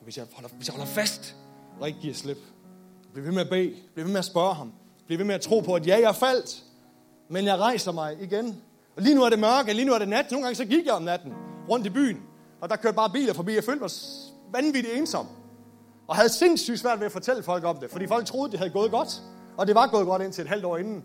hvis 0.00 0.18
jeg 0.18 0.26
holder, 0.32 0.48
hvis 0.48 0.68
jeg 0.68 0.72
holder 0.72 0.92
fast 0.92 1.36
og 1.80 1.88
ikke 1.88 2.00
giver 2.00 2.14
slip, 2.14 2.38
bliver 3.12 3.24
ved 3.24 3.32
med 3.32 3.42
at 3.42 3.50
bede, 3.50 3.76
bliver 3.92 4.04
ved 4.04 4.12
med 4.12 4.18
at 4.18 4.24
spørge 4.24 4.54
ham, 4.54 4.72
bliver 5.06 5.18
ved 5.18 5.26
med 5.26 5.34
at 5.34 5.40
tro 5.40 5.60
på, 5.60 5.74
at 5.74 5.86
ja, 5.86 5.98
jeg 6.00 6.08
er 6.08 6.12
faldt, 6.12 6.64
men 7.28 7.44
jeg 7.44 7.58
rejser 7.58 7.92
mig 7.92 8.16
igen. 8.20 8.62
Og 8.96 9.02
lige 9.02 9.14
nu 9.14 9.22
er 9.22 9.30
det 9.30 9.38
mørke, 9.38 9.72
lige 9.72 9.84
nu 9.84 9.92
er 9.92 9.98
det 9.98 10.08
nat. 10.08 10.30
Nogle 10.30 10.44
gange 10.44 10.56
så 10.56 10.64
gik 10.64 10.86
jeg 10.86 10.94
om 10.94 11.02
natten 11.02 11.32
rundt 11.70 11.86
i 11.86 11.90
byen, 11.90 12.22
og 12.60 12.68
der 12.68 12.76
kørte 12.76 12.96
bare 12.96 13.10
biler 13.10 13.34
forbi. 13.34 13.54
Jeg 13.54 13.64
følte 13.64 13.80
mig 13.80 13.90
vanvittigt 14.52 14.96
ensom. 14.96 15.26
Og 16.08 16.16
havde 16.16 16.28
sindssygt 16.28 16.78
svært 16.78 16.98
ved 16.98 17.06
at 17.06 17.12
fortælle 17.12 17.42
folk 17.42 17.64
om 17.64 17.76
det, 17.76 17.90
fordi 17.90 18.06
folk 18.06 18.26
troede, 18.26 18.50
det 18.50 18.58
havde 18.58 18.72
gået 18.72 18.90
godt. 18.90 19.22
Og 19.56 19.66
det 19.66 19.74
var 19.74 19.86
gået 19.86 20.06
godt 20.06 20.22
indtil 20.22 20.42
et 20.42 20.48
halvt 20.48 20.64
år 20.64 20.76
inden. 20.76 21.04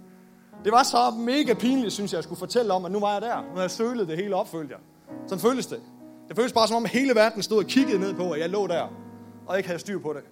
Det 0.64 0.72
var 0.72 0.84
så 0.84 1.14
mega 1.18 1.54
pinligt, 1.54 1.94
synes 1.94 2.12
jeg, 2.12 2.18
at 2.18 2.24
skulle 2.24 2.40
fortælle 2.40 2.74
om, 2.74 2.86
at 2.86 2.92
nu 2.92 3.00
var 3.00 3.14
jeg 3.14 3.22
der. 3.22 3.42
Nu 3.42 3.48
havde 3.50 3.62
jeg 3.62 3.72
sølet 3.72 4.08
det 4.08 4.18
hele 4.18 4.36
op, 4.36 4.48
følte 4.48 4.74
jeg. 4.74 4.80
Sådan 5.28 5.42
føltes 5.42 5.68
det. 5.68 5.82
Det 6.28 6.36
føltes 6.36 6.54
bare 6.54 6.68
som 6.68 6.78
om 6.78 6.86
hele 6.86 7.16
verden 7.16 7.44
stod 7.44 7.58
og 7.58 7.66
kiggede 7.66 8.00
ned 8.00 8.14
på, 8.14 8.32
at 8.32 8.40
jeg 8.40 8.50
lå 8.50 8.68
der, 8.68 8.88
og 9.48 9.58
ikke 9.58 9.70
havde 9.70 9.80
styr 9.80 10.00
på 10.00 10.14
det. 10.14 10.24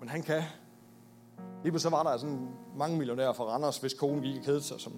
Men 0.00 0.08
han 0.08 0.22
kan. 0.22 0.42
Lige 1.64 1.78
så 1.78 1.90
var 1.90 2.02
der 2.02 2.16
sådan 2.16 2.48
mange 2.76 2.98
millionærer 2.98 3.32
fra 3.32 3.44
Randers, 3.44 3.78
hvis 3.78 3.94
konen 3.94 4.22
gik 4.22 4.36
i 4.36 4.38
kædet 4.38 4.64
sig, 4.64 4.80
som 4.80 4.92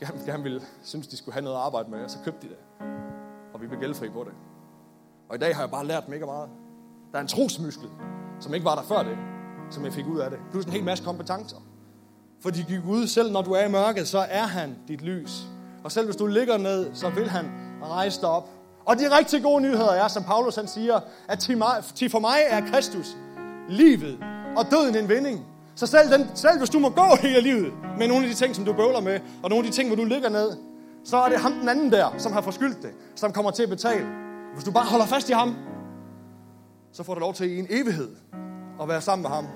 gerne, 0.00 0.20
gerne 0.26 0.42
ville, 0.42 0.62
synes, 0.82 1.06
de 1.06 1.16
skulle 1.16 1.32
have 1.32 1.44
noget 1.44 1.56
at 1.56 1.62
arbejde 1.62 1.90
med, 1.90 2.04
og 2.04 2.10
så 2.10 2.18
købte 2.24 2.46
de 2.46 2.52
det. 2.52 2.86
Og 3.54 3.60
vi 3.60 3.66
blev 3.66 3.80
gældfri 3.80 4.08
på 4.08 4.24
det. 4.24 4.32
Og 5.28 5.36
i 5.36 5.38
dag 5.38 5.54
har 5.54 5.62
jeg 5.62 5.70
bare 5.70 5.86
lært 5.86 6.08
mega 6.08 6.24
meget. 6.24 6.48
Der 7.12 7.18
er 7.18 7.22
en 7.22 7.28
trosmuskel, 7.28 7.88
som 8.40 8.54
ikke 8.54 8.64
var 8.64 8.74
der 8.74 8.82
før 8.82 9.02
det, 9.02 9.18
som 9.70 9.84
jeg 9.84 9.92
fik 9.92 10.06
ud 10.06 10.18
af 10.18 10.30
det. 10.30 10.38
Plus 10.50 10.64
en 10.64 10.72
hel 10.72 10.84
masse 10.84 11.04
kompetencer. 11.04 11.56
Fordi 12.40 12.76
Gud, 12.84 13.06
selv 13.06 13.32
når 13.32 13.42
du 13.42 13.52
er 13.52 13.64
i 13.64 13.70
mørket, 13.70 14.08
så 14.08 14.18
er 14.18 14.46
han 14.46 14.76
dit 14.88 15.02
lys. 15.02 15.42
Og 15.84 15.92
selv 15.92 16.06
hvis 16.06 16.16
du 16.16 16.26
ligger 16.26 16.58
ned, 16.58 16.94
så 16.94 17.10
vil 17.10 17.28
han 17.28 17.46
rejse 17.82 18.20
dig 18.20 18.28
op. 18.28 18.48
Og 18.84 18.96
de 18.98 19.18
rigtig 19.18 19.42
gode 19.42 19.62
nyheder 19.62 19.90
er, 19.90 20.08
som 20.08 20.24
Paulus 20.24 20.56
han 20.56 20.68
siger, 20.68 21.00
at 21.28 21.38
til 21.94 22.10
for 22.10 22.18
mig 22.18 22.38
er 22.48 22.60
Kristus 22.60 23.16
livet 23.68 24.18
og 24.56 24.64
døden 24.70 24.96
en 24.96 25.08
vinding. 25.08 25.53
Så 25.76 25.86
selv, 25.86 26.12
den, 26.12 26.28
selv 26.34 26.58
hvis 26.58 26.70
du 26.70 26.78
må 26.78 26.88
gå 26.88 27.16
hele 27.20 27.40
livet 27.40 27.72
med 27.98 28.08
nogle 28.08 28.24
af 28.24 28.30
de 28.30 28.36
ting, 28.36 28.56
som 28.56 28.64
du 28.64 28.72
bøvler 28.72 29.00
med, 29.00 29.20
og 29.42 29.50
nogle 29.50 29.66
af 29.66 29.72
de 29.72 29.76
ting, 29.76 29.88
hvor 29.88 29.96
du 29.96 30.04
ligger 30.04 30.28
ned, 30.28 30.50
så 31.04 31.16
er 31.16 31.28
det 31.28 31.40
ham 31.40 31.52
den 31.52 31.68
anden 31.68 31.92
der, 31.92 32.18
som 32.18 32.32
har 32.32 32.40
forskyldt 32.40 32.82
det, 32.82 32.90
som 33.14 33.32
kommer 33.32 33.50
til 33.50 33.62
at 33.62 33.68
betale. 33.68 34.06
Hvis 34.54 34.64
du 34.64 34.70
bare 34.70 34.84
holder 34.84 35.06
fast 35.06 35.28
i 35.28 35.32
ham, 35.32 35.56
så 36.92 37.02
får 37.02 37.14
du 37.14 37.20
lov 37.20 37.34
til 37.34 37.50
i 37.50 37.58
en 37.58 37.66
evighed 37.70 38.16
at 38.82 38.88
være 38.88 39.00
sammen 39.00 39.22
med 39.22 39.30
ham. 39.30 39.46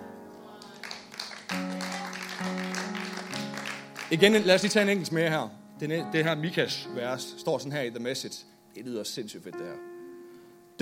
Igen, 4.11 4.33
lad 4.33 4.55
os 4.55 4.63
lige 4.63 4.71
tage 4.71 4.83
en 4.83 4.89
enkelt 4.89 5.13
mere 5.13 5.31
her. 5.31 5.49
Det, 5.81 6.07
det 6.13 6.25
her 6.25 6.35
Mikas 6.35 6.89
vers 6.95 7.35
står 7.39 7.59
sådan 7.59 7.73
her 7.73 7.83
i 7.83 7.91
The 7.91 7.99
Message. 7.99 8.45
Det 8.75 8.85
lyder 8.85 9.05
sindssygt 9.05 9.45
fedt, 9.45 9.55
det 9.55 9.67
her. 9.67 9.75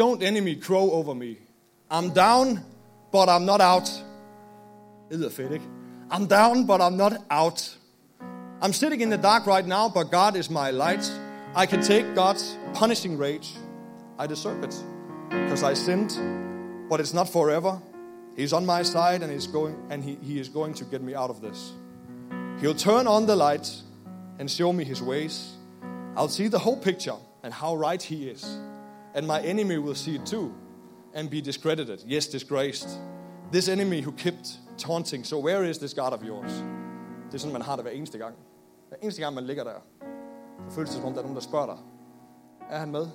Don't 0.04 0.26
enemy 0.26 0.62
crow 0.62 0.90
over 0.90 1.14
me. 1.14 1.34
I'm 1.92 2.14
down, 2.14 2.58
but 3.12 3.28
I'm 3.28 3.44
not 3.44 3.60
out. 3.60 4.05
Det 5.10 5.32
fedt, 5.32 5.52
ikke? 5.52 5.64
I'm 6.12 6.26
down, 6.26 6.66
but 6.66 6.80
I'm 6.80 6.96
not 6.96 7.12
out. 7.30 7.78
I'm 8.62 8.72
sitting 8.72 9.02
in 9.02 9.10
the 9.10 9.18
dark 9.18 9.46
right 9.46 9.66
now, 9.66 9.88
but 9.88 10.10
God 10.10 10.36
is 10.36 10.50
my 10.50 10.70
light. 10.70 11.12
I 11.54 11.66
can 11.66 11.82
take 11.82 12.04
God's 12.14 12.58
punishing 12.74 13.18
rage. 13.18 13.54
I 14.18 14.26
deserve 14.26 14.64
it 14.64 14.74
because 15.30 15.62
I 15.62 15.74
sinned, 15.74 16.10
but 16.88 17.00
it's 17.00 17.14
not 17.14 17.28
forever. 17.28 17.80
He's 18.36 18.52
on 18.52 18.66
my 18.66 18.82
side 18.82 19.22
and 19.22 19.32
he's 19.32 19.46
going 19.46 19.74
and 19.90 20.04
he, 20.04 20.18
he 20.22 20.38
is 20.40 20.48
going 20.48 20.74
to 20.74 20.84
get 20.84 21.02
me 21.02 21.14
out 21.14 21.30
of 21.30 21.40
this. 21.40 21.72
He'll 22.60 22.74
turn 22.74 23.06
on 23.06 23.26
the 23.26 23.36
light 23.36 23.70
and 24.38 24.50
show 24.50 24.72
me 24.72 24.84
his 24.84 25.02
ways. 25.02 25.56
I'll 26.16 26.28
see 26.28 26.48
the 26.48 26.58
whole 26.58 26.76
picture 26.76 27.16
and 27.42 27.52
how 27.52 27.76
right 27.76 28.02
he 28.02 28.28
is. 28.28 28.58
And 29.14 29.26
my 29.26 29.40
enemy 29.40 29.78
will 29.78 29.94
see 29.94 30.16
it 30.16 30.26
too 30.26 30.54
and 31.14 31.30
be 31.30 31.40
discredited. 31.40 32.02
Yes, 32.06 32.26
disgraced. 32.26 32.98
This 33.50 33.68
enemy 33.68 34.00
who 34.00 34.12
kept 34.12 34.58
taunting. 34.78 35.26
So 35.26 35.44
where 35.44 35.70
is 35.70 35.78
this 35.78 35.94
God 35.94 36.12
of 36.12 36.22
yours? 36.22 36.52
Det 37.26 37.34
er 37.34 37.38
sådan, 37.38 37.52
man 37.52 37.62
har 37.62 37.76
det 37.76 37.84
hver 37.84 37.92
eneste 37.92 38.18
gang. 38.18 38.36
Hver 38.88 38.98
eneste 39.02 39.22
gang, 39.22 39.34
man 39.34 39.44
ligger 39.44 39.64
der, 39.64 39.80
så 40.68 40.74
føles 40.74 40.90
det 40.90 40.98
som 40.98 41.06
om, 41.06 41.12
der 41.12 41.18
er 41.18 41.22
nogen, 41.22 41.36
der 41.36 41.42
spørger 41.42 41.66
dig. 41.66 41.78
Er 42.70 42.78
han 42.78 42.90
med? 42.90 43.08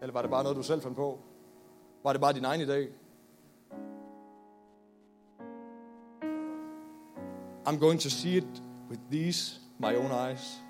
Eller 0.00 0.12
var 0.12 0.22
det 0.22 0.30
bare 0.30 0.42
noget, 0.42 0.56
du 0.56 0.62
selv 0.62 0.82
fandt 0.82 0.96
på? 0.96 1.18
Var 2.04 2.12
det 2.12 2.20
bare 2.20 2.32
din 2.32 2.44
egen 2.44 2.60
idé? 2.60 2.88
I'm 7.68 7.78
going 7.78 8.00
to 8.00 8.10
see 8.10 8.36
it 8.36 8.62
with 8.90 9.00
these, 9.10 9.60
my 9.78 9.96
own 9.96 10.10
eyes. 10.10 10.62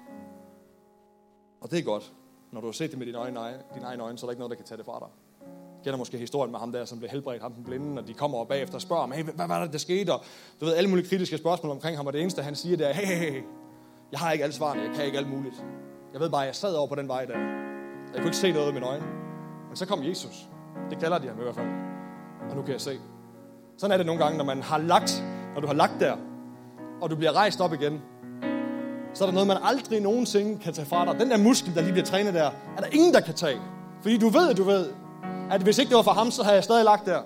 Og 1.60 1.70
det 1.70 1.78
er 1.78 1.82
godt. 1.82 2.12
Når 2.52 2.60
du 2.60 2.66
har 2.66 2.72
set 2.72 2.90
det 2.90 2.98
med 2.98 3.06
dine, 3.06 3.18
øjne, 3.18 3.62
dine 3.74 3.86
egne 3.86 4.02
øjne, 4.02 4.18
så 4.18 4.26
er 4.26 4.28
der 4.28 4.32
ikke 4.32 4.40
noget, 4.40 4.50
der 4.50 4.56
kan 4.56 4.64
tage 4.64 4.78
det 4.78 4.86
fra 4.86 4.98
dig 4.98 5.08
kender 5.84 5.98
måske 5.98 6.18
historien 6.18 6.50
med 6.50 6.60
ham 6.60 6.72
der, 6.72 6.84
som 6.84 6.98
blev 6.98 7.10
helbredt, 7.10 7.42
ham 7.42 7.52
den 7.52 7.64
blinde, 7.64 8.02
og 8.02 8.08
de 8.08 8.14
kommer 8.14 8.38
op 8.38 8.48
bagefter 8.48 8.74
og 8.74 8.82
spørger 8.82 9.02
ham, 9.02 9.12
hey, 9.12 9.22
hvad 9.22 9.48
var 9.48 9.62
det, 9.62 9.72
der 9.72 9.78
skete? 9.78 10.12
Og 10.12 10.20
du 10.60 10.64
ved, 10.64 10.74
alle 10.74 10.90
mulige 10.90 11.08
kritiske 11.08 11.38
spørgsmål 11.38 11.72
omkring 11.72 11.96
ham, 11.96 12.06
og 12.06 12.12
det 12.12 12.20
eneste, 12.20 12.42
han 12.42 12.54
siger, 12.54 12.76
det 12.76 12.88
er, 12.88 12.92
hey, 12.92 13.06
hey, 13.06 13.30
hey, 13.30 13.42
jeg 14.12 14.20
har 14.20 14.32
ikke 14.32 14.44
alle 14.44 14.54
svarene, 14.54 14.82
jeg 14.82 14.90
kan 14.94 15.04
ikke 15.04 15.18
alt 15.18 15.30
muligt. 15.30 15.64
Jeg 16.12 16.20
ved 16.20 16.30
bare, 16.30 16.40
jeg 16.40 16.54
sad 16.54 16.74
over 16.74 16.88
på 16.88 16.94
den 16.94 17.08
vej 17.08 17.24
der. 17.24 17.38
Jeg 18.12 18.16
kunne 18.16 18.26
ikke 18.26 18.36
se 18.36 18.52
noget 18.52 18.66
med 18.66 18.74
mine 18.74 18.86
øjne. 18.86 19.06
Men 19.68 19.76
så 19.76 19.86
kom 19.86 20.04
Jesus. 20.04 20.48
Det 20.90 20.98
kalder 20.98 21.18
de 21.18 21.28
ham 21.28 21.38
i 21.40 21.42
hvert 21.42 21.54
fald. 21.54 21.66
Og 22.50 22.56
nu 22.56 22.62
kan 22.62 22.72
jeg 22.72 22.80
se. 22.80 22.98
Sådan 23.78 23.92
er 23.92 23.96
det 23.96 24.06
nogle 24.06 24.24
gange, 24.24 24.38
når 24.38 24.44
man 24.44 24.62
har 24.62 24.78
lagt, 24.78 25.24
når 25.54 25.60
du 25.60 25.66
har 25.66 25.74
lagt 25.74 26.00
der, 26.00 26.16
og 27.00 27.10
du 27.10 27.16
bliver 27.16 27.32
rejst 27.32 27.60
op 27.60 27.72
igen, 27.72 28.00
så 29.14 29.24
er 29.24 29.28
der 29.28 29.32
noget, 29.32 29.48
man 29.48 29.56
aldrig 29.62 30.00
nogensinde 30.00 30.58
kan 30.58 30.72
tage 30.72 30.86
fra 30.86 31.04
dig. 31.04 31.20
Den 31.20 31.30
der 31.30 31.36
muskel, 31.36 31.74
der 31.74 31.80
lige 31.80 31.92
bliver 31.92 32.06
trænet 32.06 32.34
der, 32.34 32.50
er 32.76 32.80
der 32.80 32.86
ingen, 32.92 33.14
der 33.14 33.20
kan 33.20 33.34
tage. 33.34 33.60
Fordi 34.02 34.18
du 34.18 34.28
ved, 34.28 34.50
at 34.50 34.56
du 34.56 34.62
ved, 34.62 34.86
at 35.52 35.60
hvis 35.60 35.78
ikke 35.78 35.88
det 35.88 35.96
var 35.96 36.02
for 36.02 36.10
ham, 36.10 36.30
så 36.30 36.42
havde 36.42 36.54
jeg 36.54 36.64
stadig 36.64 36.84
lagt 36.84 37.06
der. 37.06 37.20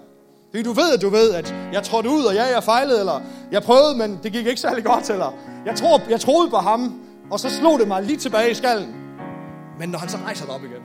Fordi 0.51 0.62
du 0.62 0.73
ved, 0.73 0.95
at 0.95 1.03
du 1.03 1.09
ved, 1.09 1.35
at 1.35 1.55
jeg 1.73 1.83
trådte 1.83 2.09
ud, 2.09 2.25
og 2.25 2.35
ja, 2.35 2.45
jeg 2.55 2.62
fejlede, 2.62 3.01
eller 3.01 3.21
jeg 3.53 3.62
prøvede, 3.62 3.99
men 3.99 4.21
det 4.23 4.33
gik 4.33 4.47
ikke 4.47 4.61
særlig 4.61 4.85
godt, 4.85 5.11
eller 5.11 5.33
jeg, 5.67 5.77
tror, 5.77 6.01
jeg 6.11 6.21
troede 6.21 6.51
på 6.51 6.57
ham, 6.57 7.01
og 7.31 7.41
så 7.41 7.51
slog 7.51 7.79
det 7.79 7.89
mig 7.89 8.03
lige 8.03 8.17
tilbage 8.17 8.51
i 8.51 8.55
skallen. 8.55 8.95
Men 9.79 9.89
når 9.89 9.99
han 9.99 10.09
så 10.09 10.17
rejser 10.17 10.47
dig 10.47 10.55
op 10.55 10.65
igen, 10.65 10.83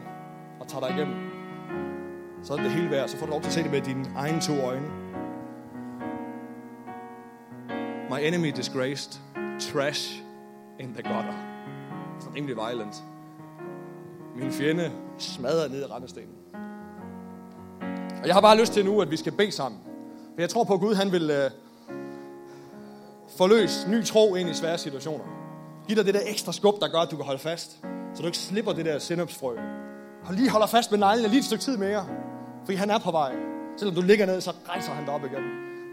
og 0.59 0.67
tager 0.67 0.85
dig 0.85 0.95
igennem, 0.95 1.15
så 2.43 2.53
er 2.53 2.57
det 2.57 2.71
hele 2.71 2.91
værd, 2.91 3.07
så 3.07 3.17
får 3.17 3.25
du 3.25 3.31
lov 3.31 3.41
til 3.41 3.47
at 3.47 3.53
se 3.53 3.63
det 3.63 3.71
med 3.71 3.81
dine 3.81 4.05
egne 4.15 4.41
to 4.41 4.53
øjne. 4.61 4.87
My 8.09 8.27
enemy 8.27 8.51
disgraced, 8.55 9.19
trash 9.59 10.23
in 10.79 10.93
the 10.93 11.03
gutter. 11.03 11.33
Sådan 12.19 12.35
rimelig 12.35 12.55
violent. 12.55 13.03
Min 14.35 14.51
fjende 14.51 14.91
smadrer 15.17 15.67
ned 15.69 15.81
i 15.81 15.85
rendestenen. 15.85 16.40
Og 18.21 18.27
jeg 18.27 18.35
har 18.35 18.41
bare 18.41 18.59
lyst 18.59 18.73
til 18.73 18.85
nu, 18.85 19.01
at 19.01 19.11
vi 19.11 19.17
skal 19.17 19.31
bede 19.31 19.51
sammen. 19.51 19.81
For 20.33 20.41
jeg 20.41 20.49
tror 20.49 20.63
på, 20.63 20.73
at 20.73 20.79
Gud 20.79 20.95
han 20.95 21.11
vil 21.11 21.29
øh, 21.29 21.51
forløse 23.37 23.89
ny 23.89 24.05
tro 24.05 24.35
ind 24.35 24.49
i 24.49 24.53
svære 24.53 24.77
situationer. 24.77 25.23
Giv 25.87 25.95
dig 25.95 26.05
det 26.05 26.13
der 26.13 26.19
ekstra 26.25 26.51
skub, 26.51 26.79
der 26.81 26.87
gør, 26.87 26.99
at 26.99 27.11
du 27.11 27.15
kan 27.15 27.25
holde 27.25 27.39
fast. 27.39 27.71
Så 28.13 28.21
du 28.21 28.25
ikke 28.25 28.37
slipper 28.37 28.73
det 28.73 28.85
der 28.85 28.99
sindopsfrø. 28.99 29.55
Og 30.25 30.33
lige 30.33 30.49
holder 30.49 30.67
fast 30.67 30.91
med 30.91 30.99
neglene 30.99 31.27
lige 31.27 31.39
et 31.39 31.45
stykke 31.45 31.63
tid 31.63 31.77
mere. 31.77 32.05
Fordi 32.65 32.75
han 32.75 32.89
er 32.89 32.97
på 32.97 33.11
vej. 33.11 33.35
Selvom 33.77 33.95
du 33.95 34.01
ligger 34.01 34.25
ned, 34.25 34.41
så 34.41 34.51
rejser 34.69 34.91
han 34.91 35.05
dig 35.05 35.13
op 35.13 35.25
igen. 35.25 35.43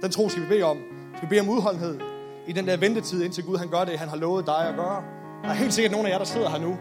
Den 0.02 0.10
tro 0.10 0.28
skal 0.28 0.42
vi 0.42 0.48
bede 0.48 0.62
om. 0.62 0.76
Vi 1.12 1.16
skal 1.16 1.28
bede 1.28 1.40
om 1.40 1.48
udholdenhed 1.48 2.00
i 2.46 2.52
den 2.52 2.66
der 2.66 2.76
ventetid, 2.76 3.24
indtil 3.24 3.44
Gud 3.44 3.56
han 3.56 3.68
gør 3.68 3.84
det, 3.84 3.98
han 3.98 4.08
har 4.08 4.16
lovet 4.16 4.46
dig 4.46 4.68
at 4.68 4.76
gøre. 4.76 5.02
Der 5.42 5.48
er 5.48 5.54
helt 5.54 5.74
sikkert 5.74 5.92
nogen 5.92 6.06
af 6.06 6.10
jer, 6.10 6.18
der 6.18 6.24
sidder 6.24 6.50
her 6.50 6.58
nu, 6.58 6.76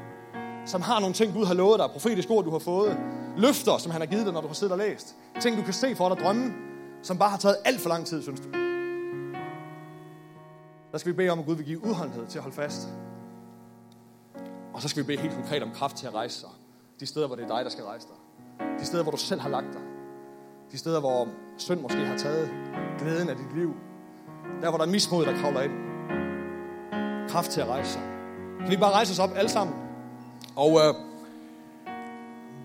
som 0.65 0.81
har 0.81 0.99
nogle 0.99 1.13
ting, 1.13 1.33
Gud 1.33 1.45
har 1.45 1.53
lovet 1.53 1.79
dig, 1.79 1.89
Profetisk 1.91 2.29
ord, 2.29 2.43
du 2.43 2.51
har 2.51 2.59
fået, 2.59 2.97
løfter, 3.37 3.77
som 3.77 3.91
han 3.91 4.01
har 4.01 4.05
givet 4.05 4.25
dig, 4.25 4.33
når 4.33 4.41
du 4.41 4.47
har 4.47 4.53
siddet 4.53 4.71
og 4.71 4.77
læst, 4.77 5.15
ting, 5.41 5.57
du 5.57 5.63
kan 5.63 5.73
se 5.73 5.95
for 5.95 6.09
dig, 6.09 6.17
drømme, 6.17 6.53
som 7.03 7.17
bare 7.17 7.29
har 7.29 7.37
taget 7.37 7.57
alt 7.65 7.81
for 7.81 7.89
lang 7.89 8.05
tid, 8.05 8.21
synes 8.21 8.39
du. 8.39 8.47
Der 10.91 10.97
skal 10.97 11.11
vi 11.11 11.15
bede 11.15 11.29
om, 11.29 11.39
at 11.39 11.45
Gud 11.45 11.55
vil 11.55 11.65
give 11.65 11.85
udholdenhed 11.85 12.27
til 12.27 12.37
at 12.37 12.43
holde 12.43 12.55
fast. 12.55 12.87
Og 14.73 14.81
så 14.81 14.87
skal 14.87 15.03
vi 15.03 15.07
bede 15.07 15.21
helt 15.21 15.33
konkret 15.33 15.63
om 15.63 15.71
kraft 15.71 15.97
til 15.97 16.07
at 16.07 16.13
rejse 16.13 16.39
sig. 16.39 16.49
De 16.99 17.05
steder, 17.05 17.27
hvor 17.27 17.35
det 17.35 17.43
er 17.43 17.55
dig, 17.55 17.65
der 17.65 17.69
skal 17.69 17.83
rejse 17.83 18.07
dig. 18.07 18.15
De 18.79 18.85
steder, 18.85 19.03
hvor 19.03 19.11
du 19.11 19.17
selv 19.17 19.41
har 19.41 19.49
lagt 19.49 19.73
dig. 19.73 19.81
De 20.71 20.77
steder, 20.77 20.99
hvor 20.99 21.27
synd 21.57 21.81
måske 21.81 21.97
har 21.97 22.17
taget 22.17 22.49
glæden 22.99 23.29
af 23.29 23.35
dit 23.35 23.55
liv. 23.55 23.73
Der, 24.61 24.69
hvor 24.69 24.77
der 24.77 24.85
er 24.85 24.89
mismod, 24.89 25.25
der 25.25 25.41
kravler 25.41 25.61
ind. 25.61 25.73
Kraft 27.29 27.51
til 27.51 27.61
at 27.61 27.67
rejse 27.67 27.91
sig. 27.91 28.01
Kan 28.59 28.69
vi 28.69 28.77
bare 28.77 28.91
rejse 28.91 29.11
os 29.11 29.19
op 29.19 29.29
alle 29.35 29.49
sammen? 29.49 29.75
Og 30.55 30.71
øh, 30.71 31.06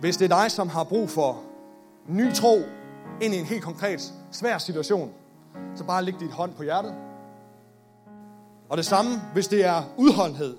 hvis 0.02 0.16
det 0.16 0.32
er 0.32 0.40
dig, 0.40 0.50
som 0.50 0.68
har 0.68 0.84
brug 0.84 1.10
for 1.10 1.42
ny 2.08 2.34
tro 2.34 2.62
ind 3.20 3.34
i 3.34 3.38
en 3.38 3.44
helt 3.44 3.62
konkret, 3.62 4.12
svær 4.32 4.58
situation, 4.58 5.12
så 5.74 5.84
bare 5.84 6.04
læg 6.04 6.14
dit 6.20 6.30
hånd 6.30 6.54
på 6.54 6.62
hjertet. 6.62 6.94
Og 8.68 8.76
det 8.76 8.86
samme, 8.86 9.10
hvis 9.32 9.48
det 9.48 9.64
er 9.64 9.82
udholdenhed 9.96 10.56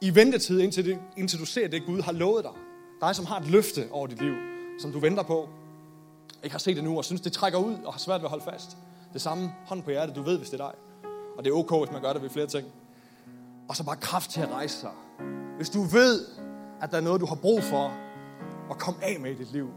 i 0.00 0.14
ventetid, 0.14 0.60
indtil, 0.60 0.84
det, 0.84 0.98
indtil 1.16 1.38
du 1.38 1.44
ser 1.44 1.68
det, 1.68 1.86
Gud 1.86 2.02
har 2.02 2.12
lovet 2.12 2.44
dig. 2.44 2.52
Dig, 3.00 3.16
som 3.16 3.26
har 3.26 3.40
et 3.40 3.50
løfte 3.50 3.88
over 3.90 4.06
dit 4.06 4.22
liv, 4.22 4.34
som 4.80 4.92
du 4.92 4.98
venter 4.98 5.22
på, 5.22 5.48
ikke 6.42 6.54
har 6.54 6.58
set 6.58 6.76
det 6.76 6.84
nu, 6.84 6.96
og 6.96 7.04
synes, 7.04 7.20
det 7.20 7.32
trækker 7.32 7.58
ud, 7.58 7.74
og 7.84 7.92
har 7.92 7.98
svært 7.98 8.20
ved 8.20 8.26
at 8.26 8.30
holde 8.30 8.44
fast. 8.44 8.76
Det 9.12 9.20
samme 9.20 9.52
hånd 9.66 9.82
på 9.82 9.90
hjertet, 9.90 10.16
du 10.16 10.22
ved, 10.22 10.38
hvis 10.38 10.50
det 10.50 10.60
er 10.60 10.64
dig. 10.66 10.74
Og 11.38 11.44
det 11.44 11.50
er 11.50 11.54
okay, 11.54 11.78
hvis 11.78 11.92
man 11.92 12.02
gør 12.02 12.12
det 12.12 12.22
ved 12.22 12.30
flere 12.30 12.46
ting. 12.46 12.66
Og 13.68 13.76
så 13.76 13.84
bare 13.84 13.96
kraft 13.96 14.30
til 14.30 14.40
at 14.40 14.50
rejse 14.50 14.76
sig. 14.80 14.92
Hvis 15.56 15.70
du 15.70 15.82
ved, 15.82 16.20
at 16.80 16.90
der 16.90 16.96
er 16.96 17.00
noget, 17.00 17.20
du 17.20 17.26
har 17.26 17.34
brug 17.34 17.62
for 17.62 18.05
at 18.70 18.78
komme 18.78 19.04
af 19.04 19.20
med 19.20 19.30
i 19.30 19.34
dit 19.34 19.52
liv. 19.52 19.68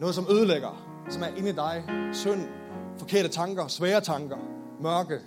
Noget, 0.00 0.14
som 0.14 0.26
ødelægger, 0.30 1.02
som 1.10 1.22
er 1.22 1.26
inde 1.26 1.48
i 1.48 1.52
dig. 1.52 1.84
Synd, 2.12 2.48
forkerte 2.98 3.28
tanker, 3.28 3.66
svære 3.66 4.00
tanker, 4.00 4.36
mørke. 4.80 5.20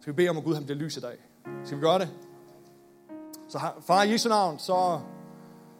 Skal 0.00 0.12
vi 0.12 0.16
bede 0.16 0.28
om, 0.28 0.36
at 0.36 0.44
Gud 0.44 0.54
han 0.54 0.64
bliver 0.64 0.78
lys 0.78 0.96
i 0.96 1.00
dag? 1.00 1.16
Skal 1.64 1.76
vi 1.76 1.82
gøre 1.82 1.98
det? 1.98 2.08
Så 3.48 3.60
far 3.86 4.02
i 4.02 4.12
Jesu 4.12 4.28
navn, 4.28 4.58
så 4.58 5.00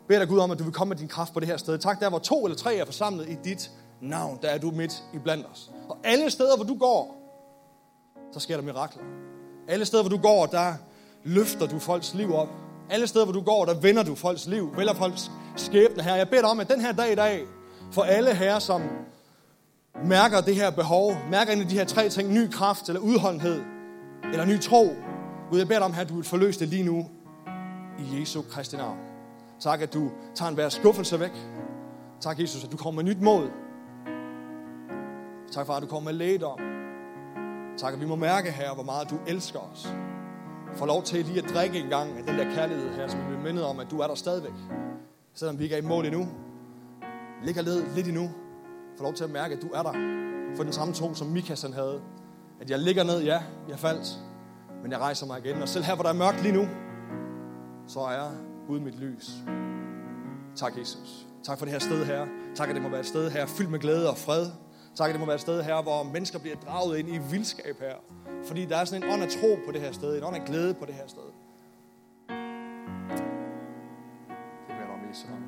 beder 0.09 0.21
dig 0.21 0.29
Gud 0.29 0.39
om, 0.39 0.51
at 0.51 0.59
du 0.59 0.65
vil 0.65 0.73
komme 0.73 0.89
med 0.89 0.97
din 0.97 1.09
kraft 1.09 1.35
på 1.35 1.41
det 1.41 1.49
her 1.49 1.57
sted. 1.57 1.79
Tak 1.79 2.01
der, 2.01 2.09
hvor 2.09 2.19
to 2.19 2.45
eller 2.45 2.57
tre 2.57 2.77
er 2.77 2.85
forsamlet 2.85 3.29
i 3.29 3.37
dit 3.45 3.71
navn, 4.01 4.39
der 4.43 4.49
er 4.49 4.59
du 4.59 4.71
midt 4.71 5.05
i 5.15 5.19
blandt 5.19 5.47
os. 5.53 5.71
Og 5.89 5.99
alle 6.05 6.31
steder, 6.31 6.57
hvor 6.57 6.65
du 6.65 6.79
går, 6.79 7.19
så 8.33 8.41
sker 8.41 8.57
der 8.57 8.63
mirakler. 8.63 9.03
Alle 9.69 9.85
steder, 9.85 10.03
hvor 10.03 10.11
du 10.11 10.23
går, 10.23 10.47
der 10.47 10.75
løfter 11.25 11.67
du 11.67 11.79
folks 11.79 12.15
liv 12.15 12.35
op. 12.35 12.49
Alle 12.93 13.07
steder, 13.07 13.25
hvor 13.25 13.33
du 13.33 13.41
går, 13.41 13.65
der 13.65 13.75
vender 13.75 14.03
du 14.03 14.15
folks 14.15 14.47
liv, 14.47 14.77
vælger 14.77 14.95
folks 14.95 15.31
skæbne 15.57 16.03
her. 16.03 16.15
Jeg 16.15 16.29
beder 16.29 16.43
dig 16.43 16.51
om, 16.51 16.61
at 16.61 16.69
den 16.69 16.81
her 16.81 16.93
dag 16.93 17.13
i 17.13 17.15
dag, 17.15 17.45
for 17.93 18.03
alle 18.03 18.35
her, 18.35 18.59
som 18.59 18.83
mærker 20.05 20.41
det 20.41 20.55
her 20.55 20.71
behov, 20.71 21.17
mærker 21.31 21.53
en 21.53 21.61
af 21.61 21.69
de 21.69 21.75
her 21.75 21.85
tre 21.85 22.09
ting, 22.09 22.33
ny 22.33 22.51
kraft 22.51 22.89
eller 22.89 23.01
udholdenhed, 23.01 23.63
eller 24.33 24.45
ny 24.45 24.61
tro, 24.61 24.89
Gud, 25.51 25.59
jeg 25.59 25.69
beder 25.69 25.81
dig 25.81 25.87
om 25.87 25.95
at 25.99 26.09
du 26.09 26.15
vil 26.15 26.25
forløse 26.25 26.61
det 26.61 26.69
lige 26.69 26.83
nu, 26.83 27.09
i 27.99 28.21
Jesu 28.21 28.43
Kristi 28.51 28.77
navn. 28.77 28.99
Tak, 29.61 29.83
at 29.83 29.95
du 29.95 30.11
tager 30.35 30.49
en 30.49 30.55
hver 30.55 30.69
skuffelse 30.69 31.21
væk. 31.21 31.33
Tak, 32.21 32.41
Jesus, 32.41 32.65
at 32.65 32.73
du 32.73 32.77
kommer 32.77 33.03
med 33.03 33.15
nyt 33.15 33.23
mod. 33.23 33.49
Tak, 35.53 35.67
far, 35.67 35.75
at 35.75 35.83
du 35.83 35.87
kommer 35.87 36.11
med 36.11 36.19
lægedom. 36.19 36.59
Tak, 37.79 37.93
at 37.93 38.01
vi 38.01 38.07
må 38.07 38.17
mærke 38.17 38.51
her, 38.51 38.75
hvor 38.75 38.85
meget 38.85 39.11
du 39.11 39.17
elsker 39.27 39.59
os 39.73 39.89
får 40.77 40.87
lov 40.87 41.03
til 41.03 41.25
lige 41.25 41.43
at 41.43 41.51
drikke 41.55 41.79
en 41.79 41.89
gang 41.89 42.19
af 42.19 42.25
den 42.25 42.39
der 42.39 42.55
kærlighed 42.55 42.95
her, 42.95 43.09
som 43.09 43.21
vi 43.31 43.37
mindet 43.45 43.65
om, 43.65 43.81
at 43.81 43.87
du 43.91 43.99
er 43.99 44.07
der 44.07 44.15
stadigvæk. 44.15 44.53
Selvom 45.35 45.59
vi 45.59 45.65
ikke 45.65 45.77
er 45.77 45.81
i 45.83 45.85
mål 45.85 46.07
endnu. 46.07 46.29
Ligger 47.45 47.63
lidt, 47.63 47.95
lidt 47.95 48.09
endnu. 48.09 48.31
får 48.97 49.05
lov 49.05 49.15
til 49.15 49.25
at 49.25 49.31
mærke, 49.31 49.55
at 49.55 49.63
du 49.63 49.69
er 49.69 49.83
der. 49.83 49.93
For 50.57 50.63
den 50.63 50.73
samme 50.73 50.95
tro, 50.95 51.15
som 51.15 51.27
Mikas 51.27 51.63
han 51.63 51.73
havde. 51.73 52.01
At 52.61 52.71
jeg 52.71 52.79
ligger 52.79 53.05
ned, 53.05 53.23
ja, 53.23 53.43
jeg 53.69 53.79
faldt. 53.79 54.19
Men 54.83 54.93
jeg 54.93 55.01
rejser 55.01 55.27
mig 55.27 55.39
igen. 55.45 55.63
Og 55.63 55.69
selv 55.69 55.85
her, 55.85 55.95
hvor 55.95 56.03
der 56.03 56.11
er 56.11 56.15
mørkt 56.15 56.43
lige 56.43 56.55
nu, 56.55 56.69
så 57.87 58.01
er 58.01 58.31
uden 58.69 58.85
mit 58.85 59.01
lys. 59.01 59.31
Tak, 60.57 60.79
Jesus. 60.79 61.27
Tak 61.45 61.59
for 61.59 61.65
det 61.65 61.73
her 61.73 61.79
sted 61.79 62.05
her. 62.05 62.27
Tak, 62.55 62.69
at 62.69 62.75
det 62.75 62.83
må 62.83 62.89
være 62.89 63.01
et 63.01 63.07
sted 63.07 63.31
her 63.31 63.47
fyldt 63.47 63.71
med 63.71 63.79
glæde 63.79 64.11
og 64.11 64.17
fred. 64.17 64.47
Tak, 64.97 65.09
at 65.09 65.13
det 65.13 65.21
må 65.21 65.27
være 65.27 65.35
et 65.35 65.41
sted 65.41 65.63
her, 65.63 65.83
hvor 65.83 66.03
mennesker 66.03 66.39
bliver 66.39 66.57
draget 66.57 66.99
ind 66.99 67.09
i 67.09 67.19
vildskab 67.31 67.81
her. 67.81 67.95
Fordi 68.45 68.65
der 68.65 68.77
er 68.77 68.85
sådan 68.85 69.03
en 69.03 69.13
ånd 69.13 69.23
af 69.23 69.29
tro 69.29 69.59
på 69.67 69.73
det 69.73 69.81
her 69.81 69.93
sted, 69.93 70.19
en 70.19 70.25
ånd 70.25 70.37
af 70.37 70.45
glæde 70.45 70.75
på 70.75 70.87
det 70.87 70.95
her 70.95 71.07
sted. 71.07 71.29
Det 74.69 74.75
beder 74.77 74.93
om 74.93 75.09
Jesus. 75.11 75.42